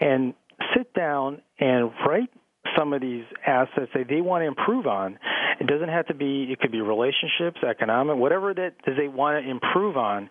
and 0.00 0.34
sit 0.76 0.92
down 0.94 1.42
and 1.58 1.90
write 2.06 2.30
some 2.76 2.92
of 2.92 3.00
these 3.00 3.24
assets 3.46 3.90
that 3.94 4.06
they 4.08 4.20
want 4.20 4.42
to 4.42 4.46
improve 4.46 4.86
on. 4.86 5.18
It 5.60 5.66
doesn't 5.66 5.88
have 5.88 6.06
to 6.06 6.14
be, 6.14 6.48
it 6.50 6.58
could 6.58 6.72
be 6.72 6.80
relationships, 6.80 7.60
economic, 7.68 8.16
whatever 8.16 8.52
that 8.54 8.74
they 8.86 9.08
want 9.08 9.44
to 9.44 9.50
improve 9.50 9.96
on. 9.96 10.28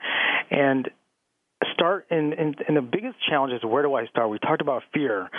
And 0.52 0.90
start 1.74 2.08
and, 2.10 2.34
and, 2.34 2.56
the 2.76 2.82
biggest 2.82 3.16
challenge 3.30 3.54
is 3.54 3.64
where 3.64 3.84
do 3.84 3.94
I 3.94 4.06
start? 4.08 4.30
We 4.30 4.40
talked 4.40 4.62
about 4.62 4.84
fear, 4.94 5.30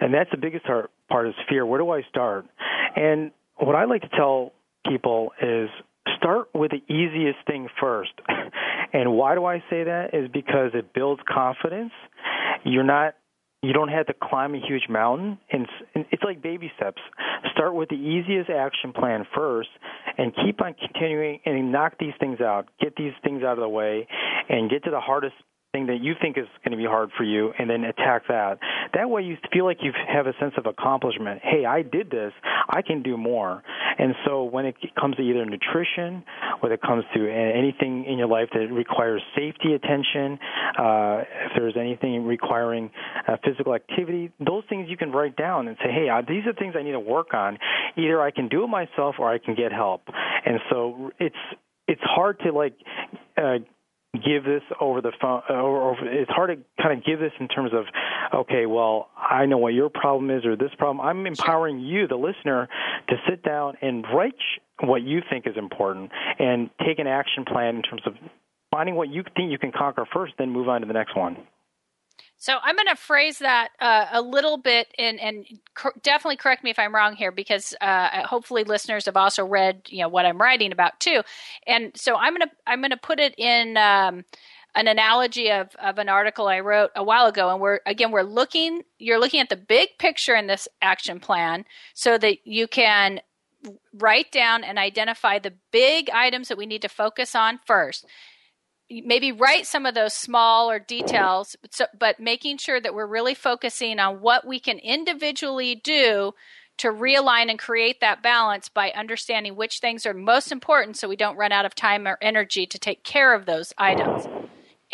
and 0.00 0.14
that's 0.14 0.30
the 0.30 0.38
biggest 0.38 0.64
part, 0.64 0.90
part 1.10 1.28
is 1.28 1.34
fear. 1.48 1.66
Where 1.66 1.78
do 1.78 1.90
I 1.90 2.02
start? 2.08 2.46
And 2.96 3.32
what 3.56 3.74
I 3.74 3.84
like 3.84 4.02
to 4.02 4.08
tell 4.08 4.52
people 4.88 5.32
is 5.40 5.68
start 6.16 6.48
with 6.54 6.70
the 6.70 6.82
easiest 6.92 7.38
thing 7.46 7.68
first. 7.80 8.12
and 8.92 9.12
why 9.12 9.34
do 9.34 9.44
I 9.44 9.58
say 9.70 9.84
that? 9.84 10.10
Is 10.12 10.28
because 10.32 10.70
it 10.74 10.92
builds 10.94 11.22
confidence. 11.28 11.92
You're 12.64 12.84
not 12.84 13.14
you 13.62 13.72
don't 13.72 13.88
have 13.88 14.06
to 14.06 14.14
climb 14.22 14.54
a 14.54 14.58
huge 14.58 14.88
mountain 14.90 15.38
and 15.50 15.66
it's 15.94 16.22
like 16.22 16.42
baby 16.42 16.70
steps 16.76 17.00
start 17.52 17.74
with 17.74 17.88
the 17.88 17.96
easiest 17.96 18.50
action 18.50 18.92
plan 18.92 19.26
first 19.34 19.70
and 20.18 20.34
keep 20.44 20.60
on 20.60 20.74
continuing 20.74 21.40
and 21.46 21.72
knock 21.72 21.94
these 21.98 22.12
things 22.20 22.42
out 22.42 22.68
get 22.78 22.94
these 22.96 23.14
things 23.22 23.42
out 23.42 23.52
of 23.52 23.60
the 23.60 23.68
way 23.68 24.06
and 24.50 24.70
get 24.70 24.84
to 24.84 24.90
the 24.90 25.00
hardest 25.00 25.34
thing 25.74 25.86
that 25.86 26.00
you 26.00 26.14
think 26.22 26.38
is 26.38 26.46
going 26.64 26.70
to 26.70 26.78
be 26.78 26.86
hard 26.86 27.10
for 27.18 27.24
you 27.24 27.52
and 27.58 27.68
then 27.68 27.82
attack 27.82 28.22
that. 28.28 28.58
That 28.94 29.10
way 29.10 29.22
you 29.22 29.36
feel 29.52 29.64
like 29.64 29.78
you 29.82 29.92
have 30.08 30.26
a 30.26 30.32
sense 30.38 30.54
of 30.56 30.66
accomplishment. 30.66 31.40
Hey, 31.42 31.64
I 31.66 31.82
did 31.82 32.10
this. 32.10 32.32
I 32.70 32.80
can 32.80 33.02
do 33.02 33.16
more. 33.16 33.62
And 33.98 34.14
so 34.24 34.44
when 34.44 34.66
it 34.66 34.76
comes 34.98 35.16
to 35.16 35.22
either 35.22 35.44
nutrition, 35.44 36.22
whether 36.60 36.74
it 36.76 36.82
comes 36.82 37.04
to 37.14 37.28
anything 37.28 38.04
in 38.04 38.18
your 38.18 38.28
life 38.28 38.48
that 38.54 38.68
requires 38.70 39.20
safety 39.34 39.74
attention, 39.74 40.38
uh, 40.78 41.22
if 41.46 41.52
there's 41.56 41.76
anything 41.76 42.24
requiring 42.24 42.90
uh, 43.26 43.36
physical 43.44 43.74
activity, 43.74 44.30
those 44.38 44.62
things 44.68 44.86
you 44.88 44.96
can 44.96 45.10
write 45.10 45.36
down 45.36 45.66
and 45.66 45.76
say, 45.82 45.90
hey, 45.90 46.08
these 46.28 46.46
are 46.46 46.52
things 46.52 46.74
I 46.78 46.82
need 46.82 46.92
to 46.92 47.00
work 47.00 47.34
on. 47.34 47.58
Either 47.96 48.22
I 48.22 48.30
can 48.30 48.48
do 48.48 48.62
it 48.62 48.68
myself 48.68 49.16
or 49.18 49.28
I 49.28 49.38
can 49.38 49.56
get 49.56 49.72
help. 49.72 50.02
And 50.46 50.60
so 50.70 51.10
it's 51.18 51.36
it's 51.86 52.00
hard 52.02 52.40
to 52.40 52.52
like 52.52 52.74
uh, 53.36 53.58
give 54.14 54.44
this 54.44 54.62
over 54.80 55.00
the 55.00 55.12
phone 55.20 55.42
uh, 55.50 55.54
or, 55.54 55.80
or 55.80 55.96
it's 56.06 56.30
hard 56.30 56.50
to 56.50 56.82
kind 56.82 56.98
of 56.98 57.04
give 57.04 57.18
this 57.18 57.32
in 57.40 57.48
terms 57.48 57.72
of 57.72 57.84
okay 58.32 58.66
well 58.66 59.10
i 59.16 59.46
know 59.46 59.58
what 59.58 59.74
your 59.74 59.88
problem 59.88 60.30
is 60.30 60.44
or 60.44 60.56
this 60.56 60.70
problem. 60.78 61.04
I'm 61.04 61.26
empowering 61.26 61.80
you 61.80 62.06
the 62.06 62.16
listener 62.16 62.68
to 63.08 63.16
sit 63.28 63.42
down 63.42 63.74
and 63.82 64.04
write 64.14 64.34
what 64.80 65.02
you 65.02 65.20
think 65.30 65.46
is 65.46 65.56
important 65.56 66.10
and 66.38 66.70
take 66.86 66.98
an 66.98 67.06
action 67.06 67.44
plan 67.44 67.76
in 67.76 67.82
terms 67.82 68.02
of 68.06 68.14
finding 68.70 68.94
what 68.94 69.08
you 69.08 69.22
think 69.36 69.50
you 69.50 69.58
can 69.58 69.72
conquer 69.72 70.06
first 70.12 70.34
then 70.38 70.50
move 70.50 70.68
on 70.68 70.80
to 70.80 70.86
the 70.86 70.92
next 70.92 71.16
one 71.16 71.36
so 72.44 72.58
I'm 72.62 72.76
going 72.76 72.88
to 72.88 72.94
phrase 72.94 73.38
that 73.38 73.70
uh, 73.80 74.04
a 74.12 74.20
little 74.20 74.58
bit, 74.58 74.88
and, 74.98 75.18
and 75.18 75.46
definitely 76.02 76.36
correct 76.36 76.62
me 76.62 76.68
if 76.68 76.78
I'm 76.78 76.94
wrong 76.94 77.16
here, 77.16 77.32
because 77.32 77.72
uh, 77.80 78.26
hopefully 78.26 78.64
listeners 78.64 79.06
have 79.06 79.16
also 79.16 79.46
read, 79.46 79.80
you 79.88 80.02
know, 80.02 80.10
what 80.10 80.26
I'm 80.26 80.38
writing 80.38 80.70
about 80.70 81.00
too. 81.00 81.22
And 81.66 81.90
so 81.96 82.16
I'm 82.16 82.34
going 82.36 82.46
to 82.46 82.54
I'm 82.66 82.82
going 82.82 82.90
to 82.90 82.98
put 82.98 83.18
it 83.18 83.34
in 83.38 83.78
um, 83.78 84.26
an 84.74 84.88
analogy 84.88 85.50
of 85.50 85.74
of 85.82 85.96
an 85.96 86.10
article 86.10 86.46
I 86.46 86.60
wrote 86.60 86.90
a 86.94 87.02
while 87.02 87.24
ago, 87.24 87.48
and 87.48 87.62
we're 87.62 87.80
again 87.86 88.10
we're 88.10 88.24
looking 88.24 88.82
you're 88.98 89.18
looking 89.18 89.40
at 89.40 89.48
the 89.48 89.56
big 89.56 89.96
picture 89.98 90.34
in 90.34 90.46
this 90.46 90.68
action 90.82 91.20
plan, 91.20 91.64
so 91.94 92.18
that 92.18 92.46
you 92.46 92.68
can 92.68 93.22
write 93.94 94.30
down 94.32 94.64
and 94.64 94.78
identify 94.78 95.38
the 95.38 95.54
big 95.72 96.10
items 96.10 96.48
that 96.48 96.58
we 96.58 96.66
need 96.66 96.82
to 96.82 96.90
focus 96.90 97.34
on 97.34 97.58
first 97.64 98.04
maybe 99.04 99.32
write 99.32 99.66
some 99.66 99.86
of 99.86 99.94
those 99.94 100.12
smaller 100.12 100.78
details 100.78 101.56
so, 101.70 101.86
but 101.98 102.20
making 102.20 102.58
sure 102.58 102.80
that 102.80 102.94
we're 102.94 103.06
really 103.06 103.34
focusing 103.34 103.98
on 103.98 104.20
what 104.20 104.46
we 104.46 104.60
can 104.60 104.78
individually 104.78 105.74
do 105.74 106.32
to 106.76 106.88
realign 106.88 107.48
and 107.50 107.58
create 107.58 108.00
that 108.00 108.22
balance 108.22 108.68
by 108.68 108.90
understanding 108.90 109.54
which 109.54 109.78
things 109.78 110.04
are 110.04 110.14
most 110.14 110.50
important 110.50 110.96
so 110.96 111.08
we 111.08 111.16
don't 111.16 111.36
run 111.36 111.52
out 111.52 111.64
of 111.64 111.74
time 111.74 112.06
or 112.06 112.18
energy 112.20 112.66
to 112.66 112.78
take 112.78 113.04
care 113.04 113.32
of 113.34 113.46
those 113.46 113.72
items 113.78 114.26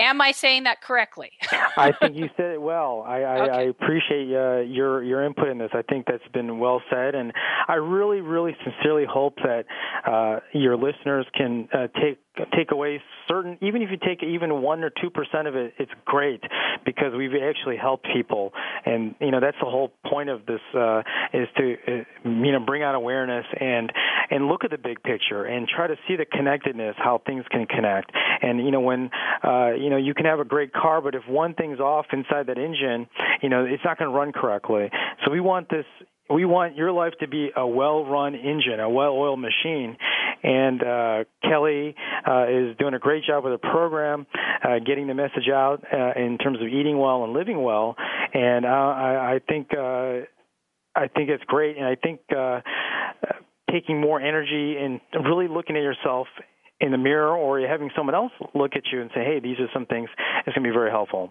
Am 0.01 0.21
I 0.23 0.33
saying 0.33 0.63
that 0.65 0.81
correctly? 0.81 1.31
I 1.77 1.93
think 1.93 2.17
you 2.17 2.31
said 2.35 2.53
it 2.53 2.63
well. 2.63 3.05
I, 3.07 3.21
I, 3.21 3.41
okay. 3.43 3.53
I 3.53 3.63
appreciate 3.63 4.35
uh, 4.35 4.61
your 4.61 5.03
your 5.03 5.25
input 5.25 5.49
in 5.49 5.59
this. 5.59 5.71
I 5.75 5.83
think 5.83 6.07
that's 6.07 6.27
been 6.33 6.59
well 6.59 6.81
said, 6.91 7.15
and 7.15 7.33
I 7.69 7.75
really, 7.75 8.23
really, 8.23 8.57
sincerely 8.65 9.05
hope 9.09 9.37
that 9.43 9.65
uh, 10.07 10.41
your 10.55 10.77
listeners 10.79 11.27
can 11.37 11.69
uh, 11.75 11.89
take 12.01 12.19
take 12.57 12.71
away 12.71 13.03
certain. 13.29 13.59
Even 13.61 13.83
if 13.83 13.91
you 13.91 13.97
take 13.97 14.23
even 14.23 14.63
one 14.63 14.85
or 14.85 14.91
two 14.91 15.11
percent 15.11 15.49
of 15.49 15.57
it, 15.57 15.75
it's 15.79 15.91
great 16.05 16.43
because 16.85 17.13
we've 17.17 17.33
actually 17.35 17.77
helped 17.77 18.07
people, 18.13 18.53
and 18.87 19.15
you 19.21 19.31
know 19.31 19.41
that's 19.41 19.57
the 19.61 19.69
whole 19.69 19.93
point 20.07 20.29
of 20.29 20.47
this 20.47 20.61
uh, 20.75 21.03
is 21.33 21.49
to 21.57 21.77
uh, 21.87 21.91
you 22.25 22.53
know 22.53 22.61
bring 22.61 22.83
out 22.83 22.95
awareness 22.95 23.47
and 23.61 23.93
and 24.31 24.47
look 24.47 24.65
at 24.65 24.71
the 24.71 24.79
big 24.79 25.03
picture 25.03 25.45
and 25.45 25.69
try 25.69 25.87
to 25.87 25.97
see 26.07 26.17
the 26.17 26.25
connectedness, 26.25 26.95
how 26.99 27.21
things 27.27 27.45
can 27.51 27.67
connect. 27.67 28.13
And 28.43 28.65
you 28.65 28.71
know 28.71 28.81
when 28.81 29.11
uh, 29.45 29.73
you 29.73 29.91
know 29.91 29.97
you 29.97 30.15
can 30.15 30.27
have 30.27 30.41
a 30.41 30.45
great 30.45 30.73
car, 30.73 31.01
but 31.01 31.15
if 31.15 31.23
one 31.29 31.55
thing's 31.55 31.81
off 31.81 32.07
inside 32.13 32.47
that 32.47 32.59
engine, 32.59 33.09
you 33.43 33.49
know 33.49 33.65
it's 33.65 33.85
not 33.85 33.99
going 33.99 34.11
to 34.11 34.17
run 34.17 34.33
correctly. 34.33 34.91
So 35.25 35.31
we 35.31 35.41
want 35.41 35.69
this 35.69 35.87
we 36.33 36.45
want 36.45 36.77
your 36.77 36.93
life 36.93 37.13
to 37.21 37.29
be 37.29 37.51
a 37.57 37.67
well-run 37.67 38.35
engine, 38.35 38.81
a 38.81 38.89
well-oiled 38.89 39.41
machine. 39.41 39.97
And 40.43 40.83
uh, 40.83 41.25
Kellie 41.43 41.95
uh, 42.27 42.47
is 42.49 42.77
doing 42.79 42.95
a 42.95 42.99
great 42.99 43.25
job 43.25 43.45
with 43.45 43.53
the 43.53 43.69
program, 43.69 44.27
uh, 44.65 44.79
getting 44.85 45.07
the 45.07 45.15
message 45.15 45.49
out 45.53 45.85
uh, 45.93 46.13
in 46.17 46.39
terms 46.39 46.59
of 46.61 46.69
eating 46.69 46.99
well 46.99 47.25
and 47.25 47.33
living 47.33 47.63
well. 47.63 47.97
And 48.33 48.65
uh, 48.65 48.69
I, 48.69 49.35
I 49.35 49.41
think 49.47 49.69
uh, 49.77 50.25
I 50.97 51.09
think 51.15 51.31
it's 51.31 51.45
great, 51.47 51.77
and 51.77 51.87
I 51.87 51.97
think 51.97 52.21
taking 53.71 54.01
more 54.01 54.21
energy 54.21 54.77
and 54.79 55.01
really 55.25 55.49
looking 55.49 55.77
at 55.77 55.83
yourself 55.83 56.27
in 56.81 56.91
the 56.91 56.99
mirror 56.99 57.37
or 57.37 57.61
having 57.61 57.91
someone 57.95 58.15
else 58.15 58.33
look 58.55 58.73
at 58.75 58.83
you 58.93 59.01
and 59.01 59.11
say, 59.15 59.23
hey, 59.23 59.39
these 59.41 59.59
are 59.61 59.69
some 59.73 59.87
things, 59.87 60.09
it's 60.47 60.55
going 60.57 60.65
to 60.65 60.71
be 60.71 60.75
very 60.75 60.91
helpful. 60.91 61.31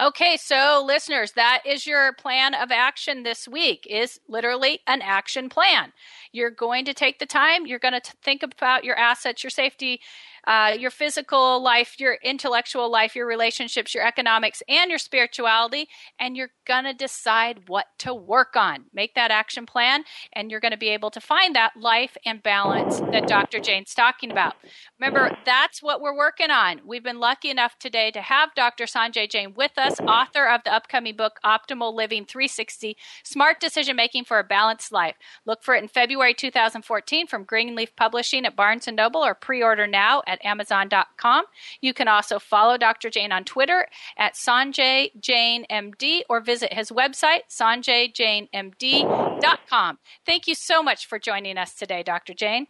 Okay, 0.00 0.36
so 0.36 0.82
listeners, 0.86 1.32
that 1.32 1.62
is 1.66 1.86
your 1.86 2.12
plan 2.14 2.54
of 2.54 2.70
action 2.70 3.22
this 3.22 3.46
week 3.48 3.86
is 3.88 4.20
literally 4.28 4.80
an 4.86 5.02
action 5.02 5.48
plan. 5.48 5.92
You're 6.32 6.50
going 6.50 6.84
to 6.84 6.94
take 6.94 7.18
the 7.18 7.26
time, 7.26 7.66
you're 7.66 7.78
going 7.78 8.00
to 8.00 8.12
think 8.22 8.42
about 8.42 8.84
your 8.84 8.96
assets, 8.96 9.42
your 9.42 9.50
safety, 9.50 10.00
uh, 10.46 10.74
your 10.78 10.90
physical 10.90 11.62
life, 11.62 11.98
your 11.98 12.18
intellectual 12.22 12.90
life, 12.90 13.14
your 13.14 13.26
relationships, 13.26 13.94
your 13.94 14.06
economics, 14.06 14.62
and 14.68 14.90
your 14.90 14.98
spirituality, 14.98 15.88
and 16.18 16.36
you're 16.36 16.50
going 16.66 16.84
to 16.84 16.94
decide 16.94 17.68
what 17.68 17.86
to 17.98 18.14
work 18.14 18.56
on. 18.56 18.84
Make 18.92 19.14
that 19.14 19.30
action 19.30 19.66
plan, 19.66 20.04
and 20.32 20.50
you're 20.50 20.60
going 20.60 20.72
to 20.72 20.78
be 20.78 20.88
able 20.88 21.10
to 21.10 21.20
find 21.20 21.54
that 21.54 21.72
life 21.76 22.16
and 22.24 22.42
balance 22.42 23.00
that 23.12 23.28
Dr. 23.28 23.60
Jain's 23.60 23.94
talking 23.94 24.30
about. 24.30 24.54
Remember, 24.98 25.36
that's 25.44 25.82
what 25.82 26.00
we're 26.00 26.16
working 26.16 26.50
on. 26.50 26.80
We've 26.86 27.02
been 27.02 27.20
lucky 27.20 27.50
enough 27.50 27.78
today 27.78 28.10
to 28.12 28.20
have 28.20 28.54
Dr. 28.54 28.84
Sanjay 28.84 29.30
Jain 29.30 29.54
with 29.54 29.72
us, 29.76 30.00
author 30.00 30.46
of 30.46 30.62
the 30.64 30.72
upcoming 30.72 31.16
book, 31.16 31.38
Optimal 31.44 31.94
Living 31.94 32.24
360 32.24 32.96
Smart 33.24 33.60
Decision 33.60 33.96
Making 33.96 34.24
for 34.24 34.38
a 34.38 34.44
Balanced 34.44 34.92
Life. 34.92 35.16
Look 35.46 35.62
for 35.62 35.74
it 35.74 35.82
in 35.82 35.88
February 35.88 36.34
2014 36.34 37.26
from 37.26 37.44
Greenleaf 37.44 37.94
Publishing 37.96 38.44
at 38.44 38.56
Barnes 38.56 38.88
& 38.88 38.92
Noble 38.92 39.24
or 39.24 39.34
pre-order 39.34 39.86
now 39.86 40.22
at 40.30 40.42
Amazon.com. 40.44 41.44
You 41.80 41.92
can 41.92 42.06
also 42.08 42.38
follow 42.38 42.78
Dr. 42.78 43.10
Jain 43.10 43.32
on 43.32 43.44
Twitter 43.44 43.88
at 44.16 44.34
Sanjay 44.34 45.10
Jain 45.20 45.66
MD 45.70 46.22
or 46.28 46.40
visit 46.40 46.72
his 46.72 46.90
website, 46.90 47.42
sanjayjainmd.com. 47.50 49.98
Thank 50.24 50.46
you 50.46 50.54
so 50.54 50.82
much 50.82 51.06
for 51.06 51.18
joining 51.18 51.58
us 51.58 51.74
today, 51.74 52.02
Dr. 52.02 52.32
Jain. 52.34 52.66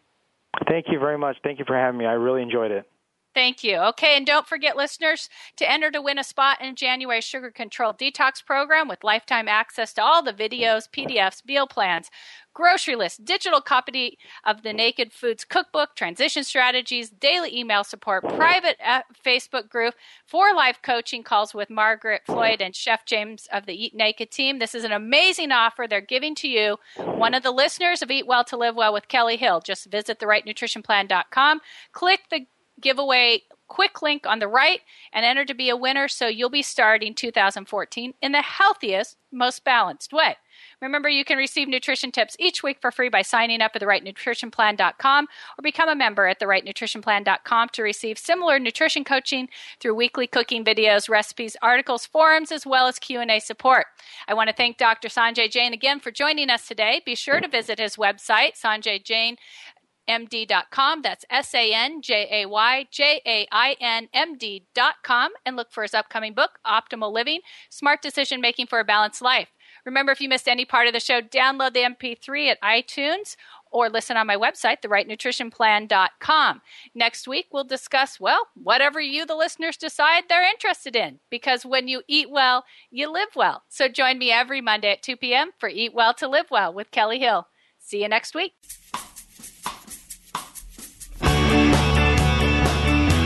Thank 0.68 0.86
you 0.90 0.98
very 0.98 1.18
much. 1.18 1.36
Thank 1.44 1.58
you 1.58 1.64
for 1.64 1.76
having 1.76 1.98
me. 1.98 2.06
I 2.06 2.12
really 2.12 2.42
enjoyed 2.42 2.72
it. 2.72 2.89
Thank 3.33 3.62
you. 3.62 3.76
Okay, 3.76 4.16
and 4.16 4.26
don't 4.26 4.47
forget, 4.47 4.76
listeners, 4.76 5.28
to 5.57 5.70
enter 5.70 5.93
to 5.93 6.03
win 6.03 6.18
a 6.18 6.24
spot 6.24 6.61
in 6.61 6.74
January's 6.74 7.22
Sugar 7.22 7.53
Control 7.53 7.95
Detox 7.95 8.45
program 8.45 8.89
with 8.89 9.05
lifetime 9.05 9.47
access 9.47 9.93
to 9.93 10.03
all 10.03 10.20
the 10.20 10.33
videos, 10.33 10.91
PDFs, 10.91 11.47
meal 11.47 11.68
plans, 11.68 12.11
grocery 12.55 12.97
list, 12.97 13.24
digital 13.24 13.61
copy 13.61 14.18
of 14.45 14.64
the 14.64 14.72
Naked 14.72 15.12
Foods 15.12 15.45
Cookbook, 15.45 15.95
transition 15.95 16.43
strategies, 16.43 17.09
daily 17.09 17.57
email 17.57 17.85
support, 17.85 18.24
private 18.24 18.76
uh, 18.85 19.03
Facebook 19.24 19.68
group, 19.68 19.95
four 20.26 20.53
live 20.53 20.83
coaching 20.83 21.22
calls 21.22 21.55
with 21.55 21.70
Margaret 21.70 22.22
Floyd 22.26 22.61
and 22.61 22.74
Chef 22.74 23.07
James 23.07 23.49
of 23.53 23.64
the 23.66 23.85
Eat 23.85 23.95
Naked 23.95 24.33
team. 24.33 24.59
This 24.59 24.74
is 24.74 24.83
an 24.83 24.93
amazing 24.93 25.53
offer 25.53 25.87
they're 25.89 26.01
giving 26.01 26.35
to 26.37 26.49
you, 26.49 26.78
one 26.97 27.35
of 27.35 27.45
the 27.45 27.53
listeners 27.53 28.03
of 28.03 28.11
Eat 28.11 28.26
Well 28.26 28.43
to 28.45 28.57
Live 28.57 28.74
Well 28.74 28.93
with 28.93 29.07
Kellie 29.07 29.37
Hill. 29.37 29.61
Just 29.61 29.87
visit 29.87 30.18
therightnutritionplan.com, 30.18 31.61
click 31.93 32.22
the 32.28 32.47
giveaway 32.81 33.43
quick 33.70 34.03
link 34.03 34.26
on 34.26 34.41
the 34.41 34.49
right 34.49 34.81
and 35.12 35.24
enter 35.24 35.45
to 35.45 35.55
be 35.55 35.70
a 35.70 35.76
winner 35.76 36.09
so 36.09 36.26
you'll 36.26 36.51
be 36.51 36.62
starting 36.62 37.14
2014 37.14 38.12
in 38.20 38.33
the 38.33 38.43
healthiest, 38.43 39.16
most 39.33 39.64
balanced 39.64 40.12
way. 40.12 40.37
Remember, 40.83 41.09
you 41.09 41.24
can 41.24 41.39
receive 41.39 41.68
nutrition 41.68 42.11
tips 42.11 42.37
each 42.39 42.62
week 42.62 42.78
for 42.81 42.91
free 42.91 43.09
by 43.09 43.22
signing 43.22 43.62
up 43.62 43.72
at 43.74 43.81
therightnutritionplan.com 43.81 45.24
or 45.24 45.62
become 45.62 45.89
a 45.89 45.95
member 45.95 46.26
at 46.26 46.41
therightnutritionplan.com 46.41 47.68
to 47.72 47.83
receive 47.83 48.18
similar 48.18 48.59
nutrition 48.59 49.05
coaching 49.05 49.49
through 49.78 49.95
weekly 49.95 50.26
cooking 50.26 50.64
videos, 50.64 51.09
recipes, 51.09 51.57
articles, 51.62 52.07
forums, 52.07 52.51
as 52.51 52.66
well 52.66 52.89
as 52.89 52.99
Q&A 52.99 53.41
support. 53.41 53.87
I 54.26 54.35
want 54.35 54.49
to 54.49 54.57
thank 54.57 54.78
Dr. 54.78 55.09
Sanjay 55.09 55.51
Jain 55.51 55.72
again 55.72 56.01
for 56.01 56.11
joining 56.11 56.51
us 56.51 56.66
today. 56.66 57.03
Be 57.07 57.14
sure 57.14 57.41
to 57.41 57.49
visit 57.49 57.78
his 57.78 57.97
website, 57.97 58.61
Sanjay 58.61 59.03
Jain 60.11 60.26
md.com. 60.26 61.02
That's 61.02 61.24
S 61.30 61.54
A 61.54 61.72
N 61.72 62.02
J 62.02 62.28
A 62.30 62.46
Y 62.46 62.86
J 62.90 63.20
A 63.26 63.46
I 63.52 63.76
N 63.80 64.08
M 64.12 64.36
D.com 64.36 65.32
and 65.44 65.56
look 65.56 65.72
for 65.72 65.82
his 65.82 65.94
upcoming 65.94 66.34
book, 66.34 66.58
Optimal 66.66 67.12
Living 67.12 67.40
Smart 67.68 68.02
Decision 68.02 68.40
Making 68.40 68.66
for 68.66 68.80
a 68.80 68.84
Balanced 68.84 69.22
Life. 69.22 69.48
Remember, 69.86 70.12
if 70.12 70.20
you 70.20 70.28
missed 70.28 70.48
any 70.48 70.64
part 70.64 70.86
of 70.86 70.92
the 70.92 71.00
show, 71.00 71.22
download 71.22 71.72
the 71.72 71.80
MP3 71.80 72.50
at 72.50 72.61
iTunes 72.61 73.36
or 73.70 73.88
listen 73.88 74.16
on 74.16 74.26
my 74.26 74.36
website, 74.36 74.82
therightnutritionplan.com. 74.82 76.61
Next 76.94 77.28
week, 77.28 77.46
we'll 77.52 77.64
discuss, 77.64 78.18
well, 78.18 78.48
whatever 78.54 79.00
you, 79.00 79.24
the 79.24 79.36
listeners, 79.36 79.76
decide 79.76 80.24
they're 80.28 80.42
interested 80.42 80.96
in, 80.96 81.20
because 81.30 81.64
when 81.64 81.86
you 81.86 82.02
eat 82.08 82.30
well, 82.30 82.64
you 82.90 83.11
live 83.11 83.36
well. 83.36 83.62
So 83.68 83.88
join 83.88 84.18
me 84.18 84.32
every 84.32 84.61
Monday 84.61 84.90
at 84.90 85.02
2 85.02 85.16
p.m. 85.16 85.52
for 85.56 85.68
Eat 85.68 85.94
Well 85.94 86.14
to 86.14 86.28
Live 86.28 86.50
Well 86.50 86.74
with 86.74 86.90
Kellie 86.90 87.20
Hill. 87.20 87.46
See 87.78 88.02
you 88.02 88.08
next 88.08 88.34
week. 88.34 88.54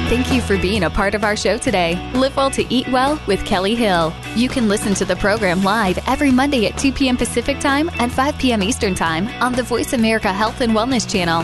Thank 0.09 0.31
you 0.31 0.43
for 0.43 0.59
being 0.59 0.85
a 0.85 0.91
part 0.91 1.15
of 1.15 1.25
our 1.25 1.35
show 1.35 1.57
today. 1.57 1.97
Live 2.13 2.37
Well 2.37 2.51
to 2.51 2.73
Eat 2.73 2.87
Well 2.89 3.19
with 3.27 3.43
Kellie 3.47 3.75
Hill. 3.75 4.13
You 4.37 4.51
can 4.51 4.69
listen 4.69 4.93
to 4.95 5.05
the 5.07 5.17
program 5.17 5.63
live 5.63 5.99
every 6.07 6.31
Monday 6.31 6.67
at 6.67 6.77
2 6.77 6.93
p.m. 6.93 7.17
Pacific 7.17 7.59
Time 7.59 7.91
and 7.99 8.13
5 8.13 8.39
p.m. 8.39 8.63
Eastern 8.63 8.95
Time 8.95 9.29
on 9.43 9.55
the 9.55 9.63
Voice 9.63 9.95
America 9.95 10.31
Health 10.31 10.61
and 10.61 10.73
Wellness 10.73 11.11
channel. 11.11 11.41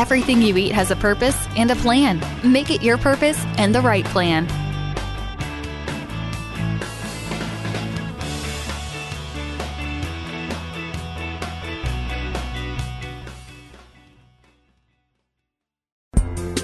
Everything 0.00 0.40
you 0.40 0.56
eat 0.56 0.72
has 0.72 0.90
a 0.90 0.96
purpose 0.96 1.46
and 1.56 1.70
a 1.70 1.76
plan. 1.76 2.22
Make 2.42 2.70
it 2.70 2.82
your 2.82 2.96
purpose 2.96 3.44
and 3.58 3.74
the 3.74 3.82
right 3.82 4.06
plan. 4.06 4.48